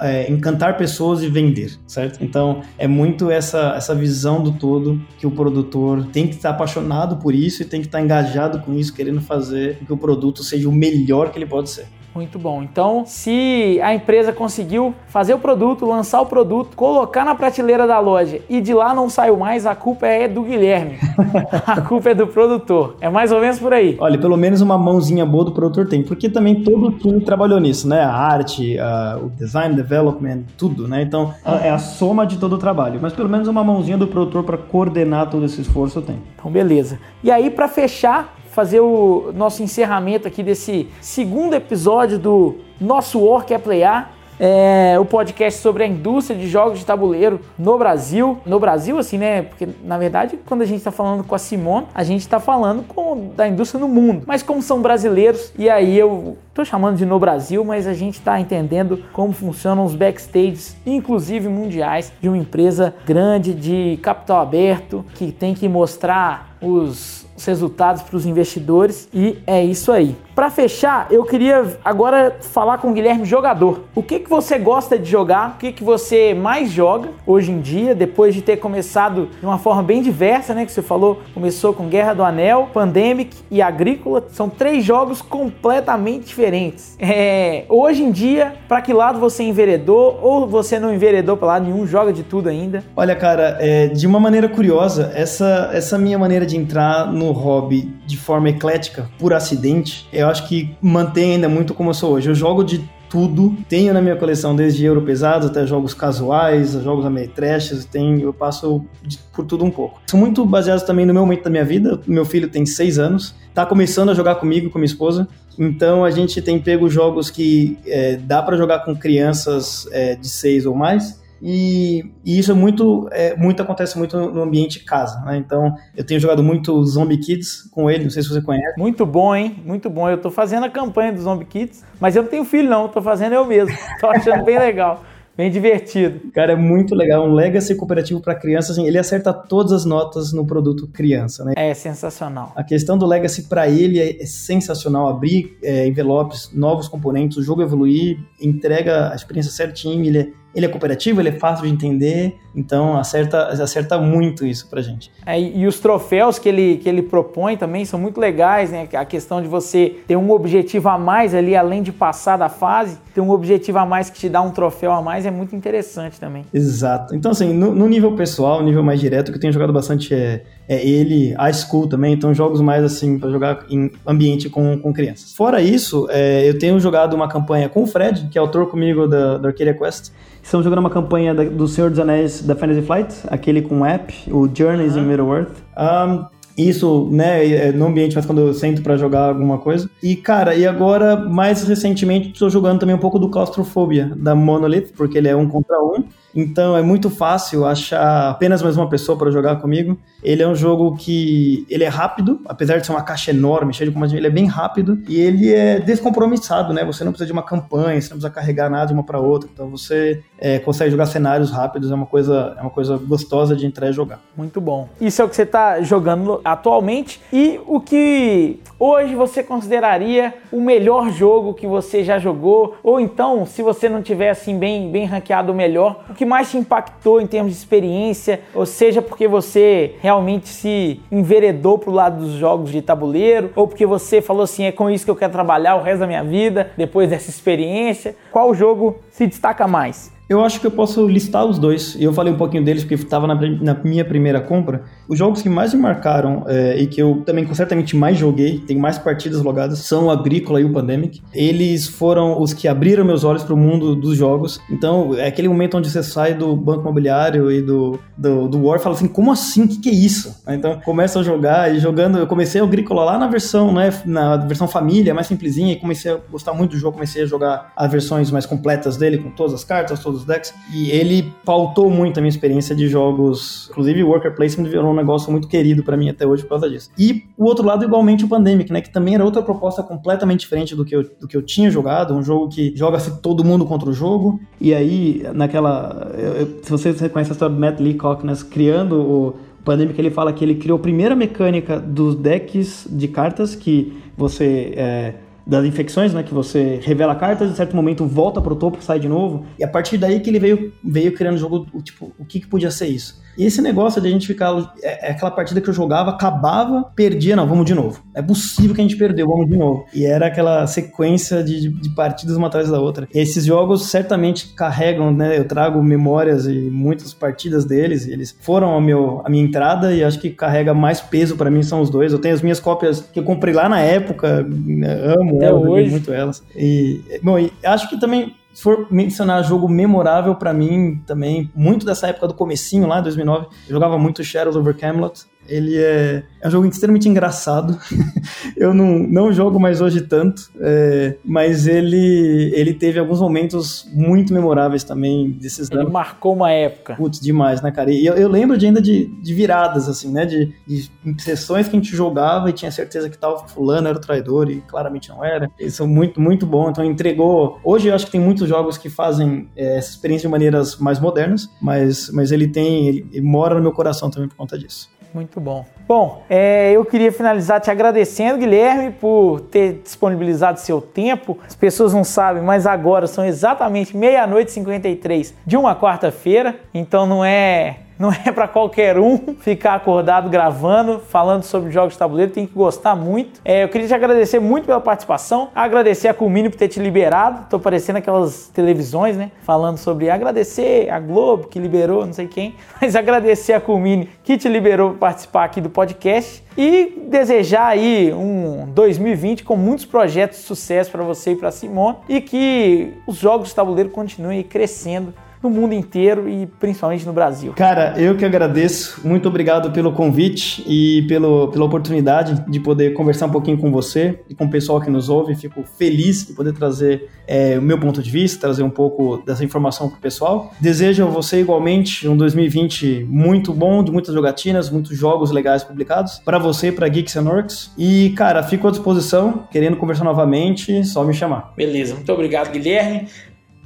é, 0.00 0.30
encantar 0.30 0.76
pessoas 0.76 1.22
e 1.22 1.28
vender, 1.28 1.78
certo? 1.86 2.22
Então 2.22 2.62
é 2.78 2.86
muito 2.86 3.30
essa, 3.30 3.74
essa 3.76 3.94
visão 3.94 4.42
do 4.42 4.52
todo 4.52 5.00
que 5.18 5.26
o 5.26 5.30
produtor 5.30 6.06
tem 6.12 6.26
que 6.26 6.34
estar 6.34 6.50
apaixonado 6.50 7.16
por 7.16 7.34
isso 7.34 7.62
e 7.62 7.64
tem 7.64 7.80
que 7.80 7.86
estar 7.86 8.00
engajado 8.00 8.60
com 8.60 8.74
isso, 8.74 8.92
querendo 8.92 9.20
fazer 9.20 9.78
que 9.84 9.92
o 9.92 9.96
produto 9.96 10.42
seja 10.42 10.68
o 10.68 10.72
melhor 10.72 11.30
que 11.30 11.38
ele 11.38 11.46
pode 11.46 11.70
ser. 11.70 11.86
Muito 12.16 12.38
bom. 12.38 12.62
Então, 12.62 13.04
se 13.04 13.78
a 13.82 13.94
empresa 13.94 14.32
conseguiu 14.32 14.94
fazer 15.06 15.34
o 15.34 15.38
produto, 15.38 15.84
lançar 15.84 16.22
o 16.22 16.24
produto, 16.24 16.74
colocar 16.74 17.26
na 17.26 17.34
prateleira 17.34 17.86
da 17.86 17.98
loja 18.00 18.40
e 18.48 18.58
de 18.58 18.72
lá 18.72 18.94
não 18.94 19.10
saiu 19.10 19.36
mais, 19.36 19.66
a 19.66 19.74
culpa 19.74 20.06
é 20.06 20.26
do 20.26 20.40
Guilherme. 20.40 20.96
a 21.66 21.78
culpa 21.82 22.08
é 22.08 22.14
do 22.14 22.26
produtor. 22.26 22.96
É 23.02 23.10
mais 23.10 23.30
ou 23.32 23.38
menos 23.38 23.58
por 23.58 23.74
aí. 23.74 23.98
Olha, 24.00 24.16
pelo 24.16 24.34
menos 24.34 24.62
uma 24.62 24.78
mãozinha 24.78 25.26
boa 25.26 25.44
do 25.44 25.52
produtor 25.52 25.88
tem, 25.88 26.02
porque 26.02 26.30
também 26.30 26.62
todo 26.62 26.86
o 26.86 26.92
time 26.92 27.20
trabalhou 27.20 27.60
nisso, 27.60 27.86
né? 27.86 28.00
A 28.00 28.14
arte, 28.14 28.78
a, 28.78 29.18
o 29.22 29.28
design, 29.28 29.76
development, 29.76 30.44
tudo, 30.56 30.88
né? 30.88 31.02
Então, 31.02 31.34
é 31.44 31.68
a 31.68 31.76
soma 31.76 32.26
de 32.26 32.38
todo 32.38 32.54
o 32.54 32.58
trabalho. 32.58 32.98
Mas 33.02 33.12
pelo 33.12 33.28
menos 33.28 33.46
uma 33.46 33.62
mãozinha 33.62 33.98
do 33.98 34.06
produtor 34.06 34.42
para 34.42 34.56
coordenar 34.56 35.28
todo 35.28 35.44
esse 35.44 35.60
esforço 35.60 36.00
tem. 36.00 36.16
Então, 36.34 36.50
beleza. 36.50 36.98
E 37.22 37.30
aí, 37.30 37.50
para 37.50 37.68
fechar, 37.68 38.35
fazer 38.56 38.80
o 38.80 39.32
nosso 39.34 39.62
encerramento 39.62 40.26
aqui 40.26 40.42
desse 40.42 40.88
segundo 40.98 41.52
episódio 41.52 42.18
do 42.18 42.56
nosso 42.80 43.18
Work 43.18 43.52
é 43.52 43.58
Playar. 43.58 44.12
É, 44.38 44.98
o 45.00 45.04
podcast 45.04 45.60
sobre 45.60 45.82
a 45.82 45.86
indústria 45.86 46.38
de 46.38 46.46
jogos 46.46 46.78
de 46.78 46.84
tabuleiro 46.84 47.40
no 47.58 47.76
Brasil. 47.78 48.38
No 48.44 48.58
Brasil, 48.58 48.98
assim, 48.98 49.18
né? 49.18 49.42
Porque 49.42 49.68
na 49.84 49.96
verdade, 49.98 50.38
quando 50.46 50.62
a 50.62 50.64
gente 50.66 50.78
está 50.78 50.90
falando 50.90 51.24
com 51.24 51.34
a 51.34 51.38
Simone, 51.38 51.86
a 51.94 52.02
gente 52.02 52.20
está 52.20 52.38
falando 52.40 52.82
com, 52.82 53.30
da 53.34 53.46
indústria 53.46 53.80
no 53.80 53.88
mundo. 53.88 54.24
Mas 54.26 54.42
como 54.42 54.62
são 54.62 54.80
brasileiros, 54.80 55.52
e 55.58 55.68
aí 55.68 55.98
eu 55.98 56.36
tô 56.54 56.64
chamando 56.64 56.96
de 56.96 57.04
no 57.04 57.18
Brasil, 57.18 57.62
mas 57.64 57.86
a 57.86 57.94
gente 57.94 58.14
está 58.14 58.40
entendendo 58.40 59.02
como 59.12 59.32
funcionam 59.32 59.84
os 59.84 59.94
backstages, 59.94 60.76
inclusive 60.86 61.48
mundiais, 61.48 62.12
de 62.20 62.28
uma 62.28 62.38
empresa 62.38 62.94
grande 63.06 63.54
de 63.54 63.98
capital 64.02 64.40
aberto 64.40 65.04
que 65.14 65.32
tem 65.32 65.54
que 65.54 65.68
mostrar 65.68 66.56
os 66.60 67.25
os 67.36 67.44
resultados 67.44 68.02
para 68.02 68.16
os 68.16 68.26
investidores 68.26 69.08
e 69.12 69.38
é 69.46 69.64
isso 69.64 69.92
aí. 69.92 70.16
Para 70.36 70.50
fechar, 70.50 71.06
eu 71.10 71.24
queria 71.24 71.64
agora 71.82 72.36
falar 72.42 72.76
com 72.76 72.90
o 72.90 72.92
Guilherme 72.92 73.24
jogador. 73.24 73.84
O 73.94 74.02
que 74.02 74.18
que 74.18 74.28
você 74.28 74.58
gosta 74.58 74.98
de 74.98 75.10
jogar? 75.10 75.52
O 75.52 75.58
que 75.58 75.72
que 75.72 75.82
você 75.82 76.34
mais 76.34 76.70
joga 76.70 77.08
hoje 77.26 77.50
em 77.50 77.58
dia, 77.58 77.94
depois 77.94 78.34
de 78.34 78.42
ter 78.42 78.58
começado 78.58 79.30
de 79.40 79.46
uma 79.46 79.56
forma 79.56 79.82
bem 79.82 80.02
diversa, 80.02 80.52
né, 80.52 80.66
que 80.66 80.72
você 80.72 80.82
falou, 80.82 81.22
começou 81.32 81.72
com 81.72 81.88
Guerra 81.88 82.12
do 82.12 82.22
Anel, 82.22 82.68
Pandemic 82.74 83.34
e 83.50 83.62
Agrícola. 83.62 84.26
São 84.28 84.50
três 84.50 84.84
jogos 84.84 85.22
completamente 85.22 86.26
diferentes. 86.26 86.98
É, 87.00 87.64
hoje 87.70 88.02
em 88.02 88.10
dia, 88.10 88.56
para 88.68 88.82
que 88.82 88.92
lado 88.92 89.18
você 89.18 89.42
enveredou 89.42 90.20
ou 90.22 90.46
você 90.46 90.78
não 90.78 90.92
enveredou 90.92 91.38
para 91.38 91.48
lado 91.48 91.64
nenhum, 91.64 91.86
joga 91.86 92.12
de 92.12 92.22
tudo 92.22 92.50
ainda? 92.50 92.84
Olha, 92.94 93.16
cara, 93.16 93.56
é, 93.58 93.86
de 93.86 94.06
uma 94.06 94.20
maneira 94.20 94.50
curiosa, 94.50 95.10
essa 95.14 95.70
essa 95.72 95.96
minha 95.96 96.18
maneira 96.18 96.44
de 96.44 96.58
entrar 96.58 97.10
no 97.10 97.32
hobby 97.32 97.90
de 98.06 98.16
forma 98.16 98.48
eclética, 98.48 99.10
por 99.18 99.34
acidente, 99.34 100.08
eu 100.12 100.28
acho 100.28 100.46
que 100.46 100.74
mantém 100.80 101.32
ainda 101.32 101.48
muito 101.48 101.74
como 101.74 101.90
eu 101.90 101.94
sou 101.94 102.12
hoje. 102.12 102.28
Eu 102.28 102.34
jogo 102.34 102.62
de 102.62 102.88
tudo. 103.08 103.56
Tenho 103.68 103.92
na 103.92 104.02
minha 104.02 104.16
coleção 104.16 104.54
desde 104.54 104.84
euro 104.84 105.02
pesados 105.02 105.48
até 105.48 105.66
jogos 105.66 105.94
casuais, 105.94 106.72
jogos 106.72 107.04
ametrechas, 107.04 107.88
eu 107.94 108.32
passo 108.32 108.84
de, 109.02 109.18
por 109.32 109.44
tudo 109.44 109.64
um 109.64 109.70
pouco. 109.70 110.00
São 110.06 110.18
muito 110.18 110.44
baseados 110.44 110.84
também 110.84 111.06
no 111.06 111.12
meu 111.12 111.22
momento 111.22 111.44
da 111.44 111.50
minha 111.50 111.64
vida. 111.64 112.00
Meu 112.06 112.24
filho 112.24 112.48
tem 112.48 112.66
seis 112.66 112.98
anos, 112.98 113.34
tá 113.54 113.64
começando 113.64 114.10
a 114.10 114.14
jogar 114.14 114.36
comigo, 114.36 114.70
com 114.70 114.78
minha 114.78 114.86
esposa. 114.86 115.28
Então 115.58 116.04
a 116.04 116.10
gente 116.10 116.42
tem 116.42 116.58
pego 116.58 116.88
jogos 116.88 117.30
que 117.30 117.78
é, 117.86 118.16
dá 118.16 118.42
para 118.42 118.56
jogar 118.56 118.80
com 118.80 118.94
crianças 118.94 119.88
é, 119.90 120.14
de 120.14 120.28
seis 120.28 120.66
ou 120.66 120.74
mais 120.74 121.24
e, 121.40 122.04
e, 122.24 122.38
isso 122.38 122.50
é 122.50 122.54
muito, 122.54 123.08
é, 123.12 123.36
muito 123.36 123.62
acontece 123.62 123.98
muito 123.98 124.16
no 124.16 124.42
ambiente 124.42 124.80
casa, 124.84 125.20
né? 125.20 125.36
Então, 125.36 125.74
eu 125.96 126.04
tenho 126.04 126.20
jogado 126.20 126.42
muito 126.42 126.84
Zombie 126.84 127.18
Kids 127.18 127.68
com 127.70 127.90
ele, 127.90 128.04
não 128.04 128.10
sei 128.10 128.22
se 128.22 128.28
você 128.28 128.40
conhece. 128.40 128.78
Muito 128.78 129.04
bom, 129.04 129.34
hein? 129.34 129.62
Muito 129.64 129.90
bom. 129.90 130.08
Eu 130.08 130.18
tô 130.18 130.30
fazendo 130.30 130.64
a 130.64 130.70
campanha 130.70 131.12
do 131.12 131.20
Zombie 131.20 131.44
Kids, 131.44 131.84
mas 132.00 132.16
eu 132.16 132.22
não 132.22 132.30
tenho 132.30 132.44
filho 132.44 132.68
não, 132.68 132.88
tô 132.88 133.02
fazendo 133.02 133.34
eu 133.34 133.44
mesmo. 133.44 133.76
Tô 134.00 134.08
achando 134.08 134.44
bem 134.44 134.58
legal. 134.58 135.02
Bem 135.36 135.50
divertido. 135.50 136.32
Cara, 136.32 136.54
é 136.54 136.56
muito 136.56 136.94
legal. 136.94 137.28
Um 137.28 137.34
legacy 137.34 137.74
cooperativo 137.74 138.22
para 138.22 138.34
criança, 138.34 138.72
assim, 138.72 138.86
ele 138.86 138.96
acerta 138.96 139.34
todas 139.34 139.70
as 139.70 139.84
notas 139.84 140.32
no 140.32 140.46
produto 140.46 140.88
criança, 140.88 141.44
né? 141.44 141.52
É 141.54 141.74
sensacional. 141.74 142.52
A 142.56 142.64
questão 142.64 142.96
do 142.96 143.04
legacy 143.04 143.42
para 143.42 143.68
ele 143.68 144.00
é, 144.00 144.22
é, 144.22 144.24
sensacional. 144.24 145.08
Abrir 145.08 145.58
é, 145.62 145.86
envelopes, 145.86 146.50
novos 146.54 146.88
componentes, 146.88 147.36
o 147.36 147.42
jogo 147.42 147.60
evoluir, 147.60 148.18
entrega 148.40 149.12
a 149.12 149.14
experiência 149.14 149.52
certinho, 149.52 150.02
ele 150.02 150.18
é 150.18 150.28
ele 150.56 150.64
é 150.64 150.68
cooperativo, 150.70 151.20
ele 151.20 151.28
é 151.28 151.32
fácil 151.32 151.66
de 151.66 151.72
entender, 151.72 152.38
então 152.54 152.96
acerta, 152.96 153.48
acerta 153.48 153.98
muito 153.98 154.46
isso 154.46 154.66
pra 154.70 154.80
gente. 154.80 155.12
É, 155.26 155.38
e 155.38 155.66
os 155.66 155.78
troféus 155.78 156.38
que 156.38 156.48
ele, 156.48 156.78
que 156.78 156.88
ele 156.88 157.02
propõe 157.02 157.58
também 157.58 157.84
são 157.84 158.00
muito 158.00 158.18
legais, 158.18 158.70
né? 158.70 158.88
A 158.94 159.04
questão 159.04 159.42
de 159.42 159.48
você 159.48 159.96
ter 160.06 160.16
um 160.16 160.30
objetivo 160.30 160.88
a 160.88 160.96
mais 160.96 161.34
ali, 161.34 161.54
além 161.54 161.82
de 161.82 161.92
passar 161.92 162.38
da 162.38 162.48
fase, 162.48 162.96
ter 163.14 163.20
um 163.20 163.28
objetivo 163.28 163.78
a 163.78 163.84
mais 163.84 164.08
que 164.08 164.18
te 164.18 164.30
dá 164.30 164.40
um 164.40 164.50
troféu 164.50 164.92
a 164.92 165.02
mais 165.02 165.26
é 165.26 165.30
muito 165.30 165.54
interessante 165.54 166.18
também. 166.18 166.46
Exato. 166.54 167.14
Então, 167.14 167.32
assim, 167.32 167.52
no, 167.52 167.74
no 167.74 167.86
nível 167.86 168.16
pessoal, 168.16 168.62
nível 168.62 168.82
mais 168.82 168.98
direto, 168.98 169.28
o 169.28 169.32
que 169.32 169.36
eu 169.36 169.40
tenho 169.40 169.52
jogado 169.52 169.74
bastante 169.74 170.14
é, 170.14 170.42
é 170.68 170.86
ele, 170.86 171.34
a 171.38 171.52
School 171.52 171.86
também, 171.86 172.14
então 172.14 172.34
jogos 172.34 172.60
mais 172.60 172.84
assim 172.84 173.18
para 173.18 173.30
jogar 173.30 173.64
em 173.70 173.90
ambiente 174.06 174.48
com, 174.48 174.78
com 174.78 174.92
crianças. 174.92 175.32
Fora 175.32 175.60
isso, 175.60 176.06
é, 176.10 176.48
eu 176.48 176.58
tenho 176.58 176.78
jogado 176.80 177.14
uma 177.14 177.28
campanha 177.28 177.68
com 177.68 177.82
o 177.82 177.86
Fred, 177.86 178.28
que 178.30 178.38
é 178.38 178.40
autor 178.40 178.68
comigo 178.68 179.06
da, 179.06 179.38
da 179.38 179.48
Arcadia 179.48 179.74
Quest, 179.74 180.10
Estamos 180.46 180.62
jogando 180.62 180.78
uma 180.78 180.90
campanha 180.90 181.34
da, 181.34 181.42
do 181.42 181.66
Senhor 181.66 181.90
dos 181.90 181.98
Anéis 181.98 182.40
da 182.40 182.54
Fantasy 182.54 182.80
Flight, 182.80 183.12
aquele 183.26 183.62
com 183.62 183.84
app, 183.84 184.14
o 184.32 184.46
Journeys 184.46 184.94
uhum. 184.94 185.02
in 185.02 185.06
Middle-earth. 185.06 185.56
Um, 185.76 186.24
isso, 186.56 187.08
né, 187.10 187.52
é 187.52 187.72
no 187.72 187.86
ambiente, 187.86 188.14
mas 188.14 188.24
quando 188.24 188.42
eu 188.42 188.54
sento 188.54 188.80
para 188.80 188.96
jogar 188.96 189.30
alguma 189.30 189.58
coisa. 189.58 189.90
E, 190.00 190.14
cara, 190.14 190.54
e 190.54 190.64
agora, 190.64 191.16
mais 191.16 191.64
recentemente, 191.64 192.30
estou 192.30 192.48
jogando 192.48 192.78
também 192.78 192.94
um 192.94 192.98
pouco 192.98 193.18
do 193.18 193.28
Claustrofobia, 193.28 194.12
da 194.16 194.36
Monolith, 194.36 194.92
porque 194.96 195.18
ele 195.18 195.26
é 195.26 195.34
um 195.34 195.48
contra 195.48 195.82
um. 195.82 196.04
Então 196.36 196.76
é 196.76 196.82
muito 196.82 197.08
fácil 197.08 197.64
achar 197.64 198.28
apenas 198.28 198.62
mais 198.62 198.76
uma 198.76 198.86
pessoa 198.90 199.16
para 199.16 199.30
jogar 199.30 199.56
comigo. 199.56 199.98
Ele 200.22 200.42
é 200.42 200.46
um 200.46 200.54
jogo 200.54 200.94
que 200.94 201.66
ele 201.70 201.82
é 201.82 201.88
rápido, 201.88 202.42
apesar 202.44 202.76
de 202.76 202.84
ser 202.84 202.92
uma 202.92 203.02
caixa 203.02 203.30
enorme, 203.30 203.72
cheia 203.72 203.88
de 203.88 203.94
comandos, 203.94 204.14
ele 204.14 204.26
é 204.26 204.30
bem 204.30 204.44
rápido 204.44 204.98
e 205.08 205.18
ele 205.18 205.54
é 205.54 205.80
descompromissado, 205.80 206.74
né? 206.74 206.84
Você 206.84 207.04
não 207.04 207.12
precisa 207.12 207.26
de 207.26 207.32
uma 207.32 207.42
campanha, 207.42 207.98
você 207.98 208.10
não 208.10 208.18
precisa 208.18 208.30
carregar 208.30 208.68
nada 208.68 208.88
de 208.88 208.92
uma 208.92 209.02
para 209.02 209.18
outra. 209.18 209.48
Então 209.50 209.70
você 209.70 210.22
é, 210.38 210.58
consegue 210.58 210.90
jogar 210.90 211.06
cenários 211.06 211.50
rápidos, 211.50 211.90
é 211.90 211.94
uma 211.94 212.04
coisa 212.04 212.54
é 212.58 212.60
uma 212.60 212.70
coisa 212.70 212.98
gostosa 212.98 213.56
de 213.56 213.64
entrar 213.64 213.88
e 213.88 213.92
jogar. 213.94 214.20
Muito 214.36 214.60
bom. 214.60 214.90
Isso 215.00 215.22
é 215.22 215.24
o 215.24 215.28
que 215.30 215.36
você 215.36 215.42
está 215.42 215.80
jogando 215.80 216.42
atualmente 216.44 217.18
e 217.32 217.58
o 217.66 217.80
que 217.80 218.60
hoje 218.78 219.14
você 219.14 219.42
consideraria 219.42 220.34
o 220.52 220.60
melhor 220.60 221.10
jogo 221.10 221.54
que 221.54 221.66
você 221.66 222.04
já 222.04 222.18
jogou 222.18 222.76
ou 222.82 223.00
então, 223.00 223.46
se 223.46 223.62
você 223.62 223.88
não 223.88 224.02
tiver 224.02 224.28
assim 224.28 224.58
bem 224.58 224.90
bem 224.90 225.06
ranqueado 225.06 225.52
o 225.52 225.54
melhor, 225.54 226.04
o 226.10 226.14
que 226.14 226.25
mais 226.26 226.50
te 226.50 226.58
impactou 226.58 227.20
em 227.20 227.26
termos 227.26 227.52
de 227.52 227.58
experiência, 227.58 228.40
ou 228.54 228.66
seja, 228.66 229.00
porque 229.00 229.28
você 229.28 229.94
realmente 230.00 230.48
se 230.48 231.00
enveredou 231.10 231.78
pro 231.78 231.90
lado 231.90 232.24
dos 232.24 232.34
jogos 232.34 232.70
de 232.70 232.82
tabuleiro, 232.82 233.50
ou 233.54 233.66
porque 233.66 233.86
você 233.86 234.20
falou 234.20 234.42
assim, 234.42 234.64
é 234.64 234.72
com 234.72 234.90
isso 234.90 235.04
que 235.04 235.10
eu 235.10 235.16
quero 235.16 235.32
trabalhar 235.32 235.76
o 235.76 235.82
resto 235.82 236.00
da 236.00 236.06
minha 236.06 236.24
vida, 236.24 236.72
depois 236.76 237.08
dessa 237.08 237.30
experiência. 237.30 238.16
Qual 238.30 238.54
jogo 238.54 238.96
se 239.10 239.26
destaca 239.26 239.66
mais? 239.66 240.15
Eu 240.28 240.44
acho 240.44 240.60
que 240.60 240.66
eu 240.66 240.72
posso 240.72 241.06
listar 241.06 241.44
os 241.44 241.56
dois. 241.56 241.96
Eu 242.00 242.12
falei 242.12 242.32
um 242.32 242.36
pouquinho 242.36 242.64
deles 242.64 242.82
porque 242.82 242.94
estava 242.94 243.28
na, 243.28 243.34
na, 243.34 243.74
minha 243.74 244.04
primeira 244.04 244.40
compra. 244.40 244.82
Os 245.08 245.16
jogos 245.16 245.40
que 245.40 245.48
mais 245.48 245.72
me 245.72 245.80
marcaram 245.80 246.44
é, 246.48 246.76
e 246.78 246.86
que 246.88 247.00
eu 247.00 247.22
também 247.24 247.46
certamente 247.54 247.96
mais 247.96 248.18
joguei, 248.18 248.58
tenho 248.58 248.80
mais 248.80 248.98
partidas 248.98 249.40
logadas, 249.40 249.78
são 249.80 250.06
o 250.06 250.10
Agrícola 250.10 250.60
e 250.60 250.64
o 250.64 250.72
Pandemic. 250.72 251.22
Eles 251.32 251.86
foram 251.86 252.40
os 252.40 252.52
que 252.52 252.66
abriram 252.66 253.04
meus 253.04 253.22
olhos 253.22 253.44
para 253.44 253.54
o 253.54 253.56
mundo 253.56 253.94
dos 253.94 254.16
jogos. 254.16 254.60
Então, 254.68 255.14
é 255.14 255.28
aquele 255.28 255.48
momento 255.48 255.76
onde 255.76 255.88
você 255.88 256.02
sai 256.02 256.34
do 256.34 256.56
banco 256.56 256.80
imobiliário 256.80 257.50
e 257.52 257.62
do, 257.62 257.96
do, 258.16 258.48
do 258.48 258.64
War 258.64 258.80
e 258.80 258.82
fala 258.82 258.96
assim: 258.96 259.06
como 259.06 259.30
assim? 259.30 259.62
O 259.62 259.68
que, 259.68 259.78
que 259.78 259.88
é 259.88 259.94
isso? 259.94 260.42
Então, 260.48 260.80
começa 260.80 261.20
a 261.20 261.22
jogar 261.22 261.72
e 261.72 261.78
jogando. 261.78 262.18
Eu 262.18 262.26
comecei 262.26 262.60
o 262.60 262.64
Agrícola 262.64 263.04
lá 263.04 263.16
na 263.16 263.28
versão, 263.28 263.72
né, 263.72 263.92
na 264.04 264.36
versão 264.38 264.66
família, 264.66 265.14
mais 265.14 265.28
simplesinha, 265.28 265.72
e 265.72 265.76
comecei 265.76 266.10
a 266.10 266.18
gostar 266.28 266.52
muito 266.52 266.72
do 266.72 266.78
jogo. 266.78 266.94
Comecei 266.94 267.22
a 267.22 267.26
jogar 267.26 267.72
as 267.76 267.90
versões 267.92 268.28
mais 268.32 268.44
completas 268.44 268.96
dele, 268.96 269.18
com 269.18 269.30
todas 269.30 269.54
as 269.54 269.62
cartas, 269.62 270.00
todos 270.00 270.15
os 270.16 270.24
decks. 270.24 270.54
E 270.72 270.90
ele 270.90 271.32
pautou 271.44 271.90
muito 271.90 272.18
a 272.18 272.20
minha 272.20 272.30
experiência 272.30 272.74
de 272.74 272.88
jogos. 272.88 273.68
Inclusive, 273.70 274.02
Worker 274.02 274.34
Placement 274.34 274.68
virou 274.68 274.90
um 274.90 274.94
negócio 274.94 275.30
muito 275.30 275.48
querido 275.48 275.82
para 275.82 275.96
mim 275.96 276.08
até 276.08 276.26
hoje 276.26 276.42
por 276.42 276.50
causa 276.50 276.68
disso. 276.68 276.90
E 276.98 277.24
o 277.36 277.44
outro 277.44 277.64
lado, 277.64 277.84
igualmente, 277.84 278.24
o 278.24 278.28
Pandemic, 278.28 278.72
né? 278.72 278.80
Que 278.80 278.92
também 278.92 279.14
era 279.14 279.24
outra 279.24 279.42
proposta 279.42 279.82
completamente 279.82 280.40
diferente 280.40 280.74
do 280.74 280.84
que 280.84 280.94
eu, 280.94 281.02
do 281.02 281.28
que 281.28 281.36
eu 281.36 281.42
tinha 281.42 281.70
jogado. 281.70 282.14
Um 282.14 282.22
jogo 282.22 282.48
que 282.48 282.74
joga-se 282.76 283.20
todo 283.20 283.44
mundo 283.44 283.64
contra 283.64 283.88
o 283.88 283.92
jogo. 283.92 284.40
E 284.60 284.74
aí, 284.74 285.22
naquela. 285.34 286.10
Eu, 286.16 286.62
se 286.62 286.70
você 286.70 286.92
reconhece 286.92 287.30
a 287.30 287.34
história 287.34 287.54
do 287.54 287.60
Matt 287.60 287.80
Lee 287.80 287.94
Cockness 287.94 288.42
criando 288.42 289.00
o. 289.00 289.34
Pandemic 289.66 290.00
ele 290.00 290.12
fala 290.12 290.32
que 290.32 290.44
ele 290.44 290.54
criou 290.54 290.78
a 290.78 290.80
primeira 290.80 291.16
mecânica 291.16 291.80
dos 291.80 292.14
decks 292.14 292.86
de 292.88 293.08
cartas 293.08 293.56
que 293.56 293.92
você 294.16 294.72
é, 294.76 295.14
das 295.46 295.64
infecções, 295.64 296.12
né? 296.12 296.22
Que 296.22 296.34
você 296.34 296.80
revela 296.82 297.14
cartas, 297.14 297.50
em 297.50 297.54
certo 297.54 297.76
momento 297.76 298.04
volta 298.04 298.40
pro 298.40 298.56
topo, 298.56 298.82
sai 298.82 298.98
de 298.98 299.08
novo. 299.08 299.46
E 299.58 299.64
a 299.64 299.68
partir 299.68 299.96
daí 299.96 300.20
que 300.20 300.28
ele 300.28 300.40
veio, 300.40 300.72
veio 300.82 301.12
criando 301.12 301.36
o 301.36 301.38
jogo, 301.38 301.66
tipo, 301.82 302.12
o 302.18 302.24
que, 302.24 302.40
que 302.40 302.46
podia 302.46 302.70
ser 302.70 302.88
isso. 302.88 303.24
E 303.36 303.44
esse 303.44 303.60
negócio 303.60 304.00
de 304.00 304.08
a 304.08 304.10
gente 304.10 304.26
ficar. 304.26 304.74
É, 304.82 305.08
é, 305.08 305.10
aquela 305.12 305.30
partida 305.30 305.60
que 305.60 305.68
eu 305.68 305.74
jogava, 305.74 306.10
acabava, 306.10 306.84
perdia, 306.94 307.36
não, 307.36 307.46
vamos 307.46 307.66
de 307.66 307.74
novo. 307.74 308.02
É 308.14 308.22
possível 308.22 308.74
que 308.74 308.80
a 308.80 308.84
gente 308.84 308.96
perdeu, 308.96 309.26
vamos 309.26 309.48
de 309.48 309.56
novo. 309.56 309.86
E 309.94 310.04
era 310.04 310.26
aquela 310.26 310.66
sequência 310.66 311.42
de, 311.42 311.68
de 311.68 311.90
partidas 311.90 312.36
uma 312.36 312.46
atrás 312.46 312.70
da 312.70 312.80
outra. 312.80 313.08
E 313.12 313.18
esses 313.18 313.44
jogos 313.44 313.86
certamente 313.86 314.54
carregam, 314.54 315.12
né? 315.12 315.38
Eu 315.38 315.46
trago 315.46 315.82
memórias 315.82 316.46
e 316.46 316.70
muitas 316.70 317.12
partidas 317.12 317.64
deles. 317.64 318.06
eles 318.06 318.36
foram 318.40 318.76
a, 318.76 318.80
meu, 318.80 319.22
a 319.24 319.30
minha 319.30 319.44
entrada 319.44 319.94
e 319.94 320.02
acho 320.02 320.18
que 320.18 320.30
carrega 320.30 320.72
mais 320.72 321.00
peso 321.00 321.36
para 321.36 321.50
mim 321.50 321.62
são 321.62 321.80
os 321.80 321.90
dois. 321.90 322.12
Eu 322.12 322.18
tenho 322.18 322.34
as 322.34 322.42
minhas 322.42 322.60
cópias 322.60 323.00
que 323.00 323.18
eu 323.18 323.24
comprei 323.24 323.54
lá 323.54 323.68
na 323.68 323.80
época, 323.80 324.42
né, 324.48 325.14
amo 325.18 325.36
Até 325.36 325.46
elas, 325.46 325.62
hoje. 325.62 325.90
muito 325.90 326.12
elas. 326.12 326.42
E, 326.54 327.00
bom, 327.22 327.38
e 327.38 327.52
acho 327.64 327.88
que 327.88 327.98
também 327.98 328.34
se 328.56 328.62
for 328.62 328.90
mencionar 328.90 329.44
jogo 329.44 329.68
memorável 329.68 330.34
para 330.34 330.50
mim 330.50 331.02
também, 331.06 331.52
muito 331.54 331.84
dessa 331.84 332.08
época 332.08 332.28
do 332.28 332.32
comecinho 332.32 332.86
lá, 332.86 333.02
2009, 333.02 333.48
eu 333.68 333.74
jogava 333.74 333.98
muito 333.98 334.24
Shadows 334.24 334.56
over 334.56 334.74
Camelot. 334.74 335.26
Ele 335.48 335.76
é, 335.76 336.22
é 336.40 336.48
um 336.48 336.50
jogo 336.50 336.66
extremamente 336.66 337.08
engraçado. 337.08 337.78
eu 338.56 338.72
não, 338.74 338.98
não 338.98 339.32
jogo 339.32 339.58
mais 339.58 339.80
hoje 339.80 340.02
tanto, 340.02 340.50
é, 340.60 341.16
mas 341.24 341.66
ele, 341.66 342.52
ele 342.54 342.74
teve 342.74 342.98
alguns 342.98 343.20
momentos 343.20 343.88
muito 343.92 344.32
memoráveis 344.32 344.84
também 344.84 345.30
desses 345.30 345.70
Ele 345.70 345.84
marcou 345.84 346.34
uma 346.34 346.50
época. 346.50 346.94
Putz, 346.94 347.20
demais, 347.20 347.62
né, 347.62 347.70
cara? 347.70 347.90
E 347.90 348.04
eu, 348.04 348.14
eu 348.14 348.28
lembro 348.28 348.56
de 348.56 348.66
ainda 348.66 348.80
de, 348.80 349.06
de 349.06 349.34
viradas, 349.34 349.88
assim, 349.88 350.12
né? 350.12 350.24
De, 350.24 350.52
de 350.66 350.90
sessões 351.18 351.68
que 351.68 351.76
a 351.76 351.78
gente 351.78 351.94
jogava 351.94 352.50
e 352.50 352.52
tinha 352.52 352.70
certeza 352.70 353.08
que 353.08 353.18
tal 353.18 353.46
fulano 353.48 353.88
era 353.88 353.96
o 353.96 354.00
traidor 354.00 354.50
e 354.50 354.60
claramente 354.62 355.08
não 355.08 355.24
era. 355.24 355.50
Eles 355.58 355.74
são 355.74 355.86
muito, 355.86 356.20
muito 356.20 356.46
bons. 356.46 356.70
Então 356.70 356.84
entregou. 356.84 357.60
Hoje 357.64 357.88
eu 357.88 357.94
acho 357.94 358.06
que 358.06 358.12
tem 358.12 358.20
muitos 358.20 358.48
jogos 358.48 358.78
que 358.78 358.88
fazem 358.88 359.48
é, 359.56 359.78
essa 359.78 359.90
experiência 359.90 360.28
de 360.28 360.32
maneiras 360.32 360.76
mais 360.76 360.98
modernas, 360.98 361.48
mas, 361.60 362.10
mas 362.10 362.32
ele 362.32 362.48
tem. 362.48 362.88
Ele, 362.88 363.06
ele 363.12 363.26
mora 363.26 363.54
no 363.54 363.62
meu 363.62 363.72
coração 363.72 364.10
também 364.10 364.28
por 364.28 364.36
conta 364.36 364.58
disso. 364.58 364.88
Muito 365.16 365.40
bom. 365.40 365.64
Bom, 365.88 366.24
é, 366.28 366.72
eu 366.72 366.84
queria 366.84 367.10
finalizar 367.10 367.58
te 367.58 367.70
agradecendo, 367.70 368.38
Guilherme, 368.38 368.90
por 368.90 369.40
ter 369.40 369.80
disponibilizado 369.82 370.60
seu 370.60 370.78
tempo. 370.78 371.38
As 371.46 371.54
pessoas 371.54 371.94
não 371.94 372.04
sabem, 372.04 372.42
mas 372.42 372.66
agora 372.66 373.06
são 373.06 373.24
exatamente 373.24 373.96
meia-noite 373.96 374.50
e 374.50 374.52
53 374.52 375.32
de 375.46 375.56
uma 375.56 375.74
quarta-feira, 375.74 376.56
então 376.74 377.06
não 377.06 377.24
é 377.24 377.78
não 377.98 378.12
é 378.12 378.30
para 378.30 378.46
qualquer 378.46 378.98
um 378.98 379.34
ficar 379.40 379.74
acordado 379.74 380.28
gravando, 380.28 381.00
falando 381.00 381.42
sobre 381.42 381.70
jogos 381.70 381.94
de 381.94 381.98
tabuleiro, 381.98 382.32
tem 382.32 382.46
que 382.46 382.54
gostar 382.54 382.94
muito. 382.94 383.40
É, 383.44 383.64
eu 383.64 383.68
queria 383.68 383.86
te 383.86 383.94
agradecer 383.94 384.38
muito 384.38 384.66
pela 384.66 384.80
participação, 384.80 385.48
agradecer 385.54 386.08
a 386.08 386.14
Culmini 386.14 386.50
por 386.50 386.58
ter 386.58 386.68
te 386.68 386.80
liberado. 386.80 387.46
Tô 387.48 387.58
parecendo 387.58 387.98
aquelas 387.98 388.48
televisões, 388.48 389.16
né? 389.16 389.30
Falando 389.42 389.78
sobre 389.78 390.10
agradecer 390.10 390.90
a 390.90 391.00
Globo 391.00 391.48
que 391.48 391.58
liberou, 391.58 392.04
não 392.04 392.12
sei 392.12 392.26
quem, 392.26 392.54
mas 392.80 392.94
agradecer 392.94 393.52
a 393.52 393.60
Culmini 393.60 394.10
que 394.22 394.36
te 394.36 394.48
liberou 394.48 394.90
para 394.90 394.98
participar 395.08 395.44
aqui 395.44 395.60
do 395.60 395.70
podcast 395.70 396.44
e 396.56 397.06
desejar 397.08 397.66
aí 397.66 398.12
um 398.12 398.66
2020 398.72 399.44
com 399.44 399.56
muitos 399.56 399.84
projetos 399.84 400.38
de 400.38 400.44
sucesso 400.44 400.90
para 400.90 401.02
você 401.02 401.32
e 401.32 401.36
para 401.36 401.50
Simone 401.50 401.98
e 402.08 402.20
que 402.20 402.94
os 403.06 403.16
jogos 403.16 403.48
de 403.48 403.54
tabuleiro 403.54 403.90
continuem 403.90 404.42
crescendo 404.42 405.14
no 405.42 405.50
mundo 405.50 405.74
inteiro 405.74 406.28
e 406.28 406.46
principalmente 406.46 407.06
no 407.06 407.12
Brasil. 407.12 407.52
Cara, 407.54 407.94
eu 407.96 408.16
que 408.16 408.24
agradeço. 408.24 409.00
Muito 409.06 409.28
obrigado 409.28 409.70
pelo 409.70 409.92
convite 409.92 410.64
e 410.66 411.02
pelo, 411.08 411.48
pela 411.48 411.64
oportunidade 411.64 412.44
de 412.48 412.60
poder 412.60 412.92
conversar 412.92 413.26
um 413.26 413.30
pouquinho 413.30 413.58
com 413.58 413.70
você 413.70 414.20
e 414.28 414.34
com 414.34 414.44
o 414.44 414.50
pessoal 414.50 414.80
que 414.80 414.90
nos 414.90 415.08
ouve. 415.08 415.34
Fico 415.34 415.62
feliz 415.62 416.26
de 416.26 416.32
poder 416.32 416.52
trazer 416.52 417.08
é, 417.26 417.58
o 417.58 417.62
meu 417.62 417.78
ponto 417.78 418.02
de 418.02 418.10
vista, 418.10 418.40
trazer 418.40 418.62
um 418.62 418.70
pouco 418.70 419.22
dessa 419.24 419.44
informação 419.44 419.88
para 419.88 419.98
o 419.98 420.00
pessoal. 420.00 420.52
Desejo 420.60 421.04
a 421.04 421.06
você 421.06 421.40
igualmente 421.40 422.08
um 422.08 422.16
2020 422.16 423.06
muito 423.08 423.52
bom, 423.52 423.82
de 423.82 423.90
muitas 423.90 424.14
jogatinas, 424.14 424.70
muitos 424.70 424.96
jogos 424.96 425.30
legais 425.30 425.64
publicados 425.64 426.20
para 426.24 426.38
você, 426.38 426.70
para 426.72 426.88
Geeks 426.88 427.16
and 427.16 427.28
Orcs. 427.28 427.70
E, 427.76 428.10
cara, 428.10 428.42
fico 428.42 428.68
à 428.68 428.70
disposição, 428.70 429.46
querendo 429.50 429.76
conversar 429.76 430.04
novamente, 430.04 430.84
só 430.84 431.04
me 431.04 431.14
chamar. 431.14 431.52
Beleza, 431.56 431.94
muito 431.94 432.12
obrigado, 432.12 432.50
Guilherme. 432.50 433.08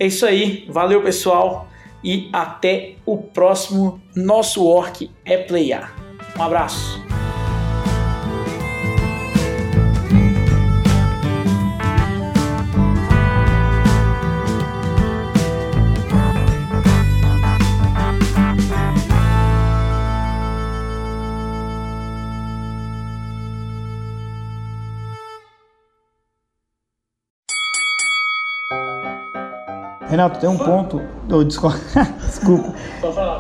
É 0.01 0.07
isso 0.07 0.25
aí, 0.25 0.65
valeu 0.67 1.03
pessoal 1.03 1.69
e 2.03 2.31
até 2.33 2.95
o 3.05 3.19
próximo 3.19 4.01
nosso 4.17 4.65
Orc 4.65 5.11
é 5.27 5.37
Playar. 5.37 5.95
Um 6.39 6.43
abraço. 6.43 6.99
Renato, 30.11 30.41
tem 30.41 30.51
um 30.51 30.59
ponto. 30.59 31.01
Oh, 31.31 31.43
desculpa. 31.45 31.79
desculpa. 32.19 32.75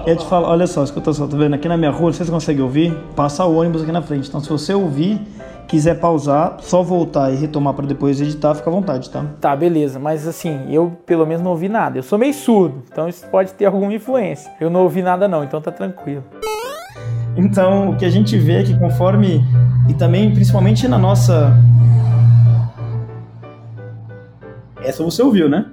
Eu 0.07 0.16
te 0.16 0.25
falo, 0.27 0.47
olha 0.47 0.68
só, 0.68 0.85
escuta 0.85 1.12
só, 1.12 1.27
tá 1.27 1.37
vendo? 1.37 1.55
Aqui 1.55 1.68
na 1.68 1.77
minha 1.77 1.91
rua, 1.91 2.07
não 2.07 2.12
sei 2.12 2.25
se 2.25 2.31
você 2.31 2.33
consegue 2.33 2.62
ouvir, 2.62 2.97
passa 3.16 3.45
o 3.45 3.57
ônibus 3.57 3.83
aqui 3.83 3.91
na 3.91 4.01
frente. 4.01 4.29
Então, 4.29 4.41
se 4.41 4.49
você 4.49 4.73
ouvir, 4.73 5.21
quiser 5.66 5.99
pausar, 5.99 6.59
só 6.61 6.81
voltar 6.81 7.33
e 7.33 7.37
retomar 7.37 7.75
para 7.75 7.87
depois 7.87 8.21
editar, 8.21 8.55
fica 8.55 8.71
à 8.71 8.73
vontade, 8.73 9.11
tá? 9.11 9.25
Tá, 9.41 9.57
beleza. 9.57 9.99
Mas 9.99 10.29
assim, 10.29 10.73
eu 10.73 10.97
pelo 11.05 11.27
menos 11.27 11.43
não 11.43 11.51
ouvi 11.51 11.68
nada. 11.68 11.99
Eu 11.99 12.05
sou 12.05 12.16
meio 12.16 12.33
surdo, 12.33 12.85
então 12.91 13.09
isso 13.09 13.27
pode 13.27 13.53
ter 13.55 13.64
alguma 13.64 13.93
influência. 13.93 14.53
Eu 14.61 14.71
não 14.71 14.85
ouvi 14.85 15.03
nada 15.03 15.27
não, 15.27 15.43
então 15.43 15.61
tá 15.61 15.73
tranquilo. 15.73 16.23
Então, 17.37 17.91
o 17.91 17.97
que 17.97 18.05
a 18.05 18.11
gente 18.11 18.39
vê 18.39 18.61
é 18.61 18.62
que 18.62 18.79
conforme 18.79 19.45
e 19.89 19.95
também 19.95 20.33
principalmente 20.33 20.87
na 20.87 20.99
nossa 20.99 21.53
essa 24.83 25.03
você 25.03 25.23
ouviu, 25.23 25.49
né? 25.49 25.66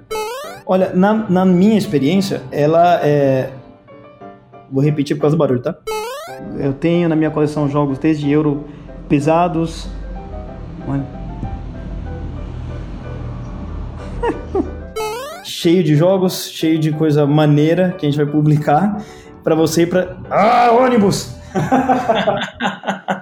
Olha, 0.70 0.92
na, 0.94 1.14
na 1.14 1.44
minha 1.46 1.78
experiência, 1.78 2.42
ela 2.52 3.00
é. 3.02 3.48
Vou 4.70 4.84
repetir 4.84 5.16
por 5.16 5.22
causa 5.22 5.34
do 5.34 5.38
barulho, 5.38 5.62
tá? 5.62 5.74
Eu 6.58 6.74
tenho 6.74 7.08
na 7.08 7.16
minha 7.16 7.30
coleção 7.30 7.70
jogos 7.70 7.98
desde 7.98 8.30
euro 8.30 8.64
pesados. 9.08 9.88
Olha. 10.86 11.06
cheio 15.42 15.82
de 15.82 15.96
jogos, 15.96 16.50
cheio 16.50 16.78
de 16.78 16.92
coisa 16.92 17.26
maneira 17.26 17.94
que 17.96 18.04
a 18.04 18.10
gente 18.10 18.22
vai 18.22 18.30
publicar 18.30 19.02
para 19.42 19.54
você 19.54 19.84
e 19.84 19.86
para. 19.86 20.18
Ah, 20.28 20.70
ônibus! 20.72 21.34